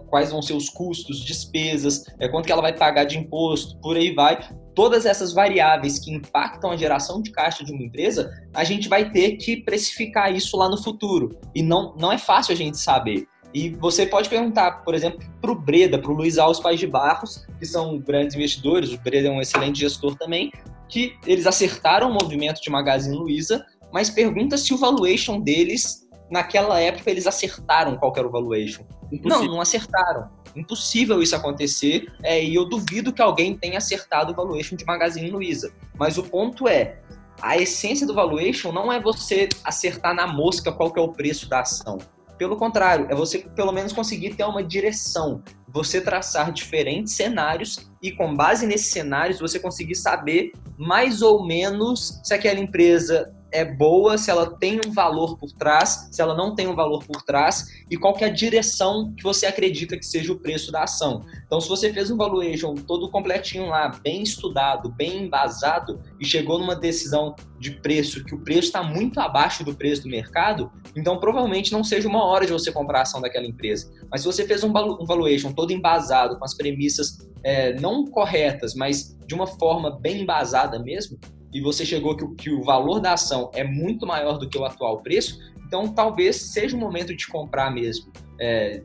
quais 0.10 0.32
vão 0.32 0.42
ser 0.42 0.54
os 0.54 0.70
custos, 0.70 1.24
despesas, 1.24 2.04
é, 2.20 2.28
quanto 2.28 2.46
que 2.46 2.52
ela 2.52 2.62
vai 2.62 2.76
pagar 2.76 3.04
de 3.04 3.18
imposto, 3.18 3.78
por 3.82 3.98
aí 3.98 4.14
vai. 4.14 4.40
Todas 4.74 5.06
essas 5.06 5.34
variáveis 5.34 6.00
que 6.00 6.12
impactam 6.12 6.72
a 6.72 6.78
geração 6.78 7.22
de 7.22 7.32
caixa 7.32 7.64
de 7.64 7.72
uma 7.72 7.84
empresa, 7.84 8.32
a 8.54 8.64
gente 8.64 8.88
vai 8.88 9.12
ter 9.12 9.38
que 9.38 9.58
precificar 9.58 10.34
isso 10.34 10.56
lá 10.56 10.70
no 10.70 10.82
futuro. 10.82 11.40
E 11.56 11.64
não, 11.64 11.96
não 12.00 12.12
é 12.12 12.18
fácil 12.18 12.54
a 12.54 12.58
gente 12.58 12.78
saber. 12.78 13.28
E 13.54 13.70
você 13.70 14.06
pode 14.06 14.30
perguntar, 14.30 14.84
por 14.84 14.94
exemplo, 14.94 15.20
para 15.42 15.52
o 15.52 15.56
Breda, 15.56 15.98
para 15.98 16.12
o 16.12 16.14
Luiz 16.14 16.38
Alves 16.38 16.60
Pais 16.60 16.80
de 16.80 16.86
Barros, 16.86 17.46
que 17.58 17.66
são 17.66 17.98
grandes 17.98 18.36
investidores, 18.36 18.92
o 18.92 19.00
Breda 19.00 19.30
é 19.30 19.32
um 19.32 19.42
excelente 19.42 19.80
gestor 19.80 20.16
também, 20.16 20.52
que 20.90 21.18
eles 21.26 21.46
acertaram 21.46 22.10
o 22.10 22.14
movimento 22.14 22.62
de 22.62 22.70
Magazine 22.70 23.16
Luiza, 23.16 23.66
mas 23.92 24.10
pergunta 24.10 24.58
se 24.58 24.74
o 24.74 24.78
valuation 24.78 25.40
deles, 25.40 26.08
naquela 26.30 26.80
época, 26.80 27.10
eles 27.10 27.28
acertaram 27.28 27.98
qual 27.98 28.14
era 28.16 28.28
o 28.28 28.32
valuation. 28.32 28.84
Impossível. 29.12 29.46
Não, 29.46 29.54
não 29.56 29.62
acertaram. 29.62 30.30
Impossível 30.56 31.22
isso 31.22 31.36
acontecer, 31.36 32.12
é, 32.24 32.44
e 32.44 32.56
eu 32.56 32.66
duvido 32.66 33.14
que 33.14 33.22
alguém 33.22 33.56
tenha 33.56 33.78
acertado 33.78 34.34
o 34.34 34.36
valuation 34.36 34.76
de 34.76 34.86
Magazine 34.86 35.30
Luiza. 35.30 35.72
Mas 35.98 36.18
o 36.18 36.24
ponto 36.24 36.68
é, 36.68 37.00
a 37.42 37.58
essência 37.58 38.08
do 38.08 38.14
valuation 38.14 38.72
não 38.72 38.92
é 38.92 39.00
você 39.00 39.48
acertar 39.64 40.14
na 40.14 40.28
mosca 40.28 40.72
qual 40.72 40.92
é 40.96 41.00
o 41.00 41.10
preço 41.10 41.48
da 41.48 41.62
ação. 41.62 41.98
Pelo 42.38 42.56
contrário, 42.56 43.08
é 43.10 43.16
você 43.16 43.40
pelo 43.40 43.72
menos 43.72 43.94
conseguir 43.94 44.36
ter 44.36 44.44
uma 44.44 44.64
direção, 44.64 45.44
você 45.68 46.00
traçar 46.00 46.52
diferentes 46.52 47.14
cenários 47.14 47.90
e 48.02 48.12
com 48.12 48.36
base 48.36 48.66
nesses 48.66 48.92
cenários 48.92 49.40
você 49.40 49.60
conseguir 49.60 49.96
saber 49.96 50.52
mais 50.78 51.22
ou 51.22 51.46
menos 51.46 52.22
se 52.24 52.34
aquela 52.34 52.60
empresa 52.60 53.34
é 53.58 53.66
boa, 53.66 54.20
se 54.20 54.30
ela 54.30 54.56
tem 54.58 54.80
um 54.86 54.92
valor 54.92 55.36
por 55.36 55.52
trás, 55.52 56.10
se 56.12 56.22
ela 56.22 56.36
não 56.36 56.54
tem 56.54 56.68
um 56.68 56.76
valor 56.76 57.04
por 57.04 57.24
trás 57.24 57.66
e 57.90 57.98
qual 57.98 58.16
é 58.20 58.26
a 58.26 58.30
direção 58.30 59.12
que 59.18 59.24
você 59.24 59.48
acredita 59.48 59.98
que 59.98 60.06
seja 60.06 60.32
o 60.32 60.40
preço 60.40 60.72
da 60.72 60.84
ação. 60.84 61.26
Então, 61.46 61.60
se 61.60 61.68
você 61.68 61.92
fez 61.92 62.12
um 62.12 62.18
valuation 62.18 62.76
todo 62.76 63.10
completinho 63.10 63.68
lá, 63.70 63.90
bem 64.04 64.22
estudado, 64.22 64.92
bem 64.92 65.24
embasado 65.24 66.00
e 66.20 66.26
chegou 66.26 66.60
numa 66.60 66.76
decisão 66.76 67.36
de 67.60 67.72
preço 67.72 68.24
que 68.24 68.36
o 68.36 68.40
preço 68.40 68.68
está 68.68 68.84
muito 68.84 69.20
abaixo 69.20 69.64
do 69.64 69.74
preço 69.74 70.04
do 70.04 70.10
mercado, 70.10 70.72
então 70.96 71.20
provavelmente 71.20 71.72
não 71.72 71.84
seja 71.84 72.08
uma 72.08 72.24
hora 72.24 72.46
de 72.46 72.54
você 72.54 72.72
comprar 72.72 73.00
a 73.00 73.02
ação 73.02 73.20
daquela 73.20 73.48
empresa. 73.48 73.92
Mas 74.12 74.22
se 74.22 74.28
você 74.28 74.46
fez 74.46 74.64
um 74.64 74.72
valuation 74.72 75.52
todo 75.52 75.74
embasado, 75.74 76.38
com 76.38 76.46
as 76.46 76.56
premissas 76.56 77.18
é, 77.44 77.74
não 77.80 78.06
corretas, 78.06 78.76
mas 78.76 79.18
de 79.26 79.34
uma 79.34 79.48
forma 79.48 80.00
bem 80.00 80.22
embasada 80.22 80.78
mesmo, 80.78 81.18
e 81.58 81.62
você 81.62 81.84
chegou 81.84 82.16
que, 82.16 82.28
que 82.36 82.50
o 82.52 82.62
valor 82.62 83.00
da 83.00 83.14
ação 83.14 83.50
é 83.52 83.64
muito 83.64 84.06
maior 84.06 84.38
do 84.38 84.48
que 84.48 84.60
o 84.60 84.64
atual 84.64 85.02
preço, 85.02 85.40
então 85.66 85.88
talvez 85.88 86.36
seja 86.36 86.78
o 86.78 86.80
momento 86.80 87.16
de 87.16 87.26
comprar 87.26 87.72
mesmo. 87.72 88.12
É, 88.40 88.84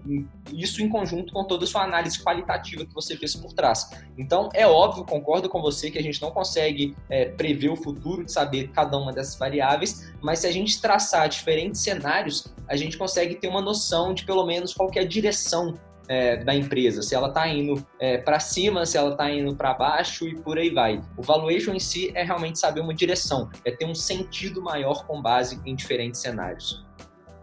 isso 0.50 0.82
em 0.82 0.88
conjunto 0.88 1.34
com 1.34 1.44
toda 1.44 1.64
a 1.64 1.66
sua 1.66 1.84
análise 1.84 2.18
qualitativa 2.18 2.86
que 2.86 2.94
você 2.94 3.14
fez 3.14 3.36
por 3.36 3.52
trás. 3.52 3.90
Então, 4.16 4.48
é 4.54 4.66
óbvio, 4.66 5.04
concordo 5.04 5.50
com 5.50 5.60
você 5.60 5.90
que 5.90 5.98
a 5.98 6.02
gente 6.02 6.22
não 6.22 6.30
consegue 6.30 6.96
é, 7.10 7.26
prever 7.26 7.68
o 7.68 7.76
futuro, 7.76 8.24
de 8.24 8.32
saber 8.32 8.68
cada 8.68 8.96
uma 8.96 9.12
dessas 9.12 9.38
variáveis, 9.38 10.10
mas 10.22 10.38
se 10.38 10.46
a 10.46 10.50
gente 10.50 10.80
traçar 10.80 11.28
diferentes 11.28 11.82
cenários, 11.82 12.46
a 12.66 12.74
gente 12.74 12.96
consegue 12.96 13.34
ter 13.34 13.48
uma 13.48 13.60
noção 13.60 14.14
de 14.14 14.24
pelo 14.24 14.46
menos 14.46 14.72
qual 14.72 14.90
é 14.94 15.00
a 15.00 15.06
direção 15.06 15.78
é, 16.08 16.36
da 16.36 16.54
empresa, 16.54 17.02
se 17.02 17.14
ela 17.14 17.28
está 17.28 17.48
indo 17.48 17.84
é, 17.98 18.18
para 18.18 18.40
cima, 18.40 18.84
se 18.84 18.96
ela 18.96 19.12
está 19.12 19.30
indo 19.30 19.54
para 19.54 19.74
baixo 19.74 20.26
e 20.26 20.34
por 20.34 20.58
aí 20.58 20.70
vai. 20.70 21.00
O 21.16 21.22
valuation 21.22 21.72
em 21.72 21.78
si 21.78 22.10
é 22.14 22.22
realmente 22.22 22.58
saber 22.58 22.80
uma 22.80 22.94
direção, 22.94 23.50
é 23.64 23.70
ter 23.70 23.84
um 23.84 23.94
sentido 23.94 24.62
maior 24.62 25.06
com 25.06 25.20
base 25.20 25.60
em 25.64 25.74
diferentes 25.74 26.20
cenários. 26.20 26.84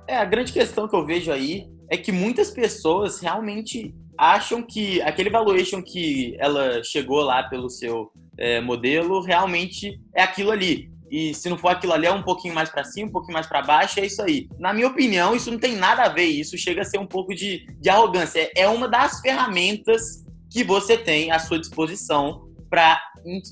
É, 0.07 0.17
a 0.17 0.25
grande 0.25 0.51
questão 0.51 0.87
que 0.87 0.95
eu 0.95 1.05
vejo 1.05 1.31
aí 1.31 1.69
é 1.89 1.97
que 1.97 2.11
muitas 2.11 2.51
pessoas 2.51 3.19
realmente 3.19 3.93
acham 4.17 4.61
que 4.61 5.01
aquele 5.01 5.29
valuation 5.29 5.81
que 5.81 6.35
ela 6.39 6.83
chegou 6.83 7.21
lá 7.21 7.43
pelo 7.43 7.69
seu 7.69 8.11
é, 8.37 8.59
modelo 8.59 9.21
realmente 9.21 9.99
é 10.13 10.21
aquilo 10.21 10.51
ali 10.51 10.88
e 11.09 11.33
se 11.33 11.49
não 11.49 11.57
for 11.57 11.69
aquilo 11.69 11.93
ali, 11.93 12.05
é 12.05 12.11
um 12.11 12.23
pouquinho 12.23 12.53
mais 12.53 12.69
para 12.69 12.83
cima, 12.83 13.09
um 13.09 13.11
pouquinho 13.11 13.33
mais 13.33 13.47
para 13.47 13.61
baixo, 13.61 13.99
é 13.99 14.05
isso 14.05 14.21
aí. 14.21 14.47
Na 14.59 14.73
minha 14.73 14.87
opinião, 14.87 15.35
isso 15.35 15.51
não 15.51 15.59
tem 15.59 15.75
nada 15.75 16.03
a 16.03 16.09
ver, 16.09 16.25
isso 16.25 16.57
chega 16.57 16.81
a 16.81 16.85
ser 16.85 16.97
um 16.97 17.07
pouco 17.07 17.33
de, 17.33 17.65
de 17.79 17.89
arrogância. 17.89 18.51
É 18.55 18.67
uma 18.67 18.87
das 18.87 19.19
ferramentas 19.19 20.25
que 20.49 20.63
você 20.63 20.97
tem 20.97 21.31
à 21.31 21.39
sua 21.39 21.59
disposição 21.59 22.47
para 22.69 23.01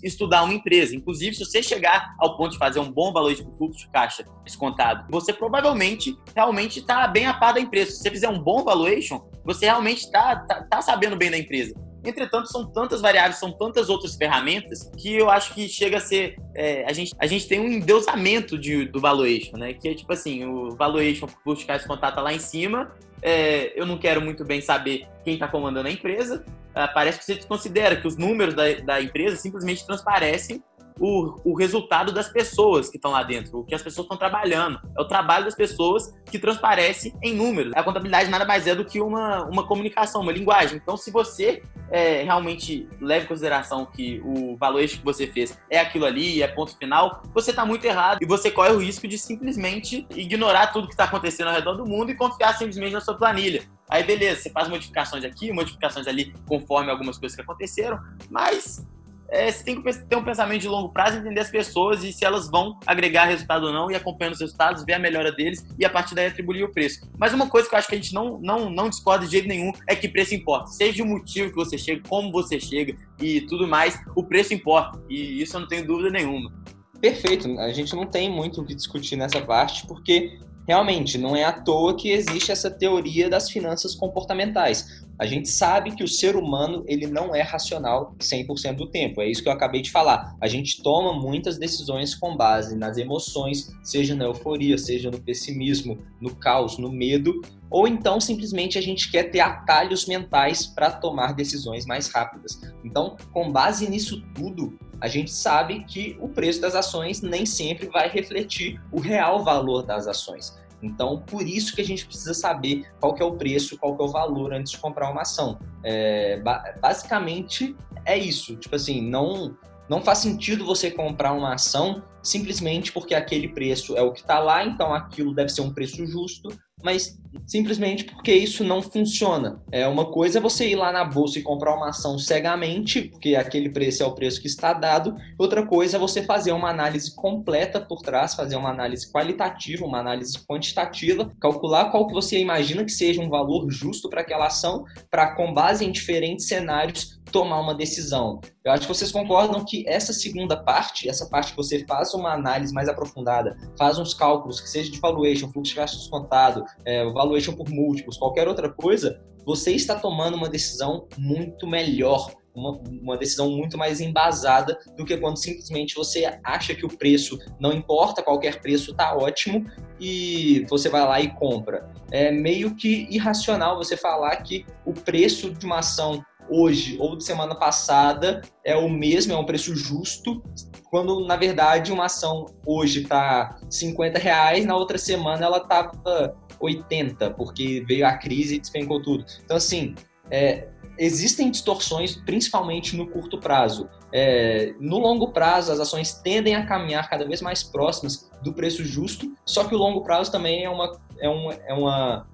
estudar 0.04 0.44
uma 0.44 0.54
empresa. 0.54 0.96
Inclusive, 0.96 1.36
se 1.36 1.46
você 1.46 1.62
chegar 1.64 2.16
ao 2.20 2.38
ponto 2.38 2.52
de 2.52 2.58
fazer 2.58 2.80
um 2.80 2.92
bom 2.92 3.12
valor 3.12 3.34
de 3.34 3.44
fluxo 3.58 3.80
de 3.80 3.90
caixa 3.90 4.24
descontado, 4.44 5.06
você 5.10 5.34
provavelmente 5.34 6.16
realmente 6.36 6.80
está 6.80 7.08
bem 7.08 7.26
a 7.26 7.34
par 7.34 7.54
da 7.54 7.60
empresa. 7.60 7.92
Se 7.92 7.98
você 7.98 8.12
fizer 8.12 8.30
um 8.30 8.40
bom 8.40 8.64
valuation, 8.64 9.28
você 9.44 9.66
realmente 9.66 10.06
está 10.06 10.36
tá, 10.36 10.64
tá 10.64 10.82
sabendo 10.82 11.16
bem 11.16 11.32
da 11.32 11.38
empresa. 11.38 11.74
Entretanto, 12.08 12.50
são 12.50 12.66
tantas 12.66 13.02
variáveis, 13.02 13.36
são 13.36 13.52
tantas 13.52 13.90
outras 13.90 14.16
ferramentas 14.16 14.90
que 14.98 15.14
eu 15.14 15.30
acho 15.30 15.54
que 15.54 15.68
chega 15.68 15.98
a 15.98 16.00
ser. 16.00 16.38
É, 16.56 16.86
a, 16.86 16.94
gente, 16.94 17.14
a 17.20 17.28
gente 17.28 17.48
tem 17.48 17.60
um 17.60 17.68
endeusamento 17.68 18.58
de, 18.58 18.86
do 18.86 19.02
valuation, 19.02 19.58
né? 19.58 19.74
Que 19.74 19.90
é 19.90 19.94
tipo 19.94 20.12
assim: 20.14 20.46
o 20.46 20.72
valuation 20.72 21.28
por 21.28 21.54
buscar 21.54 21.76
esse 21.76 21.86
contato 21.86 22.16
tá 22.16 22.22
lá 22.22 22.34
em 22.34 22.40
cima. 22.40 22.96
É, 23.22 23.74
eu 23.80 23.86
não 23.86 23.98
quero 23.98 24.22
muito 24.22 24.46
bem 24.46 24.62
saber 24.62 25.06
quem 25.26 25.34
está 25.34 25.50
comandando 25.50 25.90
a 25.90 25.92
empresa. 25.92 26.46
Ah, 26.74 26.88
parece 26.88 27.20
que 27.20 27.26
você 27.26 27.36
considera 27.46 27.96
que 27.96 28.08
os 28.08 28.16
números 28.16 28.54
da, 28.54 28.72
da 28.86 29.02
empresa 29.02 29.36
simplesmente 29.36 29.86
transparecem 29.86 30.64
o, 31.00 31.36
o 31.44 31.56
resultado 31.56 32.12
das 32.12 32.30
pessoas 32.30 32.90
que 32.90 32.98
estão 32.98 33.12
lá 33.12 33.24
dentro, 33.24 33.60
o 33.60 33.64
que 33.64 33.76
as 33.76 33.82
pessoas 33.82 34.06
estão 34.06 34.18
trabalhando. 34.18 34.80
É 34.98 35.02
o 35.02 35.06
trabalho 35.06 35.46
das 35.46 35.56
pessoas 35.56 36.14
que 36.26 36.40
transparece 36.40 37.14
em 37.24 37.34
números. 37.34 37.74
A 37.76 37.84
contabilidade 37.84 38.30
nada 38.30 38.46
mais 38.46 38.68
é 38.68 38.76
do 38.76 38.86
que 38.86 39.00
uma, 39.02 39.44
uma 39.46 39.66
comunicação, 39.66 40.22
uma 40.22 40.32
linguagem. 40.32 40.78
Então, 40.78 40.98
se 40.98 41.12
você 41.12 41.62
é, 41.90 42.24
realmente 42.24 42.88
leva 43.00 43.26
em 43.26 43.28
consideração 43.28 43.86
que 43.86 44.22
o 44.24 44.56
valor 44.58 44.86
que 44.86 45.04
você 45.04 45.28
fez 45.28 45.58
é 45.70 45.80
aquilo 45.80 46.06
ali, 46.06 46.42
é 46.42 46.48
ponto 46.48 46.78
final, 46.78 47.24
você 47.34 47.52
está 47.52 47.66
muito 47.66 47.86
errado 47.86 48.20
e 48.22 48.26
você 48.26 48.52
corre 48.52 48.72
o 48.72 48.78
risco 48.78 49.08
de 49.08 49.18
simplesmente 49.18 50.08
ignorar 50.16 50.68
tudo 50.68 50.88
que 50.88 50.94
está 50.94 51.06
acontecendo 51.06 51.48
ao 51.48 51.54
redor 51.54 51.74
do 51.74 51.86
mundo 51.86 52.12
e 52.12 52.16
confiar 52.16 52.54
simplesmente 52.58 52.94
na 52.94 53.02
sua 53.02 53.16
planilha. 53.16 53.64
Aí, 53.90 54.04
beleza, 54.04 54.42
você 54.42 54.50
faz 54.50 54.68
modificações 54.68 55.24
aqui, 55.24 55.52
modificações 55.52 56.08
ali, 56.08 56.34
conforme 56.46 56.92
algumas 56.92 57.18
coisas 57.18 57.36
que 57.36 57.42
aconteceram, 57.42 58.00
mas 58.30 58.86
é, 59.30 59.52
você 59.52 59.64
tem 59.64 59.82
que 59.82 59.94
ter 60.06 60.16
um 60.16 60.24
pensamento 60.24 60.62
de 60.62 60.68
longo 60.68 60.90
prazo, 60.90 61.18
entender 61.18 61.40
as 61.40 61.50
pessoas 61.50 62.04
e 62.04 62.12
se 62.14 62.24
elas 62.24 62.50
vão 62.50 62.80
agregar 62.86 63.26
resultado 63.26 63.68
ou 63.68 63.74
não, 63.74 63.92
e 63.92 63.96
acompanhando 63.96 64.34
os 64.34 64.40
resultados, 64.40 64.84
ver 64.86 64.94
a 64.94 65.00
melhora 65.00 65.32
deles 65.32 65.66
e 65.78 65.86
a 65.86 65.90
partir 65.90 66.16
daí 66.16 66.28
atribuir 66.28 66.64
o 66.64 66.72
preço. 66.72 67.10
Mas 67.18 67.34
uma 67.34 67.50
coisa 67.50 67.68
que 67.68 67.76
eu 67.76 67.80
acho 67.80 67.88
que 67.88 67.96
a 67.96 67.98
gente 67.98 68.14
não, 68.14 68.40
não, 68.40 68.70
não 68.70 68.90
discorda 68.90 69.26
de 69.26 69.32
jeito 69.32 69.48
nenhum 69.48 69.72
é 69.88 69.96
que 69.96 70.08
preço 70.08 70.34
importa. 70.34 70.68
Seja 70.68 71.04
o 71.04 71.06
motivo 71.06 71.50
que 71.50 71.56
você 71.56 71.78
chega, 71.78 72.02
como 72.08 72.32
você 72.32 72.60
chega 72.60 72.96
e 73.22 73.42
tudo 73.42 73.68
mais, 73.68 74.00
o 74.16 74.24
preço 74.24 74.54
importa. 74.54 75.00
E 75.10 75.42
isso 75.42 75.56
eu 75.56 75.62
não 75.62 75.68
tenho 75.68 75.86
dúvida 75.86 76.10
nenhuma. 76.10 76.52
Perfeito, 77.00 77.60
a 77.60 77.72
gente 77.72 77.96
não 77.96 78.06
tem 78.06 78.30
muito 78.30 78.62
o 78.62 78.66
que 78.66 78.74
discutir 78.74 79.18
nessa 79.18 79.40
parte, 79.40 79.86
porque 79.86 80.40
realmente 80.68 81.18
não 81.18 81.36
é 81.36 81.44
à 81.44 81.52
toa 81.52 81.96
que 81.96 82.12
existe 82.12 82.52
essa 82.52 82.70
teoria 82.70 83.30
das 83.30 83.50
finanças 83.50 83.96
comportamentais. 83.96 85.06
A 85.18 85.26
gente 85.26 85.50
sabe 85.50 85.96
que 85.96 86.04
o 86.04 86.08
ser 86.08 86.36
humano 86.36 86.84
ele 86.88 87.08
não 87.08 87.34
é 87.34 87.42
racional 87.42 88.14
100% 88.20 88.76
do 88.76 88.88
tempo. 88.88 89.20
É 89.20 89.28
isso 89.28 89.42
que 89.42 89.50
eu 89.50 89.54
acabei 89.54 89.82
de 89.82 89.90
falar. 89.90 90.36
A 90.40 90.48
gente 90.48 90.84
toma 90.84 91.12
muitas 91.12 91.58
decisões 91.58 92.14
com 92.14 92.36
base 92.38 92.76
nas 92.76 92.98
emoções, 92.98 93.72
seja 93.82 94.14
na 94.14 94.26
euforia, 94.26 94.78
seja 94.78 95.10
no 95.10 95.20
pessimismo, 95.20 95.98
no 96.22 96.36
caos, 96.36 96.78
no 96.78 96.92
medo, 96.92 97.42
ou 97.70 97.88
então 97.88 98.20
simplesmente 98.20 98.78
a 98.78 98.82
gente 98.82 99.10
quer 99.10 99.24
ter 99.24 99.40
atalhos 99.40 100.06
mentais 100.06 100.68
para 100.68 100.92
tomar 100.92 101.34
decisões 101.34 101.86
mais 101.86 102.10
rápidas. 102.10 102.62
Então, 102.84 103.16
com 103.34 103.52
base 103.52 103.90
nisso 103.90 104.22
tudo, 104.36 104.78
a 105.00 105.08
gente 105.08 105.32
sabe 105.32 105.84
que 105.84 106.18
o 106.20 106.28
preço 106.28 106.62
das 106.62 106.76
ações 106.76 107.22
nem 107.22 107.46
sempre 107.46 107.88
vai 107.88 108.10
refletir 108.10 108.82
o 108.92 109.00
real 109.00 109.44
valor 109.44 109.84
das 109.84 110.08
ações. 110.08 110.58
Então, 110.82 111.22
por 111.22 111.48
isso 111.48 111.76
que 111.76 111.82
a 111.82 111.86
gente 111.86 112.06
precisa 112.06 112.34
saber 112.34 112.88
qual 113.00 113.14
que 113.14 113.22
é 113.22 113.26
o 113.26 113.34
preço, 113.34 113.78
qual 113.78 113.96
que 113.96 114.02
é 114.02 114.06
o 114.06 114.10
valor 114.10 114.54
antes 114.54 114.72
de 114.72 114.78
comprar 114.78 115.10
uma 115.10 115.22
ação. 115.22 115.60
É, 115.84 116.42
basicamente 116.80 117.76
é 118.06 118.18
isso. 118.18 118.56
Tipo 118.56 118.76
assim, 118.76 119.02
não 119.02 119.58
não 119.90 120.02
faz 120.02 120.18
sentido 120.18 120.66
você 120.66 120.92
comprar 120.92 121.32
uma 121.32 121.54
ação 121.54 122.04
simplesmente 122.22 122.92
porque 122.92 123.16
aquele 123.16 123.48
preço 123.48 123.96
é 123.96 124.02
o 124.02 124.12
que 124.12 124.20
está 124.20 124.38
lá, 124.38 124.66
então 124.66 124.94
aquilo 124.94 125.34
deve 125.34 125.50
ser 125.50 125.62
um 125.62 125.74
preço 125.74 126.06
justo, 126.06 126.50
mas 126.84 127.18
simplesmente 127.46 128.04
porque 128.04 128.34
isso 128.34 128.64
não 128.64 128.82
funciona. 128.82 129.62
É 129.72 129.88
uma 129.88 130.06
coisa 130.06 130.38
é 130.38 130.42
você 130.42 130.70
ir 130.70 130.76
lá 130.76 130.92
na 130.92 131.04
bolsa 131.04 131.40
e 131.40 131.42
comprar 131.42 131.76
uma 131.76 131.90
ação 131.90 132.18
cegamente, 132.20 133.04
porque 133.04 133.36
aquele 133.36 133.70
preço 133.70 134.04
é 134.04 134.06
o 134.06 134.14
preço 134.14 134.42
que 134.42 134.48
está 134.48 134.74
dado. 134.74 135.16
Outra 135.38 135.66
coisa 135.66 135.98
é 135.98 136.00
você 136.00 136.24
fazer 136.24 136.52
uma 136.52 136.70
análise 136.70 137.16
completa 137.16 137.80
por 137.80 138.02
trás, 138.02 138.36
fazer 138.36 138.56
uma 138.56 138.70
análise 138.70 139.12
qualitativa, 139.12 139.86
uma 139.86 140.00
análise 140.00 140.38
quantitativa, 140.46 141.32
calcular 141.40 141.92
qual 141.92 142.08
que 142.08 142.14
você 142.14 142.40
imagina 142.40 142.86
que 142.86 142.92
seja 142.92 143.22
um 143.22 143.30
valor 143.30 143.70
justo 143.70 144.10
para 144.10 144.22
aquela 144.22 144.48
ação, 144.48 144.86
para 145.10 145.36
com 145.36 145.54
base 145.54 145.86
em 145.86 145.92
diferentes 145.92 146.48
cenários 146.48 147.17
tomar 147.32 147.60
uma 147.60 147.76
decisão. 147.76 148.40
Eu 148.64 148.72
acho 148.72 148.84
que 148.84 148.88
vocês 148.88 149.12
concordam 149.12 149.64
que 149.64 149.84
essa 149.88 150.14
segunda 150.14 150.58
parte, 150.58 151.10
essa 151.10 151.28
parte 151.28 151.52
que 151.52 151.58
você 151.58 151.86
faz 151.86 152.14
uma 152.14 152.34
análise 152.34 152.74
mais 152.74 152.90
aprofundada, 152.90 153.58
faz 153.78 153.98
uns 153.98 154.14
cálculos, 154.14 154.60
que 154.60 154.70
seja 154.70 154.92
de 154.92 155.00
valuation, 155.00 155.52
fluxo 155.52 155.74
de 155.74 155.80
gastos 155.80 156.08
contado, 156.08 156.64
é, 156.86 157.04
valuation 157.12 157.54
por 157.54 157.70
múltiplos, 157.70 158.18
qualquer 158.18 158.48
outra 158.48 158.70
coisa, 158.70 159.22
você 159.46 159.72
está 159.72 159.96
tomando 159.96 160.36
uma 160.36 160.50
decisão 160.50 161.08
muito 161.18 161.66
melhor, 161.66 162.32
uma, 162.54 162.82
uma, 163.02 163.18
decisão 163.18 163.50
muito 163.50 163.78
mais 163.78 164.02
embasada 164.02 164.78
do 164.98 165.06
que 165.06 165.16
quando 165.16 165.38
simplesmente 165.38 165.96
você 165.96 166.38
acha 166.44 166.76
que 166.76 166.86
o 166.86 166.90
preço 166.90 167.38
não 167.60 167.72
importa, 167.72 168.24
qualquer 168.24 168.60
preço 168.60 168.92
está 168.92 169.16
ótimo 169.16 169.66
e 170.00 170.66
você 170.70 170.90
vai 170.90 171.06
lá 171.06 171.22
e 171.22 171.30
compra. 171.36 171.90
É 172.12 172.32
meio 172.32 172.76
que 172.76 173.08
irracional 173.10 173.78
você 173.78 173.96
falar 173.96 174.36
que 174.38 174.66
o 174.86 174.92
preço 174.94 175.52
de 175.52 175.66
uma 175.66 175.80
ação 175.80 176.22
hoje 176.50 176.98
ou 177.00 177.16
de 177.16 177.24
semana 177.24 177.56
passada 177.56 178.42
é 178.64 178.76
o 178.76 178.90
mesmo, 178.90 179.34
é 179.34 179.38
um 179.38 179.46
preço 179.46 179.76
justo, 179.76 180.44
quando 180.90 181.26
na 181.26 181.36
verdade 181.36 181.92
uma 181.92 182.06
ação 182.06 182.46
hoje 182.66 183.04
está 183.04 183.60
50 183.70 184.20
reais, 184.20 184.66
na 184.66 184.76
outra 184.76 184.98
semana 184.98 185.46
ela 185.46 185.58
estava 185.58 186.36
80, 186.60 187.32
porque 187.32 187.84
veio 187.88 188.06
a 188.06 188.14
crise 188.14 188.56
e 188.56 188.60
despencou 188.60 189.02
tudo. 189.02 189.26
Então, 189.44 189.58
assim, 189.58 189.96
é, 190.30 190.68
existem 190.98 191.52
distorções, 191.52 192.16
principalmente 192.16 192.96
no 192.96 193.08
curto 193.08 193.40
prazo. 193.40 193.90
É, 194.12 194.74
no 194.80 194.98
longo 194.98 195.32
prazo, 195.32 195.72
as 195.72 195.80
ações 195.80 196.14
tendem 196.14 196.56
a 196.56 196.66
caminhar 196.66 197.10
cada 197.10 197.26
vez 197.26 197.42
mais 197.42 197.64
próximas 197.64 198.30
do 198.42 198.54
preço 198.54 198.84
justo, 198.84 199.34
só 199.46 199.66
que 199.66 199.76
o 199.76 199.78
longo 199.78 200.02
prazo 200.02 200.32
também 200.32 200.64
é 200.64 200.70
uma, 200.70 201.00
é 201.20 201.28
é 201.68 201.74
uma 201.74 202.28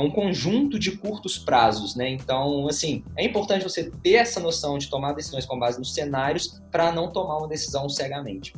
é 0.00 0.02
um 0.02 0.10
conjunto 0.10 0.78
de 0.78 0.92
curtos 0.92 1.38
prazos, 1.38 1.94
né? 1.94 2.08
Então, 2.08 2.66
assim, 2.66 3.04
é 3.16 3.24
importante 3.24 3.62
você 3.62 3.90
ter 4.02 4.14
essa 4.14 4.40
noção 4.40 4.78
de 4.78 4.88
tomar 4.88 5.12
decisões 5.12 5.44
com 5.44 5.58
base 5.58 5.78
nos 5.78 5.92
cenários 5.92 6.60
para 6.70 6.90
não 6.90 7.12
tomar 7.12 7.38
uma 7.38 7.48
decisão 7.48 7.88
cegamente. 7.88 8.54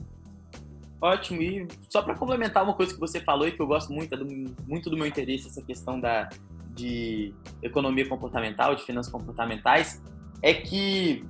Ótimo. 1.00 1.42
E 1.42 1.66
só 1.88 2.00
para 2.00 2.14
complementar 2.14 2.62
uma 2.62 2.74
coisa 2.74 2.94
que 2.94 3.00
você 3.00 3.20
falou 3.20 3.48
e 3.48 3.52
que 3.52 3.61
eu 3.61 3.66
gosto 3.66 3.92
muito, 3.92 4.14
é 4.14 4.16
do, 4.16 4.26
muito 4.66 4.88
do 4.88 4.96
meu 4.96 5.07
interesse, 5.07 5.48
essa 5.48 5.61
questão 5.61 5.98
da, 5.98 6.28
de 6.74 7.35
economia 7.61 8.09
comportamental, 8.09 8.76
de 8.76 8.85
finanças 8.85 9.11
comportamentais, 9.11 10.00
é 10.40 10.55
que 10.55 11.24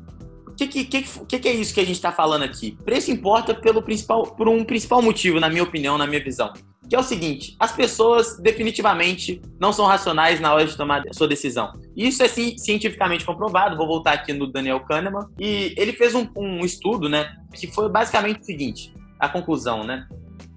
o 0.46 0.54
que, 0.54 0.66
que, 0.66 0.84
que, 0.84 1.38
que, 1.38 1.48
é 1.48 1.52
isso 1.54 1.72
que 1.72 1.80
a 1.80 1.86
gente 1.86 1.96
está 1.96 2.12
falando 2.12 2.42
aqui? 2.42 2.76
Preço 2.84 3.10
importa 3.10 3.54
pelo 3.54 3.82
principal, 3.82 4.26
por 4.26 4.46
um 4.46 4.62
principal 4.62 5.00
motivo, 5.00 5.40
na 5.40 5.48
minha 5.48 5.62
opinião, 5.62 5.96
na 5.96 6.06
minha 6.06 6.22
visão 6.22 6.52
que 6.88 6.96
é 6.96 6.98
o 6.98 7.02
seguinte: 7.02 7.56
as 7.58 7.72
pessoas 7.72 8.38
definitivamente 8.38 9.40
não 9.60 9.72
são 9.72 9.86
racionais 9.86 10.40
na 10.40 10.52
hora 10.52 10.66
de 10.66 10.76
tomar 10.76 11.02
a 11.08 11.12
sua 11.12 11.28
decisão. 11.28 11.72
Isso 11.96 12.22
é 12.22 12.28
sim, 12.28 12.56
cientificamente 12.58 13.24
comprovado. 13.24 13.76
Vou 13.76 13.86
voltar 13.86 14.12
aqui 14.12 14.32
no 14.32 14.46
Daniel 14.46 14.80
Kahneman 14.80 15.28
e 15.38 15.74
ele 15.76 15.92
fez 15.92 16.14
um, 16.14 16.28
um 16.36 16.64
estudo, 16.64 17.08
né, 17.08 17.34
que 17.54 17.66
foi 17.66 17.88
basicamente 17.88 18.40
o 18.40 18.44
seguinte: 18.44 18.94
a 19.18 19.28
conclusão, 19.28 19.84
né? 19.84 20.06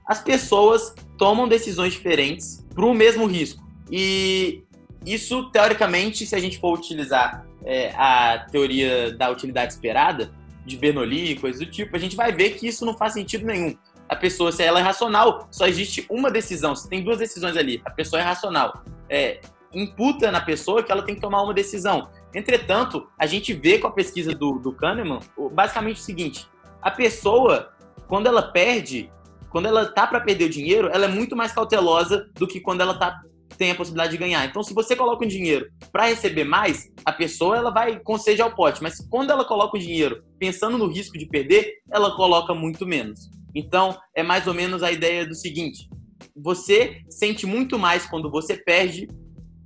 As 0.08 0.22
pessoas 0.22 0.94
tomam 1.18 1.48
decisões 1.48 1.94
diferentes 1.94 2.66
para 2.74 2.86
o 2.86 2.94
mesmo 2.94 3.26
risco 3.26 3.64
e 3.92 4.64
isso 5.06 5.50
teoricamente, 5.52 6.26
se 6.26 6.36
a 6.36 6.40
gente 6.40 6.60
for 6.60 6.78
utilizar 6.78 7.46
é, 7.64 7.92
a 7.96 8.46
teoria 8.52 9.12
da 9.16 9.30
utilidade 9.30 9.74
esperada 9.74 10.32
de 10.66 10.78
Bernoulli 10.78 11.36
coisas 11.36 11.60
do 11.60 11.72
tipo, 11.72 11.96
a 11.96 12.00
gente 12.00 12.16
vai 12.16 12.32
ver 12.32 12.52
que 12.52 12.68
isso 12.68 12.86
não 12.86 12.98
faz 12.98 13.14
sentido 13.14 13.46
nenhum 13.46 13.76
a 14.08 14.15
pessoa, 14.15 14.52
se 14.52 14.63
ela 14.63 14.80
é 14.80 14.84
racional, 14.84 15.48
só 15.52 15.68
existe 15.68 16.06
uma 16.10 16.30
decisão. 16.30 16.76
Se 16.76 16.89
tem 16.89 17.04
duas 17.04 17.18
decisões 17.18 17.58
ali, 17.58 17.82
a 17.86 17.89
pessoa 17.89 18.22
é 18.22 18.24
racional. 18.24 18.84
É, 19.10 19.41
imputa 19.74 20.32
na 20.32 20.41
pessoa 20.41 20.84
que 20.84 20.91
ela 20.91 21.02
tem 21.02 21.15
que 21.15 21.22
tomar 21.22 21.41
uma 21.41 21.54
decisão. 21.54 22.10
Entretanto, 22.34 23.08
a 23.20 23.26
gente 23.26 23.54
vê 23.54 23.78
com 23.78 23.88
a 23.88 23.91
pesquisa 23.91 24.34
do, 24.34 24.60
do 24.60 24.72
Kahneman 24.74 25.20
basicamente 25.52 25.98
o 25.98 26.04
seguinte: 26.04 26.48
a 26.82 26.91
pessoa, 26.91 27.74
quando 28.08 28.28
ela 28.28 28.41
perde, 28.41 29.12
quando 29.50 29.68
ela 29.68 29.86
tá 29.86 30.06
para 30.06 30.22
perder 30.22 30.46
o 30.46 30.50
dinheiro, 30.50 30.89
ela 30.91 31.06
é 31.06 31.10
muito 31.10 31.36
mais 31.36 31.52
cautelosa 31.52 32.30
do 32.34 32.48
que 32.48 32.60
quando 32.60 32.82
ela 32.82 32.94
tá 32.94 33.22
tem 33.58 33.72
a 33.72 33.76
possibilidade 33.76 34.12
de 34.12 34.18
ganhar. 34.18 34.46
Então, 34.46 34.62
se 34.62 34.74
você 34.74 34.96
coloca 34.96 35.24
um 35.24 35.28
dinheiro 35.28 35.70
para 35.91 36.08
receber 36.08 36.44
mais, 36.44 36.91
a 37.06 37.13
pessoa 37.13 37.56
ela 37.56 37.72
vai 37.72 38.00
com 38.00 38.18
sede 38.18 38.41
ao 38.41 38.54
pote. 38.54 38.84
Mas 38.84 39.00
quando 39.10 39.32
ela 39.32 39.46
coloca 39.46 39.78
o 39.78 39.80
dinheiro 39.80 40.24
pensando 40.38 40.78
no 40.78 40.88
risco 40.88 41.18
de 41.18 41.26
perder, 41.26 41.76
ela 41.89 42.15
coloca 42.15 42.54
muito 42.54 42.86
menos. 42.86 43.30
Então, 43.56 43.98
é 44.13 44.22
mais 44.22 44.46
ou 44.46 44.54
menos 44.54 44.84
a 44.84 44.91
ideia 44.91 45.26
do 45.26 45.34
seguinte: 45.34 45.89
você 46.36 47.02
sente 47.10 47.46
muito 47.46 47.80
mais 47.80 48.06
quando 48.06 48.30
você 48.30 48.58
perde, 48.58 49.08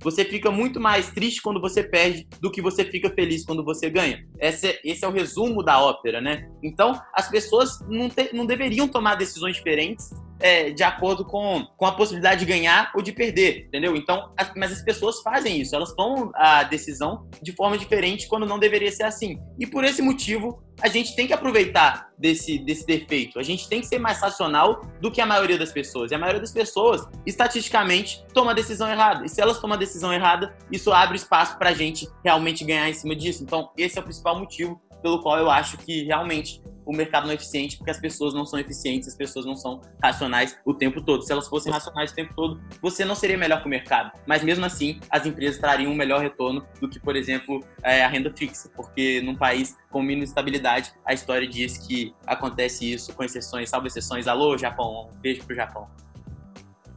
você 0.02 0.24
fica 0.24 0.50
muito 0.50 0.80
mais 0.80 1.10
triste 1.10 1.42
quando 1.42 1.60
você 1.60 1.82
perde 1.82 2.26
do 2.40 2.50
que 2.50 2.62
você 2.62 2.84
fica 2.84 3.10
feliz 3.10 3.44
quando 3.44 3.64
você 3.64 3.90
ganha. 3.90 4.24
Esse 4.38 4.68
é, 4.68 4.80
esse 4.84 5.04
é 5.04 5.08
o 5.08 5.12
resumo 5.12 5.62
da 5.62 5.82
ópera, 5.82 6.20
né? 6.20 6.48
Então, 6.62 6.98
as 7.12 7.28
pessoas 7.28 7.80
não, 7.88 8.08
te, 8.08 8.34
não 8.34 8.46
deveriam 8.46 8.88
tomar 8.88 9.16
decisões 9.16 9.56
diferentes 9.56 10.10
é, 10.40 10.70
de 10.70 10.82
acordo 10.82 11.24
com, 11.24 11.66
com 11.76 11.86
a 11.86 11.92
possibilidade 11.92 12.40
de 12.40 12.46
ganhar 12.46 12.90
ou 12.94 13.02
de 13.02 13.12
perder, 13.12 13.66
entendeu? 13.68 13.94
Então, 13.94 14.32
as, 14.36 14.52
mas 14.56 14.72
as 14.72 14.82
pessoas 14.82 15.20
fazem 15.22 15.60
isso, 15.60 15.74
elas 15.74 15.94
tomam 15.94 16.30
a 16.34 16.62
decisão 16.64 17.28
de 17.42 17.52
forma 17.52 17.76
diferente 17.76 18.26
quando 18.26 18.46
não 18.46 18.58
deveria 18.58 18.90
ser 18.90 19.04
assim. 19.04 19.38
E 19.58 19.66
por 19.66 19.84
esse 19.84 20.02
motivo, 20.02 20.62
a 20.82 20.88
gente 20.88 21.14
tem 21.14 21.26
que 21.26 21.32
aproveitar 21.32 22.08
desse, 22.18 22.58
desse 22.58 22.86
defeito. 22.86 23.38
A 23.38 23.42
gente 23.42 23.68
tem 23.68 23.80
que 23.80 23.86
ser 23.86 23.98
mais 23.98 24.20
racional 24.20 24.80
do 25.00 25.10
que 25.10 25.20
a 25.20 25.26
maioria 25.26 25.58
das 25.58 25.72
pessoas. 25.72 26.10
E 26.10 26.14
a 26.14 26.18
maioria 26.18 26.40
das 26.40 26.52
pessoas, 26.52 27.06
estatisticamente, 27.26 28.24
toma 28.32 28.52
a 28.52 28.54
decisão 28.54 28.90
errada. 28.90 29.24
E 29.24 29.28
se 29.28 29.40
elas 29.40 29.58
tomam 29.60 29.76
a 29.76 29.78
decisão 29.78 30.12
errada, 30.12 30.56
isso 30.72 30.90
abre 30.92 31.16
espaço 31.16 31.58
para 31.58 31.70
a 31.70 31.74
gente 31.74 32.08
realmente 32.24 32.64
ganhar 32.64 32.88
em 32.88 32.94
cima 32.94 33.14
disso. 33.14 33.42
Então, 33.42 33.70
esse 33.76 33.98
é 33.98 34.00
o 34.00 34.04
principal 34.04 34.38
motivo 34.38 34.80
pelo 35.00 35.20
qual 35.20 35.38
eu 35.38 35.50
acho 35.50 35.76
que 35.78 36.04
realmente 36.04 36.62
o 36.90 36.92
mercado 36.92 37.24
não 37.24 37.30
é 37.30 37.34
eficiente 37.34 37.76
porque 37.76 37.90
as 37.90 38.00
pessoas 38.00 38.34
não 38.34 38.44
são 38.44 38.58
eficientes, 38.58 39.08
as 39.08 39.14
pessoas 39.14 39.46
não 39.46 39.54
são 39.54 39.80
racionais 40.02 40.58
o 40.64 40.74
tempo 40.74 41.00
todo. 41.00 41.22
Se 41.22 41.30
elas 41.30 41.46
fossem 41.46 41.72
racionais 41.72 42.10
o 42.10 42.14
tempo 42.14 42.34
todo, 42.34 42.60
você 42.82 43.04
não 43.04 43.14
seria 43.14 43.38
melhor 43.38 43.60
que 43.60 43.66
o 43.66 43.70
mercado. 43.70 44.10
Mas 44.26 44.42
mesmo 44.42 44.64
assim, 44.64 44.98
as 45.08 45.24
empresas 45.24 45.58
trariam 45.58 45.92
um 45.92 45.94
melhor 45.94 46.20
retorno 46.20 46.64
do 46.80 46.88
que, 46.88 46.98
por 46.98 47.14
exemplo, 47.14 47.62
é, 47.82 48.02
a 48.02 48.08
renda 48.08 48.32
fixa, 48.36 48.68
porque 48.74 49.20
num 49.22 49.36
país 49.36 49.76
com 49.90 50.02
mínima 50.02 50.24
estabilidade, 50.24 50.92
a 51.04 51.14
história 51.14 51.46
diz 51.46 51.78
que 51.78 52.12
acontece 52.26 52.92
isso 52.92 53.14
com 53.14 53.22
exceções, 53.22 53.70
salvo 53.70 53.86
exceções. 53.86 54.26
Alô, 54.26 54.58
Japão, 54.58 55.08
um 55.12 55.20
beijo 55.20 55.44
pro 55.44 55.54
Japão. 55.54 55.88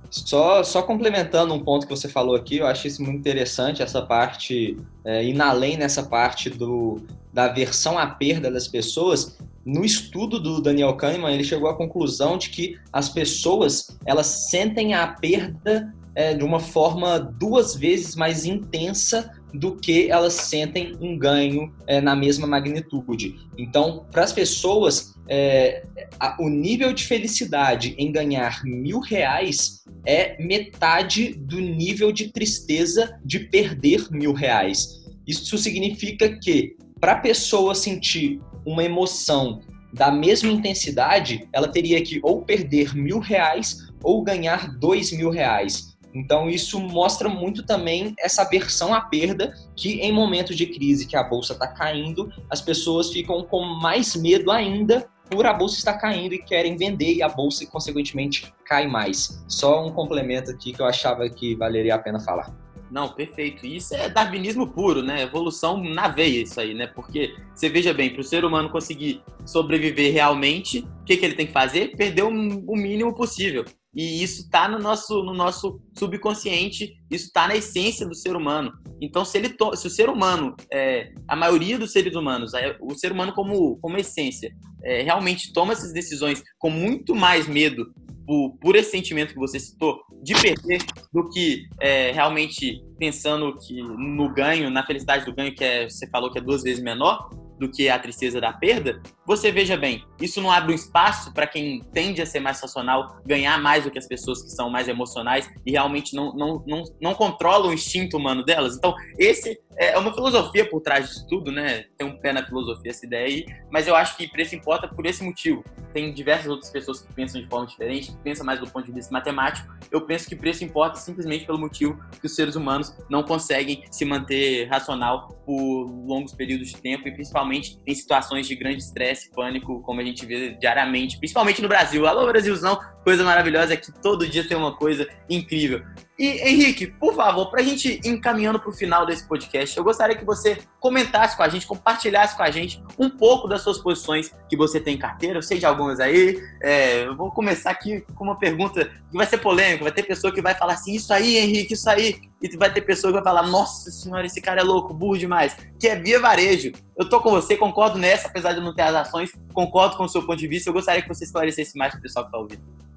Só, 0.10 0.64
só 0.64 0.84
complementando 0.84 1.54
um 1.54 1.64
ponto 1.64 1.88
que 1.88 1.96
você 1.96 2.08
falou 2.08 2.36
aqui, 2.36 2.58
eu 2.58 2.68
acho 2.68 2.86
isso 2.88 3.02
muito 3.02 3.18
interessante, 3.18 3.82
essa 3.82 4.02
parte, 4.02 4.78
é, 5.04 5.24
indo 5.24 5.42
além 5.42 5.76
nessa 5.76 6.04
parte 6.04 6.52
do, 6.52 7.02
da 7.34 7.46
aversão 7.46 7.98
à 7.98 8.08
perda 8.08 8.52
das 8.52 8.68
pessoas, 8.68 9.38
no 9.66 9.84
estudo 9.84 10.40
do 10.40 10.62
Daniel 10.62 10.96
Kahneman, 10.96 11.34
ele 11.34 11.44
chegou 11.44 11.70
à 11.70 11.76
conclusão 11.76 12.38
de 12.38 12.50
que 12.50 12.78
as 12.92 13.10
pessoas 13.10 13.98
elas 14.06 14.28
sentem 14.50 14.94
a 14.94 15.08
perda 15.08 15.94
é, 16.16 16.34
de 16.34 16.44
uma 16.44 16.60
forma 16.60 17.18
duas 17.18 17.76
vezes 17.76 18.16
mais 18.16 18.46
intensa 18.46 19.32
do 19.54 19.76
que 19.76 20.10
elas 20.10 20.34
sentem 20.34 20.96
um 21.00 21.18
ganho 21.18 21.74
é, 21.88 22.02
na 22.02 22.16
mesma 22.16 22.46
magnitude. 22.46 23.36
Então, 23.58 24.06
para 24.12 24.24
as 24.24 24.34
pessoas, 24.34 25.16
é, 25.28 25.84
a, 26.20 26.36
o 26.40 26.50
nível 26.50 26.92
de 26.92 27.06
felicidade 27.06 27.96
em 27.98 28.12
ganhar 28.12 28.64
mil 28.64 29.00
reais 29.00 29.84
é 30.06 30.42
metade 30.44 31.34
do 31.34 31.60
nível 31.60 32.12
de 32.12 32.32
tristeza 32.32 33.18
de 33.24 33.40
perder 33.40 34.08
mil 34.12 34.34
reais. 34.34 35.04
Isso 35.26 35.58
significa 35.58 36.38
que 36.40 36.76
para 37.04 37.12
a 37.12 37.20
pessoa 37.20 37.76
sentir 37.76 38.40
uma 38.66 38.82
emoção 38.82 39.60
da 39.92 40.10
mesma 40.10 40.50
intensidade, 40.50 41.50
ela 41.52 41.68
teria 41.68 42.02
que 42.02 42.22
ou 42.24 42.44
perder 42.44 42.96
mil 42.96 43.20
reais 43.20 43.90
ou 44.02 44.24
ganhar 44.24 44.74
dois 44.80 45.12
mil 45.12 45.30
reais. 45.30 45.98
Então, 46.16 46.50
isso 46.50 46.80
mostra 46.80 47.28
muito 47.28 47.66
também 47.66 48.14
essa 48.18 48.44
aversão 48.44 48.94
à 48.94 49.02
perda, 49.02 49.54
que 49.76 50.00
em 50.00 50.14
momentos 50.14 50.56
de 50.56 50.66
crise 50.66 51.06
que 51.06 51.18
a 51.18 51.24
bolsa 51.24 51.52
está 51.52 51.68
caindo, 51.68 52.32
as 52.50 52.62
pessoas 52.62 53.12
ficam 53.12 53.44
com 53.44 53.66
mais 53.82 54.16
medo 54.16 54.50
ainda 54.50 55.06
por 55.30 55.46
a 55.46 55.52
bolsa 55.52 55.80
estar 55.80 55.98
caindo 55.98 56.36
e 56.36 56.42
querem 56.42 56.78
vender 56.78 57.16
e 57.16 57.22
a 57.22 57.28
bolsa, 57.28 57.66
consequentemente, 57.66 58.54
cai 58.66 58.88
mais. 58.88 59.44
Só 59.50 59.86
um 59.86 59.92
complemento 59.92 60.52
aqui 60.52 60.72
que 60.72 60.82
eu 60.82 60.86
achava 60.86 61.30
que 61.30 61.54
valeria 61.54 61.96
a 61.96 62.00
pena 62.00 62.22
falar. 62.22 62.63
Não, 62.94 63.10
perfeito. 63.10 63.66
Isso 63.66 63.96
é 63.96 64.08
darwinismo 64.08 64.68
puro, 64.68 65.02
né? 65.02 65.24
Evolução 65.24 65.84
na 65.84 66.08
veia, 66.08 66.44
isso 66.44 66.62
aí, 66.62 66.76
né? 66.76 66.86
Porque 66.86 67.34
você 67.52 67.68
veja 67.68 67.92
bem, 67.92 68.12
para 68.12 68.22
o 68.22 68.24
ser 68.24 68.46
humano 68.46 68.70
conseguir 68.70 69.24
sobreviver 69.48 70.14
realmente, 70.14 70.82
o 71.02 71.04
que, 71.04 71.18
que 71.18 71.26
ele 71.26 71.34
tem 71.34 71.48
que 71.48 71.52
fazer? 71.52 71.96
Perder 71.98 72.22
o, 72.22 72.32
mínimo 72.32 73.16
possível. 73.16 73.66
E 73.96 74.22
isso 74.22 74.42
está 74.42 74.68
no 74.68 74.78
nosso, 74.78 75.24
no 75.24 75.34
nosso 75.34 75.82
subconsciente, 75.98 76.94
isso 77.10 77.26
está 77.26 77.48
na 77.48 77.56
essência 77.56 78.08
do 78.08 78.14
ser 78.14 78.36
humano. 78.36 78.72
Então, 79.02 79.26
se, 79.26 79.40
ele 79.40 79.56
se 79.76 79.88
o 79.88 79.90
ser 79.90 80.08
humano, 80.08 80.56
é, 80.72 81.12
a 81.28 81.36
maioria 81.36 81.80
dos 81.80 81.92
seres 81.92 82.16
humanos, 82.16 82.54
é, 82.54 82.78
o 82.80 82.94
ser 82.94 83.12
humano 83.12 83.34
como, 83.34 83.76
como 83.78 83.98
essência, 83.98 84.52
é, 84.84 85.02
realmente 85.02 85.52
toma 85.52 85.74
essas 85.74 85.92
decisões 85.94 86.44
com 86.60 86.70
muito 86.70 87.16
mais 87.16 87.48
medo 87.48 87.92
por, 88.26 88.58
por 88.60 88.76
esse 88.76 88.92
sentimento 88.92 89.34
que 89.34 89.40
você 89.40 89.60
citou, 89.60 90.02
de 90.22 90.34
perder, 90.34 90.82
do 91.12 91.30
que 91.30 91.68
é, 91.80 92.12
realmente 92.12 92.82
pensando 92.98 93.58
que 93.58 93.82
no 93.82 94.34
ganho, 94.34 94.70
na 94.70 94.86
felicidade 94.86 95.26
do 95.26 95.34
ganho, 95.34 95.54
que 95.54 95.64
é, 95.64 95.90
você 95.90 96.08
falou 96.08 96.32
que 96.32 96.40
é 96.40 96.42
duas 96.42 96.64
vezes 96.64 96.82
menor, 96.82 97.30
do 97.60 97.70
que 97.70 97.88
a 97.88 97.98
tristeza 98.00 98.42
da 98.42 98.52
perda, 98.52 99.02
você 99.26 99.52
veja 99.52 99.78
bem, 99.78 100.04
isso 100.20 100.42
não 100.42 100.52
abre 100.52 100.74
um 100.74 100.76
espaço 100.76 101.34
para 101.34 101.48
quem 101.48 101.82
tende 101.94 102.22
a 102.22 102.26
ser 102.26 102.40
mais 102.40 102.60
racional 102.60 103.22
ganhar 103.26 103.58
mais 103.62 103.84
do 103.84 103.92
que 103.92 103.98
as 103.98 104.08
pessoas 104.08 104.42
que 104.42 104.50
são 104.50 104.70
mais 104.70 104.88
emocionais 104.88 105.50
e 105.66 105.72
realmente 105.72 106.16
não, 106.16 106.34
não, 106.34 106.64
não, 106.68 106.84
não 107.02 107.14
controlam 107.14 107.70
o 107.70 107.74
instinto 107.74 108.18
humano 108.18 108.44
delas. 108.44 108.76
Então, 108.76 108.94
esse 109.18 109.60
é 109.78 109.98
uma 109.98 110.14
filosofia 110.14 110.70
por 110.70 110.82
trás 110.82 111.08
disso 111.08 111.28
tudo, 111.28 111.52
né? 111.52 111.86
Tem 111.98 112.08
um 112.08 112.18
pé 112.18 112.34
na 112.34 112.46
filosofia 112.46 112.92
essa 112.92 113.06
ideia 113.06 113.26
aí, 113.26 113.46
mas 113.72 113.88
eu 113.88 113.96
acho 113.96 114.16
que 114.18 114.28
preço 114.28 114.56
importa 114.56 114.88
por 114.88 115.06
esse 115.06 115.24
motivo. 115.24 115.64
Tem 115.94 116.14
diversas 116.14 116.48
outras 116.48 116.72
pessoas 116.72 117.02
que 117.02 117.14
pensam 117.14 117.42
de 117.42 117.48
forma 117.48 117.68
diferente, 117.68 118.12
que 118.12 118.18
pensam 118.18 118.46
mais 118.46 118.60
do 118.60 118.68
ponto 118.68 118.86
de 118.86 118.92
vista 118.92 119.12
matemático. 119.12 119.72
Eu 119.92 120.02
penso 120.02 120.28
que 120.28 120.36
preço 120.36 120.64
importa 120.64 120.98
simplesmente 120.98 121.46
pelo 121.46 121.60
motivo 121.60 122.00
que 122.20 122.26
os 122.26 122.36
seres 122.36 122.56
humanos 122.56 122.96
não 123.10 123.24
conseguem 123.24 123.84
se 123.92 124.04
manter 124.06 124.66
racional 124.66 125.28
por 125.46 125.86
longos 125.86 126.34
períodos 126.34 126.70
de 126.70 126.78
tempo 126.78 127.08
e 127.08 127.12
principalmente 127.12 127.80
em 127.86 127.94
situações 127.94 128.48
de 128.48 128.56
grande 128.56 128.82
estresse, 128.82 129.32
pânico, 129.32 129.82
como 129.82 130.02
a 130.02 130.04
gente 130.04 130.26
vê 130.26 130.56
diariamente, 130.56 131.18
principalmente 131.18 131.62
no 131.62 131.68
Brasil. 131.68 132.08
Alô, 132.08 132.26
Brasilzão, 132.26 132.80
coisa 133.04 133.24
maravilhosa 133.24 133.74
é 133.74 133.78
que 133.78 133.92
todo 134.02 134.28
dia 134.28 134.48
tem 134.48 134.58
uma 134.58 134.76
coisa 134.76 135.08
incrível. 135.30 135.84
E, 136.18 136.28
Henrique, 136.48 136.88
por 136.88 137.16
favor, 137.16 137.50
para 137.50 137.62
a 137.62 137.64
gente 137.64 138.00
encaminhando 138.06 138.60
para 138.60 138.70
o 138.70 138.74
final 138.74 139.04
desse 139.04 139.28
podcast, 139.28 139.76
eu 139.76 139.84
gostaria 139.84 140.16
que 140.16 140.24
você 140.24 140.60
comentasse 140.80 141.36
com 141.36 141.42
a 141.42 141.50
gente, 141.50 141.66
compartilhasse 141.66 142.38
com 142.38 142.44
a 142.44 142.52
gente 142.52 142.84
um 143.00 143.10
pouco 143.10 143.48
das 143.48 143.62
suas 143.62 143.80
posições 143.80 144.32
que 144.48 144.56
você 144.56 144.80
tem 144.80 144.94
em 144.94 145.00
carteira. 145.00 145.40
Eu 145.40 145.42
sei 145.42 145.58
de 145.58 145.66
algumas 145.66 146.00
aí. 146.00 146.40
É, 146.62 147.08
eu 147.08 147.16
vou 147.16 147.32
começar 147.32 147.72
aqui 147.72 148.06
com 148.14 148.26
uma 148.26 148.38
pergunta 148.38 148.86
que 148.86 149.18
vai 149.18 149.26
ser 149.26 149.40
polêmica. 149.40 149.84
Vai 149.84 149.92
ter 149.92 150.04
pessoa 150.04 150.32
que 150.32 150.42
vai 150.42 150.54
falar 150.54 150.74
assim: 150.74 150.94
Isso 150.94 151.12
aí, 151.12 151.38
Henrique, 151.38 151.74
isso 151.74 151.90
aí. 151.90 152.22
E 152.40 152.58
vai 152.58 152.72
ter 152.72 152.82
pessoa 152.82 153.12
que 153.12 153.20
vai 153.20 153.24
falar: 153.24 153.48
Nossa 153.48 153.90
senhora, 153.90 154.28
esse 154.28 154.40
cara 154.40 154.62
é 154.62 154.64
louco, 154.64 154.94
burro 154.94 155.18
demais. 155.18 155.58
Que 155.80 155.88
é 155.88 155.96
via 155.96 156.20
varejo. 156.20 156.72
Eu 156.96 157.10
tô 157.10 157.22
com 157.22 157.32
você, 157.32 157.58
concordo 157.58 157.98
nessa, 157.98 158.28
apesar 158.28 158.54
de 158.54 158.62
não 158.62 158.76
ter 158.76 158.84
as 158.84 158.94
ações, 158.94 159.32
concordo 159.52 159.98
com 159.98 160.04
o 160.04 160.10
seu 160.10 160.22
ponto 160.22 160.38
de 160.38 160.48
vista. 160.48 160.70
Eu 160.70 160.74
gostaria 160.74 161.02
que 161.02 161.08
você 161.08 161.24
esclarecesse 161.24 161.76
mais 161.76 161.92
para 161.92 162.00
o 162.00 162.02
pessoal 162.04 162.26
que 162.26 162.30
está 162.30 162.38
ouvindo. 162.38 162.93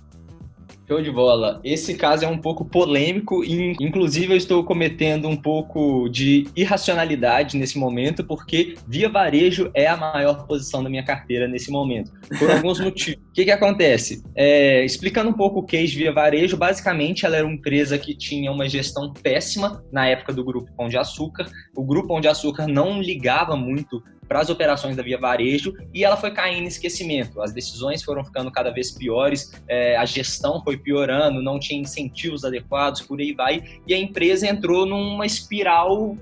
Show 0.89 1.03
de 1.03 1.11
bola. 1.11 1.61
Esse 1.65 1.95
caso 1.95 2.25
é 2.25 2.29
um 2.29 2.39
pouco 2.39 2.65
polêmico 2.65 3.43
e, 3.45 3.75
inclusive, 3.81 4.33
eu 4.33 4.37
estou 4.37 4.63
cometendo 4.63 5.27
um 5.27 5.37
pouco 5.37 6.09
de 6.09 6.47
irracionalidade 6.55 7.57
nesse 7.57 7.77
momento, 7.77 8.25
porque 8.25 8.77
via 8.87 9.09
varejo 9.09 9.69
é 9.75 9.89
a 9.89 9.97
maior 9.97 10.47
posição 10.47 10.85
da 10.85 10.89
minha 10.89 11.05
carteira 11.05 11.49
nesse 11.49 11.73
momento, 11.73 12.13
por 12.39 12.49
alguns 12.51 12.79
motivos. 12.81 13.21
O 13.29 13.33
que, 13.33 13.45
que 13.45 13.51
acontece? 13.51 14.23
É, 14.35 14.85
explicando 14.85 15.31
um 15.31 15.33
pouco 15.33 15.59
o 15.59 15.65
case 15.65 15.97
via 15.97 16.13
varejo, 16.13 16.57
basicamente 16.57 17.27
ela 17.27 17.37
era 17.37 17.45
uma 17.45 17.55
empresa 17.55 17.99
que 17.99 18.17
tinha 18.17 18.53
uma 18.53 18.69
gestão 18.69 19.13
péssima 19.13 19.83
na 19.91 20.07
época 20.07 20.33
do 20.33 20.45
Grupo 20.45 20.71
Pão 20.77 20.89
de 20.89 20.97
Açúcar. 20.97 21.47
O 21.77 21.85
Grupo 21.85 22.09
Pão 22.09 22.21
de 22.21 22.29
Açúcar 22.29 22.69
não 22.69 23.03
ligava 23.03 23.57
muito 23.57 24.03
para 24.29 24.41
as 24.41 24.51
operações 24.51 24.97
da 24.97 25.03
Via 25.03 25.19
Varejo 25.19 25.75
e 25.93 26.05
ela 26.05 26.17
foi 26.17 26.31
caindo 26.31 26.65
em 26.65 26.69
esquecimento. 26.69 27.41
As 27.41 27.53
decisões 27.53 28.03
foram 28.03 28.25
ficando 28.25 28.51
cada 28.51 28.71
vez 28.71 28.91
piores, 28.91 29.53
é, 29.69 29.97
a 29.97 30.05
gestão 30.05 30.63
foi 30.63 30.77
piorando, 30.77 31.43
não 31.43 31.59
tinha 31.59 31.81
incentivos 31.81 32.45
adequados, 32.45 33.03
por 33.03 33.21
aí 33.21 33.33
vai, 33.33 33.63
e 33.87 33.95
a 33.95 33.99
empresa 33.99 34.47
entrou 34.47 34.87
numa 34.87 35.27
espiral 35.27 36.17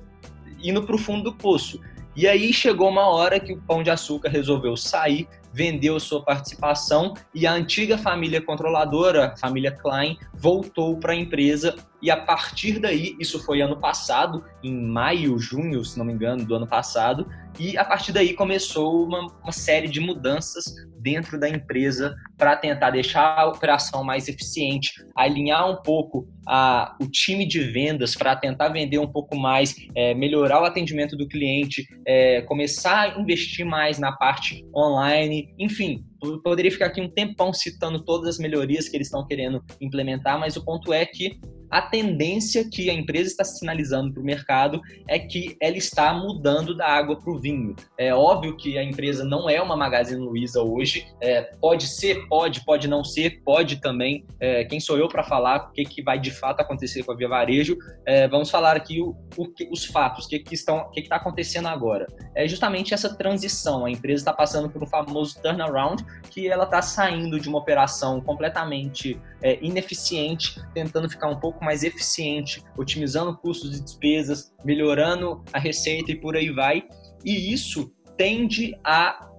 indo 0.63 0.83
para 0.83 0.95
o 0.95 0.99
fundo 0.99 1.25
do 1.25 1.35
poço. 1.35 1.81
E 2.17 2.29
aí 2.29 2.53
chegou 2.53 2.89
uma 2.89 3.09
hora 3.09 3.41
que 3.41 3.53
o 3.53 3.61
Pão 3.61 3.83
de 3.83 3.91
Açúcar 3.91 4.29
resolveu 4.29 4.77
sair, 4.77 5.27
vendeu 5.53 5.99
sua 5.99 6.23
participação 6.23 7.15
e 7.35 7.47
a 7.47 7.53
antiga 7.53 7.99
família 7.99 8.41
controladora, 8.41 9.27
a 9.27 9.37
família 9.37 9.73
Klein, 9.73 10.17
voltou 10.33 10.97
para 10.97 11.13
a 11.13 11.17
empresa 11.17 11.75
e 12.05 12.11
a 12.11 12.19
partir 12.19 12.79
daí, 12.79 13.17
isso 13.19 13.43
foi 13.43 13.63
ano 13.63 13.81
passado, 13.81 14.45
em 14.63 14.79
maio, 14.79 15.39
junho, 15.39 15.83
se 15.83 15.97
não 15.97 16.05
me 16.05 16.13
engano, 16.13 16.45
do 16.45 16.55
ano 16.55 16.67
passado, 16.67 17.27
e 17.59 17.79
a 17.79 17.85
partir 17.85 18.13
daí 18.13 18.35
começou 18.35 19.07
uma, 19.07 19.27
uma 19.43 19.53
série 19.53 19.89
de 19.89 20.01
mudanças 20.01 20.67
dentro 21.01 21.41
da 21.41 21.49
empresa 21.49 22.15
para 22.37 22.57
tentar 22.57 22.91
deixar 22.91 23.39
a 23.39 23.47
operação 23.47 24.05
mais 24.05 24.29
eficiente, 24.29 24.93
alinhar 25.17 25.71
um 25.71 25.77
pouco 25.77 26.29
a, 26.47 26.95
o 27.01 27.07
time 27.07 27.47
de 27.49 27.61
vendas 27.61 28.15
para 28.15 28.37
tentar 28.37 28.69
vender 28.69 28.99
um 28.99 29.11
pouco 29.11 29.35
mais, 29.35 29.75
é, 29.95 30.13
melhorar 30.13 30.61
o 30.61 30.67
atendimento 30.67 31.17
do 31.17 31.27
cliente, 31.27 31.87
é, 32.07 32.43
começar 32.43 33.17
a 33.17 33.19
investir 33.19 33.65
mais 33.65 33.99
na 33.99 34.13
parte 34.13 34.63
online, 34.77 35.55
enfim, 35.59 36.05
poderia 36.43 36.71
ficar 36.71 36.87
aqui 36.87 37.01
um 37.01 37.09
tempão 37.09 37.51
citando 37.53 38.05
todas 38.05 38.29
as 38.29 38.39
melhorias 38.39 38.91
que 38.91 38.97
eles 38.97 39.07
estão 39.07 39.27
querendo 39.27 39.65
implementar, 39.81 40.39
mas 40.39 40.55
o 40.55 40.65
ponto 40.65 40.93
é 40.93 41.07
que 41.07 41.41
a 41.75 41.83
tendência 41.83 42.65
que 42.71 42.89
a 42.89 42.95
empresa 42.95 43.31
está 43.31 43.43
sinalizando 43.43 44.13
para 44.13 44.23
o 44.23 44.25
mercado 44.25 44.81
é 45.09 45.19
que 45.19 45.57
ela 45.61 45.77
está 45.77 46.15
mudando 46.15 46.73
da 46.73 46.87
água 46.87 47.17
para 47.17 47.33
o 47.33 47.41
vinho. 47.41 47.75
É 47.99 48.15
óbvio 48.15 48.57
que 48.57 48.79
a 48.79 48.85
empresa 48.85 49.25
não 49.25 49.51
é 49.51 49.61
uma 49.61 49.77
Magazine 49.77 50.25
Luiza 50.25 50.63
hoje, 50.63 51.05
é, 51.21 51.43
pode 51.61 51.89
ser, 51.89 52.29
pode, 52.29 52.65
pode 52.65 52.87
não 52.87 53.03
ser, 53.03 53.43
pode 53.43 53.81
também. 53.81 54.25
É, 54.39 54.65
quem 54.67 54.79
sou 54.79 54.97
eu 54.97 55.09
para 55.09 55.25
falar 55.25 55.67
o 55.69 55.73
que, 55.73 55.85
que 55.85 56.01
vai 56.01 56.17
de 56.17 56.31
fato 56.31 56.61
acontecer 56.61 57.03
com 57.03 57.11
a 57.11 57.17
Via 57.17 57.29
Varejo? 57.29 57.77
É, 58.07 58.29
vamos 58.29 58.53
falar 58.53 58.77
aqui 58.77 59.01
o, 59.01 59.17
o, 59.37 59.53
os 59.73 59.85
fatos, 59.85 60.27
o 60.27 60.29
que 60.29 60.39
que 60.39 60.55
o 60.55 60.91
que 60.91 61.01
está 61.01 61.17
acontecendo 61.17 61.67
agora. 61.67 62.07
É 62.37 62.47
justamente 62.47 62.95
essa 62.95 63.13
transição. 63.17 63.85
A 63.85 63.91
empresa 63.91 64.21
está 64.21 64.33
passando 64.33 64.71
por 64.71 64.81
um 64.81 64.87
famoso 64.87 65.43
turnaround, 65.43 66.05
que 66.31 66.47
ela 66.47 66.65
está 66.65 66.81
saindo 66.81 67.41
de 67.41 67.49
uma 67.49 67.59
operação 67.59 68.21
completamente 68.21 69.21
é, 69.43 69.59
ineficiente, 69.61 70.61
tentando 70.73 71.09
ficar 71.09 71.29
um 71.29 71.41
pouco 71.41 71.64
mais 71.65 71.83
eficiente, 71.83 72.63
otimizando 72.77 73.37
custos 73.37 73.77
e 73.77 73.83
despesas, 73.83 74.53
melhorando 74.65 75.43
a 75.53 75.59
receita 75.59 76.13
e 76.13 76.17
por 76.17 76.37
aí 76.37 76.51
vai. 76.51 76.85
E 77.25 77.53
isso 77.53 77.93
tende 78.17 78.79
a 78.85 79.31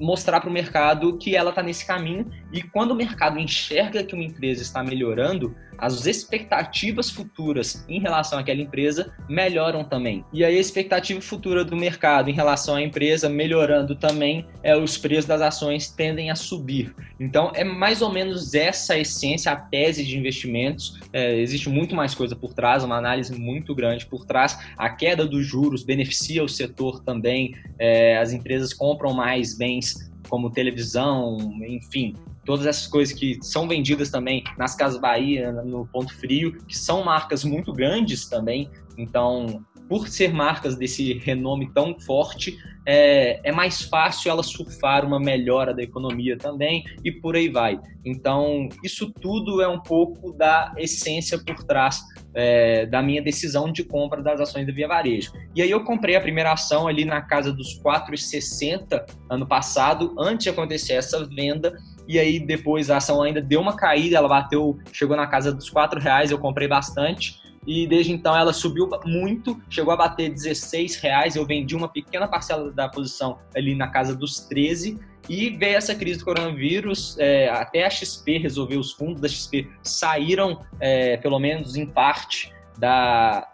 mostrar 0.00 0.40
para 0.40 0.48
o 0.48 0.52
mercado 0.52 1.18
que 1.18 1.36
ela 1.36 1.50
está 1.50 1.62
nesse 1.62 1.84
caminho 1.84 2.30
e 2.52 2.62
quando 2.62 2.92
o 2.92 2.94
mercado 2.94 3.38
enxerga 3.38 4.02
que 4.02 4.14
uma 4.14 4.24
empresa 4.24 4.62
está 4.62 4.82
melhorando, 4.82 5.54
as 5.80 6.06
expectativas 6.06 7.10
futuras 7.10 7.84
em 7.88 8.00
relação 8.00 8.38
àquela 8.38 8.60
empresa 8.60 9.12
melhoram 9.28 9.82
também. 9.82 10.24
E 10.32 10.44
aí 10.44 10.56
a 10.56 10.60
expectativa 10.60 11.20
futura 11.20 11.64
do 11.64 11.76
mercado 11.76 12.28
em 12.28 12.32
relação 12.32 12.76
à 12.76 12.82
empresa 12.82 13.28
melhorando 13.28 13.94
também, 13.96 14.46
é, 14.62 14.76
os 14.76 14.98
preços 14.98 15.24
das 15.24 15.40
ações 15.40 15.90
tendem 15.90 16.30
a 16.30 16.34
subir. 16.34 16.94
Então, 17.18 17.52
é 17.54 17.64
mais 17.64 18.02
ou 18.02 18.12
menos 18.12 18.54
essa 18.54 18.94
a 18.94 18.98
essência, 18.98 19.52
a 19.52 19.56
tese 19.56 20.04
de 20.04 20.18
investimentos. 20.18 20.98
É, 21.12 21.38
existe 21.38 21.68
muito 21.68 21.94
mais 21.94 22.14
coisa 22.14 22.36
por 22.36 22.52
trás, 22.52 22.84
uma 22.84 22.96
análise 22.96 23.38
muito 23.38 23.74
grande 23.74 24.06
por 24.06 24.24
trás. 24.24 24.58
A 24.76 24.90
queda 24.90 25.26
dos 25.26 25.46
juros 25.46 25.82
beneficia 25.82 26.42
o 26.42 26.48
setor 26.48 27.02
também, 27.02 27.54
é, 27.78 28.18
as 28.18 28.32
empresas 28.32 28.72
compram 28.72 29.12
mais 29.12 29.56
bens 29.56 30.10
como 30.28 30.50
televisão, 30.50 31.36
enfim, 31.66 32.14
todas 32.44 32.66
essas 32.66 32.86
coisas 32.86 33.14
que 33.14 33.38
são 33.42 33.68
vendidas 33.68 34.10
também 34.10 34.42
nas 34.58 34.74
Casas 34.74 35.00
Bahia, 35.00 35.52
no 35.52 35.86
Ponto 35.86 36.14
Frio, 36.14 36.56
que 36.66 36.76
são 36.76 37.04
marcas 37.04 37.44
muito 37.44 37.72
grandes 37.72 38.28
também. 38.28 38.70
Então, 38.96 39.64
por 39.90 40.06
ser 40.06 40.32
marcas 40.32 40.76
desse 40.76 41.14
renome 41.14 41.68
tão 41.72 41.98
forte, 41.98 42.56
é, 42.86 43.40
é, 43.42 43.50
mais 43.50 43.82
fácil 43.82 44.30
ela 44.30 44.42
surfar 44.42 45.04
uma 45.04 45.18
melhora 45.18 45.74
da 45.74 45.82
economia 45.82 46.38
também 46.38 46.84
e 47.04 47.10
por 47.10 47.34
aí 47.34 47.48
vai. 47.48 47.78
Então, 48.04 48.68
isso 48.84 49.12
tudo 49.20 49.60
é 49.60 49.66
um 49.66 49.80
pouco 49.80 50.32
da 50.32 50.72
essência 50.78 51.38
por 51.38 51.64
trás 51.64 52.02
é, 52.34 52.86
da 52.86 53.02
minha 53.02 53.20
decisão 53.20 53.70
de 53.72 53.82
compra 53.82 54.22
das 54.22 54.40
ações 54.40 54.64
da 54.64 54.72
Via 54.72 54.86
Varejo. 54.86 55.32
E 55.56 55.60
aí 55.60 55.70
eu 55.70 55.82
comprei 55.82 56.14
a 56.14 56.20
primeira 56.20 56.52
ação 56.52 56.86
ali 56.86 57.04
na 57.04 57.20
casa 57.20 57.52
dos 57.52 57.80
4,60 57.82 59.04
ano 59.28 59.46
passado, 59.46 60.14
antes 60.16 60.44
de 60.44 60.50
acontecer 60.50 60.94
essa 60.94 61.26
venda, 61.26 61.76
e 62.10 62.18
aí 62.18 62.40
depois 62.40 62.90
a 62.90 62.96
ação 62.96 63.22
ainda 63.22 63.40
deu 63.40 63.60
uma 63.60 63.76
caída, 63.76 64.16
ela 64.16 64.26
bateu, 64.26 64.76
chegou 64.92 65.16
na 65.16 65.28
casa 65.28 65.52
dos 65.52 65.70
4 65.70 66.00
reais, 66.00 66.32
eu 66.32 66.38
comprei 66.38 66.66
bastante, 66.66 67.40
e 67.64 67.86
desde 67.86 68.10
então 68.12 68.36
ela 68.36 68.52
subiu 68.52 68.88
muito, 69.04 69.60
chegou 69.70 69.92
a 69.92 69.96
bater 69.96 70.28
16 70.28 70.96
reais. 70.96 71.36
Eu 71.36 71.46
vendi 71.46 71.76
uma 71.76 71.88
pequena 71.88 72.26
parcela 72.26 72.72
da 72.72 72.88
posição 72.88 73.38
ali 73.54 73.76
na 73.76 73.86
casa 73.86 74.16
dos 74.16 74.40
13 74.40 74.98
e 75.28 75.50
veio 75.50 75.76
essa 75.76 75.94
crise 75.94 76.18
do 76.18 76.24
coronavírus. 76.24 77.16
É, 77.18 77.48
até 77.50 77.84
a 77.84 77.90
XP 77.90 78.38
resolveu, 78.38 78.80
os 78.80 78.90
fundos 78.90 79.20
da 79.20 79.28
XP 79.28 79.68
saíram, 79.82 80.64
é, 80.80 81.16
pelo 81.18 81.38
menos 81.38 81.76
em 81.76 81.86
parte, 81.86 82.52
da, 82.76 83.46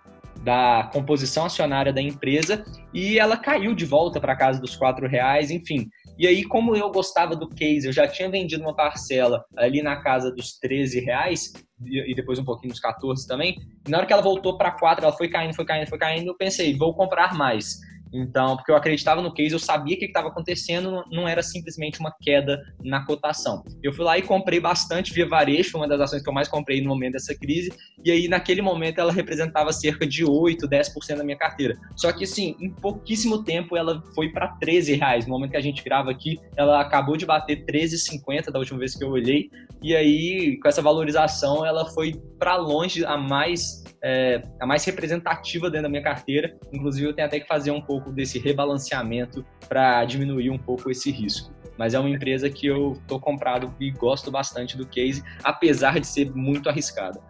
da 0.43 0.89
composição 0.93 1.45
acionária 1.45 1.93
da 1.93 2.01
empresa 2.01 2.65
e 2.95 3.19
ela 3.19 3.37
caiu 3.37 3.75
de 3.75 3.85
volta 3.85 4.21
para 4.21 4.33
a 4.33 4.37
casa 4.37 4.61
dos 4.61 4.77
quatro 4.77 5.07
reais, 5.07 5.51
enfim. 5.51 5.91
E 6.19 6.27
aí, 6.27 6.45
como 6.45 6.75
eu 6.75 6.91
gostava 6.91 7.37
do 7.37 7.49
case, 7.49 7.87
eu 7.87 7.93
já 7.93 8.09
tinha 8.09 8.31
vendido 8.31 8.63
uma 8.63 8.75
parcela 8.75 9.45
ali 9.57 9.83
na 9.83 9.97
casa 9.97 10.31
dos 10.31 10.59
13 10.59 11.01
reais, 11.01 11.53
e 11.85 12.15
depois 12.15 12.39
um 12.39 12.45
pouquinho 12.45 12.73
dos 12.73 12.81
14 12.81 13.27
também. 13.27 13.57
Na 13.87 13.99
hora 13.99 14.07
que 14.07 14.13
ela 14.13 14.23
voltou 14.23 14.57
para 14.57 14.71
4, 14.71 15.05
ela 15.05 15.15
foi 15.15 15.29
caindo, 15.29 15.55
foi 15.55 15.65
caindo, 15.65 15.89
foi 15.89 15.99
caindo, 15.99 16.29
eu 16.29 16.37
pensei, 16.37 16.77
vou 16.77 16.95
comprar 16.95 17.35
mais. 17.35 17.79
Então, 18.17 18.57
porque 18.57 18.71
eu 18.71 18.77
acreditava 18.77 19.21
no 19.21 19.33
case, 19.33 19.53
eu 19.53 19.59
sabia 19.59 19.95
o 19.95 19.99
que 19.99 20.07
estava 20.07 20.29
acontecendo, 20.29 21.05
não 21.11 21.29
era 21.29 21.43
simplesmente 21.43 22.01
uma 22.01 22.15
queda 22.21 22.63
na 22.83 23.05
cotação. 23.05 23.63
Eu 23.83 23.93
fui 23.93 24.05
lá 24.05 24.17
e 24.17 24.23
comprei 24.23 24.59
bastante 24.59 25.13
via 25.13 25.29
varejo, 25.29 25.71
foi 25.71 25.81
uma 25.81 25.89
das 25.89 26.01
ações 26.01 26.23
que 26.23 26.29
eu 26.29 26.33
mais 26.33 26.49
comprei 26.49 26.81
no 26.81 26.89
momento 26.89 27.13
dessa 27.13 27.35
crise, 27.39 27.73
e 28.03 28.11
aí 28.11 28.29
naquele 28.29 28.63
momento 28.63 29.01
ela 29.01 29.13
representava 29.13 29.73
cerca 29.73 30.07
de 30.07 30.25
8, 30.25 30.67
10% 30.67 31.17
da 31.17 31.25
minha 31.25 31.37
carteira. 31.37 31.77
Só 31.95 32.11
que 32.13 32.25
assim, 32.25 32.57
em 32.59 32.71
pouquíssimo 32.71 33.45
tempo 33.45 33.77
ela 33.77 34.03
foi 34.15 34.31
para 34.31 34.49
13 34.49 34.95
reais. 34.95 35.27
No 35.27 35.33
momento 35.33 35.51
que 35.51 35.57
a 35.57 35.63
gente 35.63 35.83
grava 35.85 36.11
aqui, 36.11 36.39
ela 36.57 36.81
acabou 36.81 37.17
de 37.17 37.27
bater 37.27 37.65
13,50 37.67 38.51
da 38.51 38.59
última 38.59 38.79
vez 38.79 38.95
que 38.95 39.05
eu 39.05 39.11
olhei, 39.11 39.51
e 39.83 39.95
aí 39.95 40.59
com 40.61 40.69
essa 40.69 40.81
valorização 40.81 41.67
ela 41.67 41.85
foi 41.93 42.15
para 42.39 42.57
longe 42.57 43.05
a 43.05 43.17
mais 43.17 43.85
é, 44.07 44.41
a 44.61 44.67
mais 44.67 44.85
representativa 44.85 45.69
dentro 45.69 45.85
da 45.85 45.89
minha 45.89 46.03
carteira. 46.03 46.57
Inclusive, 46.73 47.09
eu 47.09 47.13
tenho 47.13 47.27
até 47.27 47.41
que 47.41 47.47
fazer 47.49 47.73
um 47.73 47.81
pouco 47.81 48.06
desse 48.13 48.39
rebalanceamento 48.39 49.45
para 49.69 50.05
diminuir 50.05 50.51
um 50.51 50.59
pouco 50.59 50.91
esse 50.91 51.11
risco. 51.11 51.55
Mas 51.79 51.95
é 51.95 51.99
uma 51.99 52.09
empresa 52.09 52.49
que 52.49 52.67
eu 52.67 52.99
tô 53.07 53.21
comprado 53.21 53.75
e 53.79 53.91
gosto 53.91 54.31
bastante 54.31 54.77
do 54.77 54.87
case, 54.87 55.23
apesar 55.45 56.01
de 56.01 56.07
ser 56.07 56.35
muito 56.35 56.69
arriscada. 56.69 57.21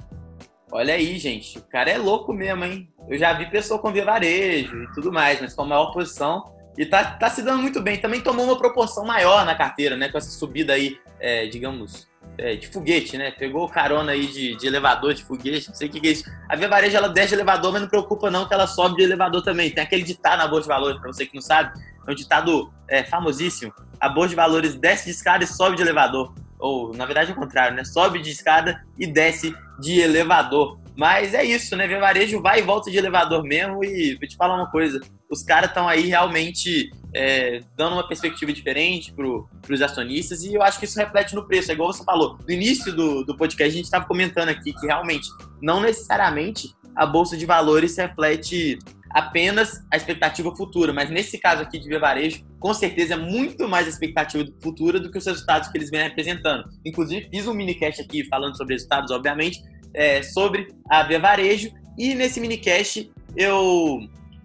Olha 0.71 0.95
aí, 0.95 1.19
gente, 1.19 1.59
o 1.59 1.63
cara 1.63 1.91
é 1.91 1.99
louco 1.99 2.33
mesmo, 2.33 2.65
hein? 2.65 2.89
Eu 3.09 3.19
já 3.19 3.33
vi 3.33 3.51
pessoa 3.51 3.81
com 3.81 3.93
varejo 3.93 4.83
e 4.83 4.93
tudo 4.93 5.13
mais, 5.13 5.41
mas 5.41 5.55
com 5.55 5.63
a 5.63 5.67
maior 5.67 5.93
posição 5.93 6.57
e 6.77 6.85
tá, 6.85 7.05
tá 7.13 7.31
se 7.31 7.43
dando 7.43 7.63
muito 7.63 7.81
bem. 7.81 7.99
Também 7.99 8.21
tomou 8.21 8.45
uma 8.45 8.59
proporção 8.59 9.05
maior 9.05 9.45
na 9.47 9.55
carteira, 9.55 9.97
né? 9.97 10.09
Com 10.09 10.19
essa 10.19 10.31
subida 10.31 10.75
aí, 10.75 10.99
é, 11.19 11.47
digamos, 11.47 12.09
é, 12.39 12.57
de 12.57 12.69
foguete, 12.69 13.17
né? 13.17 13.31
Pegou 13.31 13.69
carona 13.69 14.13
aí 14.13 14.27
de, 14.27 14.57
de, 14.57 14.67
elevador, 14.67 15.15
de 15.15 15.25
foguete, 15.25 15.69
não 15.69 15.75
sei 15.75 15.89
o 15.89 15.91
que, 15.91 16.01
que 16.01 16.09
é 16.09 16.11
isso. 16.13 16.31
A 16.49 16.57
Via 16.57 16.69
Varejo, 16.69 16.97
ela 16.97 17.09
desce 17.09 17.29
de 17.29 17.35
elevador, 17.35 17.73
mas 17.73 17.83
não 17.83 17.89
preocupa 17.89 18.31
não 18.31 18.47
que 18.47 18.55
ela 18.55 18.67
sobe 18.67 18.97
de 18.97 19.03
elevador 19.03 19.43
também. 19.43 19.71
Tem 19.71 19.83
aquele 19.83 20.03
ditado 20.03 20.39
na 20.39 20.49
Bolsa 20.49 20.63
de 20.63 20.69
Valores, 20.69 20.99
para 20.99 21.13
você 21.13 21.27
que 21.27 21.35
não 21.35 21.43
sabe, 21.43 21.79
é 22.07 22.11
um 22.11 22.15
ditado 22.15 22.73
é, 22.89 23.05
famosíssimo. 23.05 23.73
A 24.01 24.09
Bolsa 24.09 24.31
de 24.31 24.37
Valores 24.37 24.75
desce 24.75 25.07
de 25.07 25.11
escada 25.11 25.45
e 25.45 25.47
sobe 25.47 25.77
de 25.77 25.83
elevador. 25.83 26.35
Ou, 26.59 26.95
na 26.95 27.05
verdade, 27.05 27.31
é 27.31 27.35
o 27.35 27.37
contrário, 27.37 27.77
né? 27.77 27.85
Sobe 27.85 28.21
de 28.21 28.31
escada 28.31 28.83
e 28.99 29.07
desce 29.07 29.55
de 29.79 30.01
elevador. 30.01 30.79
Mas 30.97 31.35
é 31.35 31.45
isso, 31.45 31.77
né? 31.77 31.87
Via 31.87 32.01
Varejo 32.01 32.41
vai 32.41 32.61
e 32.61 32.63
volta 32.63 32.91
de 32.91 32.97
elevador 32.97 33.43
mesmo. 33.43 33.85
E 33.85 34.17
vou 34.17 34.27
te 34.27 34.37
falar 34.37 34.57
uma 34.57 34.71
coisa: 34.71 35.01
os 35.31 35.43
caras 35.43 35.69
estão 35.69 35.89
aí 35.89 36.07
realmente 36.07 36.91
é, 37.15 37.61
dando 37.77 37.95
uma 37.95 38.09
perspectiva 38.09 38.53
diferente 38.53 39.13
para 39.13 39.75
os 39.75 39.83
acionistas 39.83 40.43
e 40.43 40.55
eu 40.55 40.63
acho 40.63 40.79
que 40.79 40.85
isso 40.85 40.99
reflete 40.99 41.35
no 41.35 41.47
preço. 41.47 41.71
É 41.71 41.75
igual 41.75 41.93
você 41.93 42.05
falou, 42.05 42.39
no 42.47 42.53
início 42.53 42.95
do, 42.95 43.25
do 43.25 43.37
podcast 43.37 43.73
a 43.73 43.77
gente 43.77 43.85
estava 43.85 44.07
comentando 44.07 44.49
aqui 44.49 44.73
que 44.73 44.87
realmente 44.87 45.29
não 45.61 45.81
necessariamente 45.81 46.75
a 46.95 47.05
bolsa 47.05 47.37
de 47.37 47.45
valores 47.45 47.97
reflete 47.97 48.79
apenas 49.11 49.83
a 49.91 49.97
expectativa 49.97 50.55
futura, 50.55 50.93
mas 50.93 51.09
nesse 51.09 51.39
caso 51.39 51.63
aqui 51.63 51.79
de 51.79 51.99
Varejo, 51.99 52.45
com 52.61 52.75
certeza 52.75 53.15
é 53.15 53.17
muito 53.17 53.67
mais 53.67 53.87
a 53.87 53.89
expectativa 53.89 54.45
futura 54.63 55.01
do 55.01 55.11
que 55.11 55.17
os 55.17 55.25
resultados 55.25 55.69
que 55.69 55.79
eles 55.79 55.91
vêm 55.91 56.07
apresentando. 56.07 56.65
Inclusive, 56.85 57.29
fiz 57.31 57.47
um 57.47 57.55
minicast 57.55 58.03
aqui 58.03 58.25
falando 58.29 58.57
sobre 58.57 58.75
resultados, 58.75 59.11
obviamente, 59.11 59.59
é, 59.97 60.23
sobre 60.23 60.69
a 60.89 61.03
Via 61.03 61.19
Varejo, 61.19 61.71
e 61.99 62.15
nesse 62.15 62.39
minicast 62.39 63.11
eu 63.35 64.01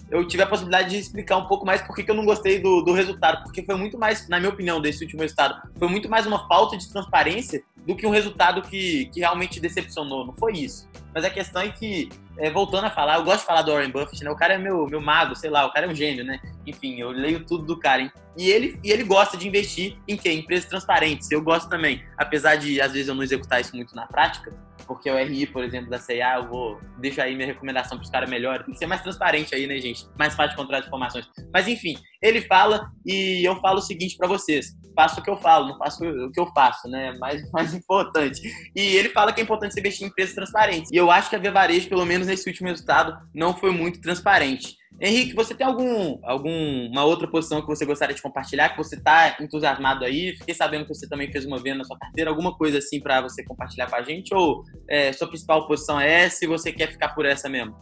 eu 0.10 0.28
tive 0.28 0.44
a 0.44 0.46
possibilidade 0.46 0.90
de 0.90 0.98
explicar 0.98 1.38
um 1.38 1.46
pouco 1.46 1.66
mais 1.66 1.82
por 1.82 1.96
que 1.96 2.10
eu 2.10 2.14
não 2.14 2.26
gostei 2.26 2.60
do, 2.60 2.82
do 2.82 2.92
resultado, 2.92 3.44
porque 3.44 3.64
foi 3.64 3.76
muito 3.76 3.98
mais, 3.98 4.28
na 4.28 4.40
minha 4.40 4.52
opinião, 4.52 4.82
desse 4.82 5.02
último 5.06 5.22
resultado, 5.22 5.62
foi 5.80 5.88
muito 5.88 6.10
mais 6.10 6.28
uma 6.28 6.46
falta 6.50 6.78
de 6.78 6.92
transparência 6.92 7.64
do 7.88 7.96
que 7.96 8.06
um 8.06 8.10
resultado 8.10 8.62
que, 8.62 9.06
que 9.06 9.22
realmente 9.22 9.60
decepcionou. 9.60 10.26
Não 10.26 10.36
foi 10.36 10.54
isso. 10.54 10.88
Mas 11.14 11.26
a 11.26 11.30
questão 11.30 11.62
é 11.62 11.70
que, 11.70 12.10
é, 12.38 12.50
voltando 12.50 12.86
a 12.86 12.90
falar, 12.90 13.18
eu 13.18 13.24
gosto 13.24 13.40
de 13.40 13.46
falar 13.46 13.62
do 13.64 13.72
Warren 13.72 13.90
Buffett, 13.90 14.24
né? 14.24 14.30
O 14.30 14.36
cara 14.36 14.54
é 14.54 14.58
meu, 14.58 14.86
meu 14.86 15.02
mago, 15.02 15.36
sei 15.36 15.50
lá, 15.50 15.66
o 15.66 15.72
cara 15.72 15.88
é 15.88 15.90
um 15.90 15.96
gênio, 15.96 16.24
né? 16.24 16.40
Enfim, 16.66 17.00
eu 17.00 17.10
leio 17.10 17.46
tudo 17.46 17.66
do 17.66 17.80
cara. 17.80 18.04
Hein? 18.04 18.12
E 18.38 18.50
ele, 18.50 18.80
e 18.84 18.92
ele 18.92 19.04
gosta 19.04 19.36
de 19.36 19.48
investir 19.48 19.98
em 20.08 20.16
quê? 20.16 20.30
Em 20.30 20.40
empresas 20.40 20.66
transparentes. 20.66 21.32
Eu 21.32 21.42
gosto 21.42 21.70
também. 21.70 22.04
Apesar 22.18 22.56
de, 22.56 22.80
às 22.80 22.94
vezes, 22.94 23.08
eu 23.08 23.16
não 23.16 23.24
executar 23.24 23.60
isso 23.60 23.76
muito 23.76 23.96
na 23.96 24.06
prática, 24.06 24.54
porque 24.92 25.10
o 25.10 25.16
RI, 25.16 25.48
por 25.48 25.64
exemplo, 25.64 25.90
da 25.90 25.98
CIA, 25.98 26.36
eu 26.36 26.50
vou 26.50 26.78
deixar 27.00 27.24
aí 27.24 27.34
minha 27.34 27.48
recomendação 27.48 27.98
para 27.98 28.04
os 28.04 28.10
caras 28.10 28.30
melhores. 28.30 28.66
Tem 28.66 28.74
que 28.74 28.78
ser 28.78 28.88
mais 28.88 29.02
transparente 29.02 29.56
aí, 29.56 29.66
né, 29.66 29.78
gente? 29.78 30.06
Mais 30.20 30.36
fácil 30.36 30.50
de 30.50 30.56
encontrar 30.56 30.80
as 30.80 30.88
informações. 30.88 31.30
Mas 31.54 31.66
enfim, 31.66 31.96
ele 32.22 32.42
fala 32.42 32.92
e 33.06 33.48
eu 33.48 33.56
falo 33.62 33.80
o 33.80 33.82
seguinte 33.82 34.18
para 34.18 34.28
vocês: 34.28 34.76
faço 35.02 35.20
o 35.20 35.24
que 35.24 35.30
eu 35.30 35.38
falo, 35.38 35.70
não 35.70 35.78
faço 35.78 36.04
o 36.04 36.32
que 36.32 36.40
eu 36.40 36.48
faço, 36.48 36.88
né? 36.88 37.14
Mais, 37.18 37.42
mais 37.52 37.74
importante. 37.74 38.42
E 38.76 38.82
ele 38.96 39.10
fala 39.10 39.34
que 39.34 39.42
é 39.42 39.44
importante 39.44 39.74
você 39.74 39.80
investir 39.80 40.06
em 40.06 40.10
empresas 40.10 40.36
transparentes. 40.36 40.92
E 40.92 40.96
eu 40.96 41.10
acho 41.10 41.30
que 41.30 41.36
a 41.36 41.40
Via 41.40 41.52
Varejo, 41.52 41.90
pelo 41.90 42.06
menos 42.06 42.28
nesse 42.28 42.48
último 42.48 42.68
resultado, 42.68 43.18
não 43.34 43.56
foi 43.56 43.72
muito 43.72 44.00
transparente. 44.00 44.80
Henrique, 45.00 45.34
você 45.34 45.56
tem 45.56 45.66
algum, 45.66 46.20
alguma 46.24 47.04
outra 47.06 47.28
posição 47.28 47.62
que 47.62 47.68
você 47.68 47.86
gostaria 47.86 48.16
de 48.16 48.22
compartilhar, 48.22 48.70
que 48.70 48.78
você 48.78 48.96
está 48.96 49.38
entusiasmado 49.40 50.06
aí? 50.06 50.36
Fiquei 50.38 50.54
sabendo 50.54 50.86
que 50.86 50.94
você 50.94 51.10
também 51.10 51.32
fez 51.32 51.46
uma 51.46 51.58
venda 51.58 51.80
na 51.80 51.84
sua 51.84 51.98
carteira, 51.98 52.30
alguma 52.30 52.56
coisa 52.56 52.78
assim 52.78 53.00
para 53.00 53.22
você 53.22 53.44
compartilhar 53.44 53.90
com 53.90 53.96
a 53.96 54.04
gente? 54.04 54.34
Ou 54.36 54.64
é, 54.88 55.12
sua 55.12 55.28
principal 55.28 55.66
posição 55.68 56.00
é 56.00 56.26
essa 56.26 56.46
e 56.46 56.48
você 56.48 56.72
quer 56.72 56.92
ficar 56.92 57.10
por 57.10 57.26
essa 57.26 57.50
mesmo? 57.50 57.76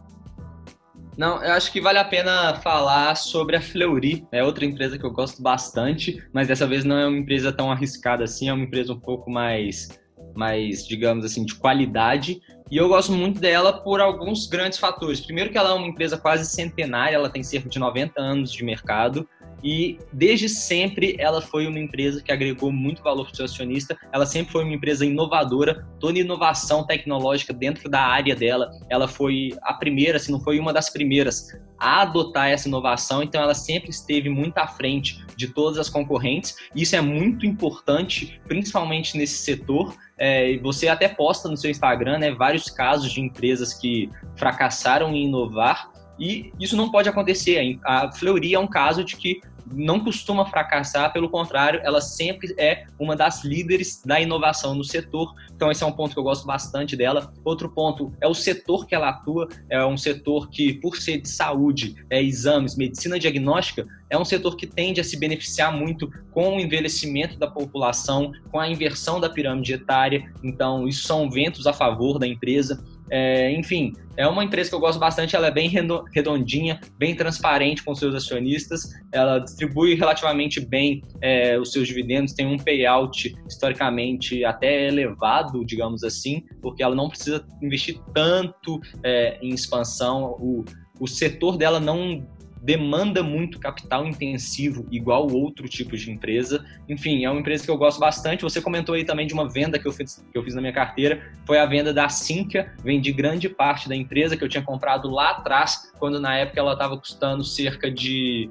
Não, 1.20 1.43
eu 1.43 1.51
acho 1.51 1.70
que 1.74 1.82
vale 1.82 1.97
a 1.99 2.05
pena 2.05 2.55
falar 2.61 3.13
sobre 3.15 3.57
a 3.57 3.61
Fleury. 3.61 4.26
É 4.32 4.41
outra 4.41 4.63
empresa 4.63 4.97
que 4.97 5.05
eu 5.05 5.11
gosto 5.11 5.41
bastante, 5.41 6.24
mas 6.32 6.47
dessa 6.47 6.65
vez 6.65 6.86
não 6.86 6.97
é 6.97 7.05
uma 7.05 7.17
empresa 7.17 7.51
tão 7.51 7.70
arriscada 7.70 8.24
assim, 8.24 8.47
é 8.47 8.53
uma 8.53 8.63
empresa 8.63 8.93
um 8.93 8.99
pouco 9.01 9.30
mais, 9.30 9.89
mais 10.34 10.88
digamos 10.88 11.26
assim, 11.26 11.43
de 11.43 11.55
qualidade. 11.55 12.39
E 12.72 12.78
eu 12.78 12.88
gosto 12.88 13.11
muito 13.11 13.38
dela 13.38 13.74
por 13.74 13.99
alguns 13.99 14.47
grandes 14.47 14.80
fatores. 14.80 15.20
Primeiro 15.20 15.51
que 15.51 15.57
ela 15.57 15.72
é 15.72 15.74
uma 15.74 15.88
empresa 15.88 16.17
quase 16.17 16.49
centenária, 16.49 17.17
ela 17.17 17.30
tem 17.30 17.43
cerca 17.43 17.67
de 17.67 17.80
90 17.80 18.13
anos 18.22 18.49
de 18.49 18.63
mercado 18.63 19.28
e 19.64 19.97
desde 20.12 20.47
sempre 20.47 21.16
ela 21.20 21.41
foi 21.41 21.68
uma 21.68 21.80
empresa 21.80 22.22
que 22.22 22.32
agregou 22.32 22.72
muito 22.72 23.01
valor 23.03 23.26
para 23.26 23.34
o 23.34 23.36
seu 23.36 23.45
acionista. 23.45 23.97
Ela 24.14 24.26
sempre 24.26 24.51
foi 24.51 24.64
uma 24.64 24.74
empresa 24.74 25.05
inovadora, 25.05 25.88
toda 25.99 26.20
inovação 26.20 26.86
tecnológica 26.86 27.53
dentro 27.53 27.89
da 27.89 28.01
área 28.01 28.36
dela. 28.36 28.70
Ela 28.89 29.07
foi 29.07 29.51
a 29.62 29.74
primeira, 29.74 30.20
se 30.20 30.32
não 30.32 30.39
foi 30.39 30.60
uma 30.60 30.74
das 30.74 30.89
primeiras, 30.89 31.47
a 31.80 32.01
adotar 32.01 32.49
essa 32.49 32.68
inovação. 32.68 33.24
Então 33.24 33.41
ela 33.41 33.53
sempre 33.53 33.89
esteve 33.89 34.30
muito 34.30 34.57
à 34.57 34.68
frente 34.68 35.24
de 35.36 35.47
todas 35.47 35.78
as 35.78 35.89
concorrentes. 35.89 36.55
Isso 36.76 36.95
é 36.95 37.01
muito 37.01 37.45
importante, 37.45 38.39
principalmente 38.47 39.18
nesse 39.18 39.43
setor. 39.43 39.95
É, 40.18 40.57
você 40.57 40.89
até 40.89 41.07
posta 41.07 41.47
no 41.47 41.55
seu 41.55 41.72
Instagram 41.72 42.20
né, 42.20 42.32
vários 42.32 42.70
casos 42.70 43.12
de 43.12 43.22
empresas 43.22 43.74
que 43.74 44.10
fracassaram 44.36 45.14
em 45.14 45.26
inovar 45.26 45.91
e 46.20 46.51
isso 46.59 46.76
não 46.76 46.91
pode 46.91 47.07
acontecer. 47.09 47.80
A 47.84 48.11
Fleury 48.11 48.53
é 48.53 48.59
um 48.59 48.67
caso 48.67 49.03
de 49.03 49.15
que 49.15 49.41
não 49.72 49.99
costuma 49.99 50.45
fracassar, 50.45 51.11
pelo 51.13 51.30
contrário, 51.30 51.80
ela 51.84 52.01
sempre 52.01 52.53
é 52.57 52.86
uma 52.97 53.15
das 53.15 53.43
líderes 53.43 54.01
da 54.03 54.20
inovação 54.20 54.74
no 54.74 54.84
setor. 54.84 55.34
Então, 55.53 55.72
esse 55.72 55.84
é 55.84 55.88
um 55.88 55.91
ponto 55.91 56.13
que 56.13 56.20
eu 56.20 56.24
gosto 56.24 56.45
bastante 56.45 56.95
dela. 56.95 57.32
Outro 57.43 57.70
ponto 57.70 58.11
é 58.22 58.28
o 58.28 58.34
setor 58.34 58.86
que 58.86 58.95
ela 58.95 59.09
atua, 59.09 59.47
é 59.70 59.86
um 59.86 59.97
setor 59.97 60.49
que, 60.49 60.74
por 60.74 60.97
ser 60.97 61.22
de 61.22 61.30
saúde, 61.30 61.95
é, 62.09 62.22
exames, 62.22 62.76
medicina 62.76 63.20
diagnóstica, 63.20 63.86
é 64.09 64.17
um 64.17 64.26
setor 64.26 64.55
que 64.55 64.65
tende 64.65 64.99
a 64.99 65.03
se 65.03 65.17
beneficiar 65.17 65.72
muito 65.72 66.09
com 66.32 66.55
o 66.55 66.59
envelhecimento 66.59 67.38
da 67.38 67.47
população, 67.47 68.32
com 68.51 68.59
a 68.59 68.67
inversão 68.67 69.20
da 69.20 69.30
pirâmide 69.30 69.74
etária. 69.74 70.32
Então, 70.43 70.88
isso 70.88 71.05
são 71.05 71.30
ventos 71.30 71.67
a 71.67 71.74
favor 71.74 72.17
da 72.17 72.28
empresa. 72.28 72.84
É, 73.12 73.51
enfim, 73.51 73.93
é 74.18 74.28
uma 74.28 74.43
empresa 74.43 74.70
que 74.70 74.76
eu 74.76 74.80
gosto 74.80 74.99
bastante, 74.99 75.36
ela 75.36 75.47
é 75.47 75.51
bem 75.51 75.70
redondinha, 76.14 76.80
bem 76.97 77.16
transparente 77.16 77.84
com 77.84 77.95
seus 77.95 78.14
acionistas, 78.14 78.89
ela 79.12 79.39
distribui 79.39 79.95
relativamente 79.95 80.60
bem 80.60 81.01
é, 81.22 81.57
os 81.57 81.72
seus 81.72 81.88
dividendos, 81.88 82.34
tem 82.34 82.45
um 82.45 82.57
payout 82.57 83.36
historicamente 83.47 84.43
até 84.43 84.88
elevado, 84.88 85.66
digamos 85.66 86.03
assim, 86.03 86.43
porque 86.62 86.84
ela 86.84 86.95
não 86.95 87.10
precisa 87.10 87.45
investir 87.62 87.99
tanto 88.14 88.80
é, 89.03 89.39
em 89.41 89.53
expansão, 89.53 90.36
o, 90.39 90.66
o 90.99 91.07
setor 91.07 91.57
dela 91.57 91.80
não 91.80 92.28
demanda 92.62 93.24
muito 93.24 93.60
capital 93.60 94.05
intensivo, 94.05 94.86
igual 94.91 95.28
outro 95.32 95.68
tipo 95.68 95.95
de 95.95 96.12
empresa. 96.12 96.66
Enfim, 96.88 97.26
é 97.26 97.30
uma 97.30 97.39
empresa 97.39 97.64
que 97.64 97.72
eu 97.72 97.78
gosto 97.78 97.99
bastante. 97.99 98.43
Você 98.43 98.62
comentou 98.62 98.95
aí 98.95 99.03
também 99.03 99.26
de 99.26 99.34
uma 99.34 99.47
venda 99.47 99.80
que 99.80 99.88
eu 99.88 99.91
fiz, 99.91 100.24
que 100.32 100.38
eu 100.38 100.43
fiz 100.43 100.55
na 100.55 100.62
minha 100.62 100.74
carteira, 100.74 101.32
foi 101.45 101.57
a 101.57 101.66
venda 101.66 101.93
da 101.93 102.10
Sinqia. 102.10 102.74
Vendi 102.84 103.12
grande 103.12 103.49
parte 103.49 103.88
da 103.88 103.95
empresa 103.95 104.36
que 104.36 104.43
eu 104.43 104.49
tinha 104.49 104.64
comprado 104.64 105.10
lá 105.10 105.32
atrás, 105.32 105.91
quando 105.97 106.20
na 106.20 106.36
época 106.36 106.60
ela 106.60 106.74
estava 106.74 106.97
custando 106.97 107.43
cerca 107.43 107.89
de 107.89 108.49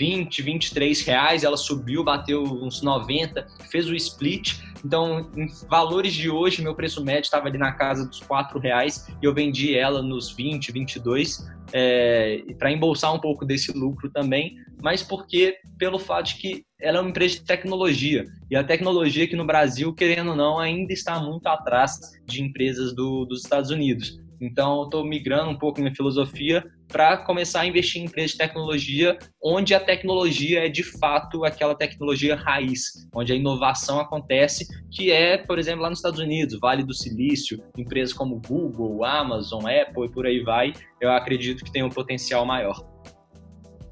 20, 0.00 0.40
23 0.40 1.02
reais, 1.02 1.44
ela 1.44 1.58
subiu, 1.58 2.02
bateu 2.02 2.42
uns 2.42 2.80
90, 2.80 3.46
fez 3.70 3.86
o 3.86 3.94
split. 3.94 4.58
Então, 4.82 5.30
em 5.36 5.46
valores 5.68 6.14
de 6.14 6.30
hoje, 6.30 6.62
meu 6.62 6.74
preço 6.74 7.04
médio 7.04 7.24
estava 7.24 7.48
ali 7.48 7.58
na 7.58 7.72
casa 7.72 8.08
dos 8.08 8.18
4 8.20 8.58
reais 8.58 9.06
e 9.22 9.26
eu 9.26 9.34
vendi 9.34 9.76
ela 9.76 10.00
nos 10.00 10.32
20, 10.32 10.72
22 10.72 11.46
é, 11.74 12.42
para 12.58 12.72
embolsar 12.72 13.14
um 13.14 13.18
pouco 13.18 13.44
desse 13.44 13.72
lucro 13.72 14.08
também, 14.10 14.56
mas 14.82 15.02
porque 15.02 15.58
pelo 15.78 15.98
fato 15.98 16.28
de 16.28 16.36
que 16.36 16.64
ela 16.80 16.96
é 16.96 17.00
uma 17.02 17.10
empresa 17.10 17.34
de 17.34 17.44
tecnologia 17.44 18.24
e 18.50 18.56
a 18.56 18.64
tecnologia 18.64 19.24
aqui 19.24 19.36
no 19.36 19.44
Brasil, 19.44 19.92
querendo 19.92 20.30
ou 20.30 20.36
não, 20.36 20.58
ainda 20.58 20.94
está 20.94 21.20
muito 21.20 21.46
atrás 21.46 21.98
de 22.24 22.42
empresas 22.42 22.94
do, 22.94 23.26
dos 23.26 23.42
Estados 23.42 23.70
Unidos. 23.70 24.18
Então, 24.40 24.78
eu 24.78 24.84
estou 24.84 25.04
migrando 25.04 25.50
um 25.50 25.58
pouco 25.58 25.80
minha 25.80 25.94
filosofia 25.94 26.64
para 26.88 27.16
começar 27.18 27.60
a 27.60 27.66
investir 27.66 28.02
em 28.02 28.06
empresas 28.06 28.32
de 28.32 28.38
tecnologia, 28.38 29.16
onde 29.42 29.74
a 29.74 29.80
tecnologia 29.80 30.66
é 30.66 30.68
de 30.68 30.82
fato 30.82 31.44
aquela 31.44 31.74
tecnologia 31.74 32.34
raiz, 32.34 33.08
onde 33.14 33.32
a 33.32 33.36
inovação 33.36 34.00
acontece, 34.00 34.66
que 34.90 35.12
é, 35.12 35.38
por 35.38 35.58
exemplo, 35.58 35.82
lá 35.82 35.90
nos 35.90 35.98
Estados 35.98 36.18
Unidos, 36.18 36.58
Vale 36.58 36.82
do 36.82 36.94
Silício, 36.94 37.62
empresas 37.76 38.12
como 38.12 38.40
Google, 38.40 39.04
Amazon, 39.04 39.64
Apple 39.66 40.06
e 40.06 40.10
por 40.10 40.26
aí 40.26 40.40
vai, 40.42 40.72
eu 41.00 41.10
acredito 41.10 41.64
que 41.64 41.72
tem 41.72 41.84
um 41.84 41.90
potencial 41.90 42.44
maior. 42.44 42.89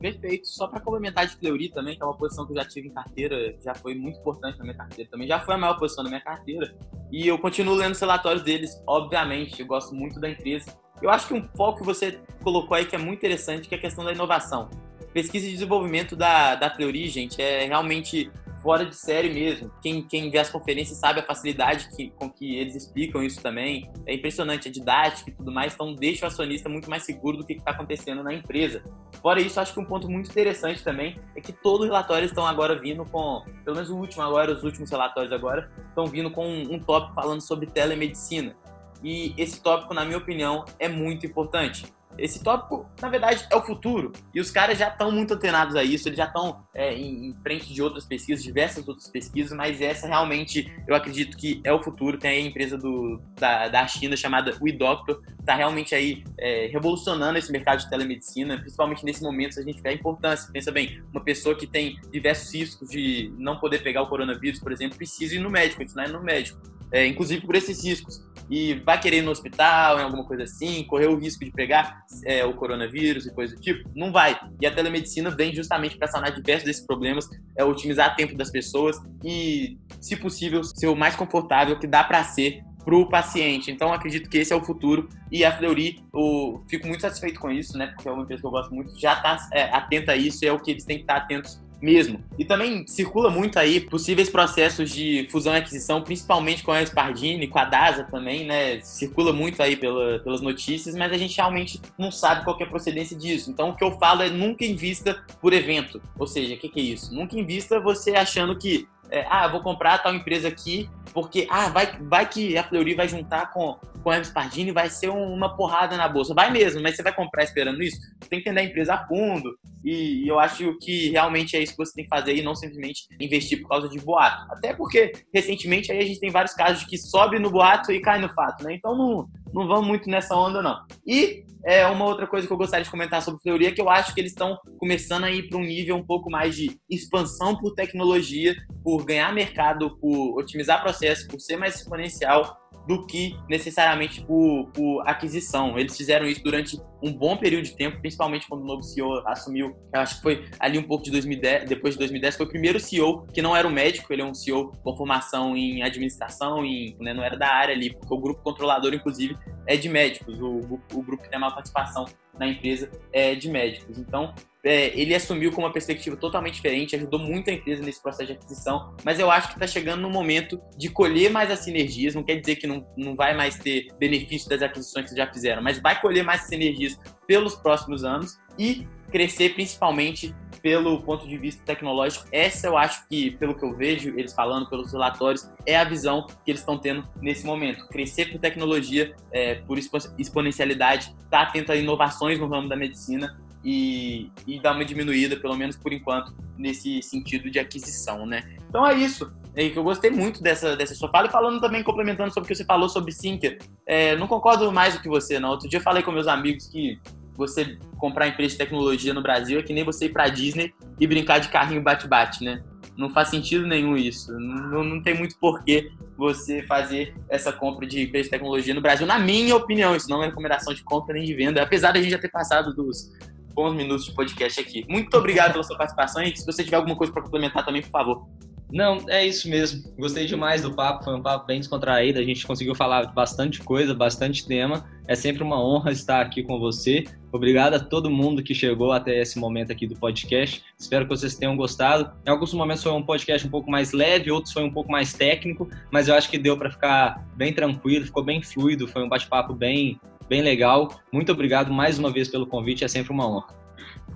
Perfeito. 0.00 0.46
Só 0.46 0.68
para 0.68 0.80
complementar 0.80 1.26
de 1.26 1.36
Fleury 1.36 1.70
também, 1.70 1.96
que 1.96 2.02
é 2.02 2.06
uma 2.06 2.16
posição 2.16 2.46
que 2.46 2.52
eu 2.52 2.56
já 2.56 2.64
tive 2.64 2.88
em 2.88 2.92
carteira, 2.92 3.56
já 3.60 3.74
foi 3.74 3.94
muito 3.94 4.18
importante 4.18 4.58
na 4.58 4.64
minha 4.64 4.76
carteira 4.76 5.10
também, 5.10 5.26
já 5.26 5.40
foi 5.40 5.54
a 5.54 5.58
maior 5.58 5.78
posição 5.78 6.04
da 6.04 6.10
minha 6.10 6.22
carteira. 6.22 6.74
E 7.10 7.26
eu 7.26 7.38
continuo 7.38 7.74
lendo 7.74 7.92
os 7.92 8.00
relatórios 8.00 8.42
deles, 8.42 8.80
obviamente, 8.86 9.60
eu 9.60 9.66
gosto 9.66 9.94
muito 9.94 10.20
da 10.20 10.28
empresa. 10.28 10.76
Eu 11.02 11.10
acho 11.10 11.28
que 11.28 11.34
um 11.34 11.42
foco 11.56 11.80
que 11.80 11.84
você 11.84 12.20
colocou 12.42 12.76
aí 12.76 12.84
que 12.84 12.94
é 12.94 12.98
muito 12.98 13.18
interessante, 13.18 13.68
que 13.68 13.74
é 13.74 13.78
a 13.78 13.80
questão 13.80 14.04
da 14.04 14.12
inovação. 14.12 14.68
Pesquisa 15.12 15.46
e 15.46 15.52
desenvolvimento 15.52 16.14
da, 16.14 16.54
da 16.54 16.70
Fleury, 16.70 17.08
gente, 17.08 17.40
é 17.40 17.66
realmente 17.66 18.30
fora 18.62 18.84
de 18.84 18.94
série 18.94 19.32
mesmo. 19.32 19.70
Quem, 19.82 20.02
quem 20.02 20.30
vê 20.30 20.38
as 20.38 20.50
conferências 20.50 20.98
sabe 20.98 21.20
a 21.20 21.22
facilidade 21.22 21.88
que, 21.94 22.10
com 22.10 22.30
que 22.30 22.56
eles 22.56 22.74
explicam 22.74 23.22
isso 23.22 23.40
também. 23.40 23.90
É 24.06 24.14
impressionante 24.14 24.68
a 24.68 24.70
didática 24.70 25.30
e 25.30 25.32
tudo 25.32 25.52
mais, 25.52 25.74
então 25.74 25.94
deixa 25.94 26.24
o 26.24 26.28
acionista 26.28 26.68
muito 26.68 26.88
mais 26.88 27.04
seguro 27.04 27.38
do 27.38 27.46
que 27.46 27.54
está 27.54 27.70
acontecendo 27.70 28.22
na 28.22 28.32
empresa. 28.32 28.82
Fora 29.20 29.40
isso, 29.40 29.60
acho 29.60 29.72
que 29.72 29.80
um 29.80 29.84
ponto 29.84 30.08
muito 30.08 30.30
interessante 30.30 30.82
também 30.82 31.16
é 31.34 31.40
que 31.40 31.52
todos 31.52 31.80
os 31.80 31.86
relatórios 31.86 32.30
estão 32.30 32.46
agora 32.46 32.78
vindo 32.78 33.04
com, 33.04 33.44
pelo 33.64 33.76
menos 33.76 33.90
o 33.90 33.96
último 33.96 34.22
agora, 34.22 34.52
os 34.52 34.62
últimos 34.62 34.90
relatórios 34.90 35.32
agora, 35.32 35.70
estão 35.88 36.06
vindo 36.06 36.30
com 36.30 36.46
um, 36.46 36.74
um 36.74 36.78
tópico 36.78 37.14
falando 37.14 37.40
sobre 37.40 37.66
telemedicina. 37.66 38.56
E 39.02 39.32
esse 39.38 39.62
tópico, 39.62 39.94
na 39.94 40.04
minha 40.04 40.18
opinião, 40.18 40.64
é 40.78 40.88
muito 40.88 41.24
importante 41.24 41.86
esse 42.18 42.42
tópico, 42.42 42.88
na 43.00 43.08
verdade, 43.08 43.46
é 43.50 43.56
o 43.56 43.62
futuro. 43.62 44.12
E 44.34 44.40
os 44.40 44.50
caras 44.50 44.78
já 44.78 44.88
estão 44.88 45.10
muito 45.10 45.34
antenados 45.34 45.76
a 45.76 45.84
isso, 45.84 46.08
eles 46.08 46.18
já 46.18 46.26
estão 46.26 46.64
é, 46.74 46.94
em, 46.94 47.28
em, 47.28 47.34
frente 47.42 47.72
de 47.72 47.82
outras 47.82 48.04
pesquisas, 48.04 48.44
diversas 48.44 48.86
outras 48.86 49.08
pesquisas, 49.08 49.56
mas 49.56 49.80
essa 49.80 50.06
realmente 50.06 50.72
eu 50.86 50.94
acredito 50.94 51.36
que 51.36 51.60
é 51.64 51.72
o 51.72 51.82
futuro. 51.82 52.18
Tem 52.18 52.30
aí 52.30 52.38
a 52.38 52.46
empresa 52.46 52.76
do, 52.76 53.20
da, 53.38 53.68
da 53.68 53.86
China 53.86 54.16
chamada 54.16 54.56
WeDoctor, 54.60 55.22
está 55.38 55.54
realmente 55.54 55.94
aí 55.94 56.24
é, 56.38 56.66
revolucionando 56.66 57.38
esse 57.38 57.50
mercado 57.50 57.78
de 57.78 57.88
telemedicina, 57.88 58.58
principalmente 58.58 59.04
nesse 59.04 59.22
momento, 59.22 59.54
se 59.54 59.60
a 59.60 59.62
gente 59.62 59.86
a 59.86 59.92
importância. 59.92 60.50
Pensa 60.52 60.70
bem, 60.70 61.02
uma 61.12 61.22
pessoa 61.22 61.54
que 61.54 61.66
tem 61.66 61.98
diversos 62.12 62.52
riscos 62.52 62.90
de 62.90 63.32
não 63.38 63.58
poder 63.58 63.82
pegar 63.82 64.02
o 64.02 64.08
coronavírus, 64.08 64.60
por 64.60 64.72
exemplo, 64.72 64.96
precisa 64.96 65.34
ir 65.34 65.38
no 65.38 65.50
médico, 65.50 65.80
continuar 65.80 66.08
indo 66.08 66.18
no 66.18 66.24
médico. 66.24 66.60
É, 66.90 67.06
inclusive 67.06 67.44
por 67.46 67.54
esses 67.54 67.84
riscos 67.84 68.22
e 68.50 68.74
vai 68.74 68.98
querer 68.98 69.18
ir 69.18 69.22
no 69.22 69.30
hospital, 69.30 69.98
em 69.98 70.02
alguma 70.02 70.24
coisa 70.24 70.44
assim, 70.44 70.82
correr 70.84 71.06
o 71.06 71.16
risco 71.16 71.44
de 71.44 71.50
pegar 71.50 72.04
é, 72.24 72.44
o 72.44 72.54
coronavírus 72.54 73.26
e 73.26 73.34
coisa 73.34 73.54
do 73.54 73.60
tipo, 73.60 73.88
não 73.94 74.10
vai. 74.10 74.38
E 74.60 74.66
a 74.66 74.74
telemedicina 74.74 75.30
vem 75.30 75.54
justamente 75.54 75.96
para 75.96 76.08
sanar 76.08 76.32
diversos 76.32 76.64
desses 76.64 76.86
problemas, 76.86 77.28
é 77.56 77.64
otimizar 77.64 78.12
o 78.12 78.16
tempo 78.16 78.34
das 78.34 78.50
pessoas 78.50 78.96
e, 79.22 79.76
se 80.00 80.16
possível, 80.16 80.64
ser 80.64 80.86
o 80.86 80.96
mais 80.96 81.14
confortável 81.14 81.78
que 81.78 81.86
dá 81.86 82.02
para 82.02 82.24
ser 82.24 82.62
para 82.84 82.96
o 82.96 83.06
paciente. 83.06 83.70
Então, 83.70 83.92
acredito 83.92 84.30
que 84.30 84.38
esse 84.38 84.50
é 84.50 84.56
o 84.56 84.64
futuro. 84.64 85.10
E 85.30 85.44
a 85.44 85.54
Fleury, 85.54 86.02
eu 86.14 86.64
fico 86.70 86.86
muito 86.86 87.02
satisfeito 87.02 87.38
com 87.38 87.50
isso, 87.50 87.76
né? 87.76 87.88
Porque 87.88 88.08
é 88.08 88.10
uma 88.10 88.22
empresa 88.22 88.40
que 88.40 88.46
eu 88.46 88.50
gosto 88.50 88.74
muito, 88.74 88.98
já 88.98 89.12
está 89.12 89.36
é, 89.52 89.64
atenta 89.64 90.12
a 90.12 90.16
isso 90.16 90.42
e 90.42 90.48
é 90.48 90.52
o 90.52 90.58
que 90.58 90.70
eles 90.70 90.84
têm 90.84 90.96
que 90.96 91.02
estar 91.02 91.16
atentos 91.16 91.60
mesmo. 91.80 92.22
E 92.38 92.44
também 92.44 92.86
circula 92.86 93.30
muito 93.30 93.58
aí 93.58 93.80
possíveis 93.80 94.28
processos 94.28 94.90
de 94.90 95.28
fusão 95.30 95.54
e 95.54 95.58
aquisição, 95.58 96.02
principalmente 96.02 96.62
com 96.62 96.72
a 96.72 96.82
Spardini, 96.82 97.48
com 97.48 97.58
a 97.58 97.64
DASA 97.64 98.04
também, 98.04 98.46
né? 98.46 98.80
Circula 98.80 99.32
muito 99.32 99.62
aí 99.62 99.76
pela, 99.76 100.18
pelas 100.20 100.40
notícias, 100.40 100.94
mas 100.94 101.12
a 101.12 101.16
gente 101.16 101.36
realmente 101.36 101.80
não 101.96 102.10
sabe 102.10 102.44
qual 102.44 102.58
é 102.60 102.64
a 102.64 102.68
procedência 102.68 103.16
disso. 103.16 103.50
Então 103.50 103.70
o 103.70 103.76
que 103.76 103.84
eu 103.84 103.92
falo 103.98 104.22
é 104.22 104.28
nunca 104.28 104.64
invista 104.64 105.22
por 105.40 105.52
evento. 105.52 106.00
Ou 106.18 106.26
seja, 106.26 106.54
o 106.54 106.58
que, 106.58 106.68
que 106.68 106.80
é 106.80 106.82
isso? 106.82 107.14
Nunca 107.14 107.38
invista 107.38 107.80
você 107.80 108.12
achando 108.12 108.58
que 108.58 108.88
é, 109.10 109.26
ah, 109.28 109.48
vou 109.48 109.60
comprar 109.60 109.98
tal 109.98 110.14
empresa 110.14 110.48
aqui, 110.48 110.88
porque 111.12 111.46
ah, 111.50 111.68
vai, 111.68 111.98
vai 112.02 112.28
que 112.28 112.56
a 112.56 112.62
Fleury 112.62 112.94
vai 112.94 113.08
juntar 113.08 113.50
com, 113.52 113.78
com 114.02 114.10
a 114.10 114.14
Hermes 114.14 114.30
Pardini 114.30 114.70
vai 114.72 114.88
ser 114.88 115.10
um, 115.10 115.32
uma 115.32 115.56
porrada 115.56 115.96
na 115.96 116.08
bolsa. 116.08 116.34
Vai 116.34 116.50
mesmo, 116.50 116.82
mas 116.82 116.96
você 116.96 117.02
vai 117.02 117.14
comprar 117.14 117.44
esperando 117.44 117.82
isso? 117.82 117.98
Tem 118.28 118.40
que 118.40 118.48
entender 118.48 118.60
a 118.60 118.64
empresa 118.64 118.94
a 118.94 119.06
fundo. 119.06 119.58
E, 119.84 120.24
e, 120.24 120.28
eu 120.28 120.38
acho 120.38 120.76
que 120.78 121.10
realmente 121.10 121.56
é 121.56 121.62
isso 121.62 121.72
que 121.72 121.78
você 121.78 121.94
tem 121.94 122.04
que 122.04 122.10
fazer 122.10 122.34
e 122.34 122.42
não 122.42 122.54
simplesmente 122.54 123.06
investir 123.20 123.60
por 123.60 123.68
causa 123.68 123.88
de 123.88 123.98
boato. 123.98 124.52
Até 124.52 124.74
porque, 124.74 125.12
recentemente, 125.32 125.90
aí 125.90 125.98
a 125.98 126.04
gente 126.04 126.20
tem 126.20 126.30
vários 126.30 126.52
casos 126.52 126.80
de 126.80 126.86
que 126.86 126.98
sobe 126.98 127.38
no 127.38 127.50
boato 127.50 127.92
e 127.92 128.00
cai 128.00 128.20
no 128.20 128.28
fato, 128.28 128.64
né? 128.64 128.74
Então 128.74 128.96
não, 128.96 129.28
não 129.52 129.66
vamos 129.66 129.86
muito 129.86 130.08
nessa 130.08 130.34
onda, 130.36 130.62
não. 130.62 130.78
E 131.06 131.44
é 131.64 131.86
uma 131.86 132.04
outra 132.04 132.26
coisa 132.26 132.46
que 132.46 132.52
eu 132.52 132.56
gostaria 132.56 132.84
de 132.84 132.90
comentar 132.90 133.20
sobre 133.22 133.40
Fleury 133.42 133.66
é 133.66 133.72
que 133.72 133.80
eu 133.80 133.90
acho 133.90 134.14
que 134.14 134.20
eles 134.20 134.32
estão 134.32 134.58
começando 134.78 135.24
a 135.24 135.30
ir 135.30 135.48
para 135.48 135.58
um 135.58 135.64
nível 135.64 135.96
um 135.96 136.04
pouco 136.04 136.30
mais 136.30 136.56
de 136.56 136.78
expansão 136.88 137.56
por 137.56 137.74
tecnologia, 137.74 138.54
por 138.82 139.04
ganhar 139.04 139.32
mercado, 139.32 139.98
por 139.98 140.38
otimizar 140.38 140.82
processos, 140.82 141.26
por 141.26 141.40
ser 141.40 141.56
mais 141.56 141.76
exponencial 141.76 142.56
do 142.86 143.04
que 143.06 143.36
necessariamente 143.50 144.24
por, 144.24 144.70
por, 144.72 145.02
aquisição. 145.06 145.78
Eles 145.78 145.94
fizeram 145.94 146.26
isso 146.26 146.42
durante 146.42 146.80
um 147.02 147.12
bom 147.12 147.36
período 147.36 147.64
de 147.64 147.76
tempo, 147.76 148.00
principalmente 148.00 148.46
quando 148.48 148.62
o 148.62 148.66
novo 148.66 148.82
CEO 148.82 149.22
assumiu, 149.26 149.76
acho 149.92 150.16
que 150.16 150.22
foi 150.22 150.44
ali 150.58 150.78
um 150.78 150.82
pouco 150.82 151.04
de 151.04 151.10
2010, 151.10 151.68
depois 151.68 151.94
de 151.94 151.98
2010, 151.98 152.36
foi 152.36 152.46
o 152.46 152.48
primeiro 152.48 152.80
CEO 152.80 153.26
que 153.32 153.42
não 153.42 153.56
era 153.56 153.66
um 153.66 153.70
médico, 153.70 154.12
ele 154.12 154.22
é 154.22 154.24
um 154.24 154.34
CEO 154.34 154.72
com 154.82 154.96
formação 154.96 155.56
em 155.56 155.82
administração, 155.82 156.64
em, 156.64 156.96
né, 157.00 157.12
não 157.12 157.22
era 157.22 157.36
da 157.36 157.48
área 157.48 157.74
ali, 157.74 157.92
porque 157.92 158.12
o 158.12 158.18
grupo 158.18 158.42
controlador, 158.42 158.92
inclusive, 158.94 159.36
é 159.66 159.76
de 159.76 159.88
médicos, 159.88 160.40
o, 160.40 160.58
o 160.94 161.02
grupo 161.02 161.22
que 161.22 161.28
tem 161.28 161.36
a 161.36 161.40
maior 161.40 161.54
participação 161.54 162.06
na 162.38 162.46
empresa 162.46 162.90
é 163.12 163.34
de 163.34 163.48
médicos. 163.48 163.98
Então, 163.98 164.32
é, 164.64 164.98
ele 164.98 165.14
assumiu 165.14 165.52
com 165.52 165.62
uma 165.62 165.72
perspectiva 165.72 166.16
totalmente 166.16 166.54
diferente, 166.54 166.96
ajudou 166.96 167.18
muito 167.18 167.48
a 167.48 167.52
empresa 167.52 167.82
nesse 167.82 168.02
processo 168.02 168.26
de 168.26 168.32
aquisição, 168.32 168.94
mas 169.04 169.18
eu 169.18 169.30
acho 169.30 169.48
que 169.48 169.54
está 169.54 169.66
chegando 169.66 170.00
no 170.00 170.10
momento 170.10 170.60
de 170.76 170.88
colher 170.88 171.30
mais 171.30 171.50
as 171.50 171.60
sinergias, 171.60 172.14
não 172.14 172.22
quer 172.22 172.36
dizer 172.36 172.56
que 172.56 172.66
não, 172.66 172.86
não 172.96 173.14
vai 173.14 173.36
mais 173.36 173.56
ter 173.56 173.88
benefício 173.98 174.48
das 174.48 174.62
aquisições 174.62 175.10
que 175.10 175.16
já 175.16 175.26
fizeram, 175.32 175.62
mas 175.62 175.78
vai 175.78 176.00
colher 176.00 176.24
mais 176.24 176.42
sinergias 176.42 176.87
pelos 177.26 177.54
próximos 177.54 178.04
anos 178.04 178.38
e 178.58 178.86
crescer 179.10 179.54
principalmente 179.54 180.34
pelo 180.62 181.00
ponto 181.02 181.26
de 181.26 181.38
vista 181.38 181.62
tecnológico. 181.64 182.26
Essa 182.32 182.66
eu 182.66 182.76
acho 182.76 183.06
que, 183.08 183.30
pelo 183.32 183.54
que 183.54 183.64
eu 183.64 183.74
vejo 183.74 184.10
eles 184.10 184.32
falando, 184.32 184.68
pelos 184.68 184.92
relatórios, 184.92 185.48
é 185.64 185.76
a 185.76 185.84
visão 185.84 186.26
que 186.44 186.50
eles 186.50 186.60
estão 186.60 186.76
tendo 186.76 187.08
nesse 187.20 187.46
momento. 187.46 187.86
Crescer 187.88 188.26
por 188.26 188.40
tecnologia, 188.40 189.14
é, 189.32 189.56
por 189.56 189.78
exponencialidade, 189.78 191.14
estar 191.24 191.30
tá 191.30 191.42
atento 191.42 191.72
a 191.72 191.76
inovações 191.76 192.38
no 192.38 192.48
ramo 192.48 192.68
da 192.68 192.76
medicina 192.76 193.38
e, 193.64 194.30
e 194.46 194.60
dar 194.60 194.74
uma 194.74 194.84
diminuída, 194.84 195.36
pelo 195.36 195.56
menos 195.56 195.76
por 195.76 195.92
enquanto, 195.92 196.34
nesse 196.56 197.02
sentido 197.02 197.50
de 197.50 197.58
aquisição, 197.58 198.26
né? 198.26 198.56
Então 198.68 198.86
é 198.86 198.94
isso. 198.94 199.32
É 199.54 199.68
que 199.68 199.78
eu 199.78 199.82
gostei 199.82 200.10
muito 200.10 200.42
dessa, 200.42 200.76
dessa 200.76 200.94
sua 200.94 201.08
fala 201.10 201.28
e 201.28 201.30
falando 201.30 201.60
também, 201.60 201.82
complementando 201.82 202.32
sobre 202.32 202.46
o 202.46 202.48
que 202.48 202.54
você 202.54 202.64
falou 202.64 202.88
sobre 202.88 203.12
Sinker. 203.12 203.58
É, 203.86 204.14
não 204.16 204.26
concordo 204.26 204.70
mais 204.70 204.94
do 204.94 205.00
que 205.00 205.08
você, 205.08 205.38
não. 205.40 205.50
Outro 205.50 205.68
dia 205.68 205.78
eu 205.78 205.82
falei 205.82 206.02
com 206.02 206.12
meus 206.12 206.28
amigos 206.28 206.66
que 206.66 206.98
você 207.36 207.78
comprar 207.98 208.28
empresa 208.28 208.52
de 208.52 208.58
tecnologia 208.58 209.14
no 209.14 209.22
Brasil 209.22 209.60
é 209.60 209.62
que 209.62 209.72
nem 209.72 209.84
você 209.84 210.06
ir 210.06 210.12
pra 210.12 210.28
Disney 210.28 210.74
e 210.98 211.06
brincar 211.06 211.38
de 211.38 211.48
carrinho 211.48 211.80
bate-bate, 211.80 212.44
né? 212.44 212.62
Não 212.96 213.10
faz 213.10 213.28
sentido 213.28 213.64
nenhum 213.64 213.96
isso. 213.96 214.32
Não, 214.32 214.82
não 214.82 215.00
tem 215.00 215.16
muito 215.16 215.38
porquê 215.38 215.92
você 216.16 216.64
fazer 216.64 217.14
essa 217.28 217.52
compra 217.52 217.86
de 217.86 218.02
empresa 218.02 218.24
de 218.24 218.30
tecnologia 218.30 218.74
no 218.74 218.80
Brasil, 218.80 219.06
na 219.06 219.20
minha 219.20 219.54
opinião. 219.54 219.94
Isso 219.94 220.10
não 220.10 220.20
é 220.20 220.26
recomendação 220.26 220.74
de 220.74 220.82
compra 220.82 221.14
nem 221.14 221.24
de 221.24 221.32
venda, 221.32 221.62
apesar 221.62 221.92
da 221.92 222.00
gente 222.00 222.10
já 222.10 222.18
ter 222.18 222.28
passado 222.28 222.74
dos 222.74 223.12
bons 223.54 223.72
minutos 223.72 224.06
de 224.06 224.12
podcast 224.12 224.60
aqui. 224.60 224.84
Muito 224.88 225.16
obrigado 225.16 225.52
pela 225.52 225.62
sua 225.62 225.76
participação 225.76 226.22
e 226.22 226.36
se 226.36 226.44
você 226.44 226.64
tiver 226.64 226.76
alguma 226.76 226.96
coisa 226.96 227.12
para 227.12 227.22
complementar 227.22 227.64
também, 227.64 227.82
por 227.82 227.90
favor. 227.90 228.26
Não, 228.70 228.98
é 229.08 229.26
isso 229.26 229.48
mesmo. 229.48 229.90
Gostei 229.98 230.26
demais 230.26 230.62
do 230.62 230.74
papo, 230.74 231.02
foi 231.02 231.14
um 231.14 231.22
papo 231.22 231.46
bem 231.46 231.58
descontraído. 231.58 232.18
A 232.18 232.22
gente 232.22 232.46
conseguiu 232.46 232.74
falar 232.74 233.06
bastante 233.12 233.60
coisa, 233.60 233.94
bastante 233.94 234.46
tema. 234.46 234.84
É 235.06 235.14
sempre 235.14 235.42
uma 235.42 235.58
honra 235.58 235.90
estar 235.90 236.20
aqui 236.20 236.42
com 236.42 236.58
você. 236.58 237.04
Obrigado 237.32 237.74
a 237.74 237.80
todo 237.80 238.10
mundo 238.10 238.42
que 238.42 238.54
chegou 238.54 238.92
até 238.92 239.20
esse 239.20 239.38
momento 239.38 239.72
aqui 239.72 239.86
do 239.86 239.94
podcast. 239.94 240.62
Espero 240.78 241.06
que 241.06 241.10
vocês 241.10 241.34
tenham 241.34 241.56
gostado. 241.56 242.12
Em 242.26 242.30
alguns 242.30 242.52
momentos 242.52 242.82
foi 242.82 242.92
um 242.92 243.02
podcast 243.02 243.46
um 243.46 243.50
pouco 243.50 243.70
mais 243.70 243.92
leve, 243.92 244.30
outros 244.30 244.52
foi 244.52 244.62
um 244.62 244.70
pouco 244.70 244.92
mais 244.92 245.14
técnico, 245.14 245.68
mas 245.90 246.08
eu 246.08 246.14
acho 246.14 246.28
que 246.30 246.36
deu 246.36 246.56
para 246.56 246.70
ficar 246.70 247.26
bem 247.36 247.54
tranquilo, 247.54 248.04
ficou 248.04 248.22
bem 248.22 248.42
fluido, 248.42 248.86
foi 248.86 249.02
um 249.02 249.08
bate-papo 249.08 249.54
bem, 249.54 249.98
bem 250.28 250.42
legal. 250.42 251.00
Muito 251.10 251.32
obrigado 251.32 251.72
mais 251.72 251.98
uma 251.98 252.10
vez 252.10 252.28
pelo 252.28 252.46
convite, 252.46 252.84
é 252.84 252.88
sempre 252.88 253.12
uma 253.12 253.26
honra. 253.26 253.67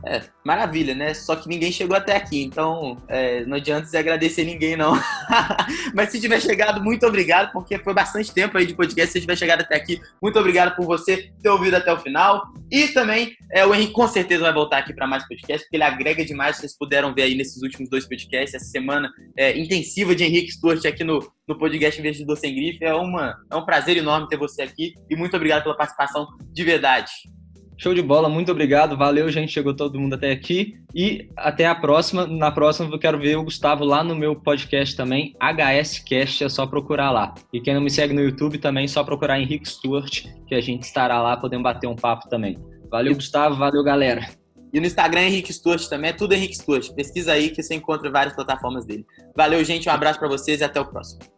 É, 0.04 0.20
maravilha, 0.44 0.94
né? 0.94 1.14
Só 1.14 1.36
que 1.36 1.48
ninguém 1.48 1.70
chegou 1.70 1.96
até 1.96 2.16
aqui, 2.16 2.42
então 2.42 3.00
é, 3.08 3.44
não 3.46 3.56
adianta 3.56 3.86
se 3.86 3.96
agradecer 3.96 4.44
ninguém, 4.44 4.76
não. 4.76 4.94
Mas 5.94 6.10
se 6.10 6.20
tiver 6.20 6.40
chegado, 6.40 6.82
muito 6.82 7.06
obrigado, 7.06 7.52
porque 7.52 7.78
foi 7.78 7.94
bastante 7.94 8.32
tempo 8.32 8.58
aí 8.58 8.66
de 8.66 8.74
podcast. 8.74 9.12
Se 9.12 9.20
tiver 9.20 9.36
chegado 9.36 9.60
até 9.60 9.76
aqui, 9.76 10.00
muito 10.20 10.38
obrigado 10.38 10.74
por 10.74 10.86
você 10.86 11.30
ter 11.40 11.48
ouvido 11.48 11.74
até 11.74 11.92
o 11.92 12.00
final. 12.00 12.42
E 12.70 12.88
também, 12.88 13.32
é, 13.52 13.64
o 13.64 13.72
Henrique 13.72 13.92
com 13.92 14.08
certeza 14.08 14.42
vai 14.42 14.52
voltar 14.52 14.78
aqui 14.78 14.92
para 14.92 15.06
mais 15.06 15.26
podcast, 15.28 15.64
porque 15.64 15.76
ele 15.76 15.84
agrega 15.84 16.24
demais. 16.24 16.56
Vocês 16.56 16.76
puderam 16.76 17.14
ver 17.14 17.22
aí 17.22 17.36
nesses 17.36 17.62
últimos 17.62 17.88
dois 17.88 18.08
podcasts, 18.08 18.54
essa 18.54 18.66
semana 18.66 19.08
é, 19.36 19.56
intensiva 19.56 20.16
de 20.16 20.24
Henrique 20.24 20.50
Stuart 20.50 20.84
aqui 20.84 21.04
no, 21.04 21.20
no 21.46 21.56
podcast 21.56 22.00
Investidor 22.00 22.36
Sem 22.36 22.54
Grife. 22.54 22.84
É, 22.84 22.92
uma, 22.92 23.36
é 23.50 23.54
um 23.54 23.64
prazer 23.64 23.96
enorme 23.96 24.28
ter 24.28 24.36
você 24.36 24.62
aqui 24.62 24.94
e 25.08 25.14
muito 25.14 25.36
obrigado 25.36 25.62
pela 25.62 25.76
participação 25.76 26.26
de 26.52 26.64
verdade. 26.64 27.12
Show 27.76 27.94
de 27.94 28.02
bola, 28.02 28.28
muito 28.28 28.52
obrigado. 28.52 28.96
Valeu, 28.96 29.28
gente. 29.30 29.52
Chegou 29.52 29.74
todo 29.74 29.98
mundo 29.98 30.14
até 30.14 30.30
aqui. 30.30 30.78
E 30.94 31.28
até 31.36 31.66
a 31.66 31.74
próxima. 31.74 32.26
Na 32.26 32.50
próxima 32.50 32.88
eu 32.90 32.98
quero 32.98 33.18
ver 33.18 33.36
o 33.36 33.44
Gustavo 33.44 33.84
lá 33.84 34.04
no 34.04 34.14
meu 34.14 34.36
podcast 34.36 34.96
também, 34.96 35.34
HSCast, 35.40 36.44
é 36.44 36.48
só 36.48 36.66
procurar 36.66 37.10
lá. 37.10 37.34
E 37.52 37.60
quem 37.60 37.74
não 37.74 37.80
me 37.80 37.90
segue 37.90 38.12
no 38.12 38.20
YouTube 38.20 38.58
também, 38.58 38.84
é 38.84 38.88
só 38.88 39.02
procurar 39.02 39.40
Henrique 39.40 39.68
Stuart, 39.68 40.26
que 40.46 40.54
a 40.54 40.60
gente 40.60 40.82
estará 40.82 41.20
lá 41.20 41.36
podendo 41.36 41.62
bater 41.62 41.86
um 41.86 41.96
papo 41.96 42.28
também. 42.28 42.58
Valeu, 42.90 43.14
Gustavo. 43.14 43.56
Valeu, 43.56 43.82
galera. 43.82 44.28
E 44.72 44.80
no 44.80 44.86
Instagram, 44.86 45.22
Henrique 45.22 45.52
Stuart 45.52 45.86
também, 45.86 46.10
é 46.10 46.12
tudo 46.12 46.32
Henrique 46.32 46.54
Stuart. 46.54 46.90
Pesquisa 46.94 47.32
aí 47.32 47.50
que 47.50 47.62
você 47.62 47.74
encontra 47.74 48.10
várias 48.10 48.34
plataformas 48.34 48.86
dele. 48.86 49.04
Valeu, 49.36 49.62
gente. 49.64 49.88
Um 49.88 49.92
abraço 49.92 50.18
para 50.18 50.28
vocês 50.28 50.60
e 50.60 50.64
até 50.64 50.80
o 50.80 50.86
próximo. 50.86 51.32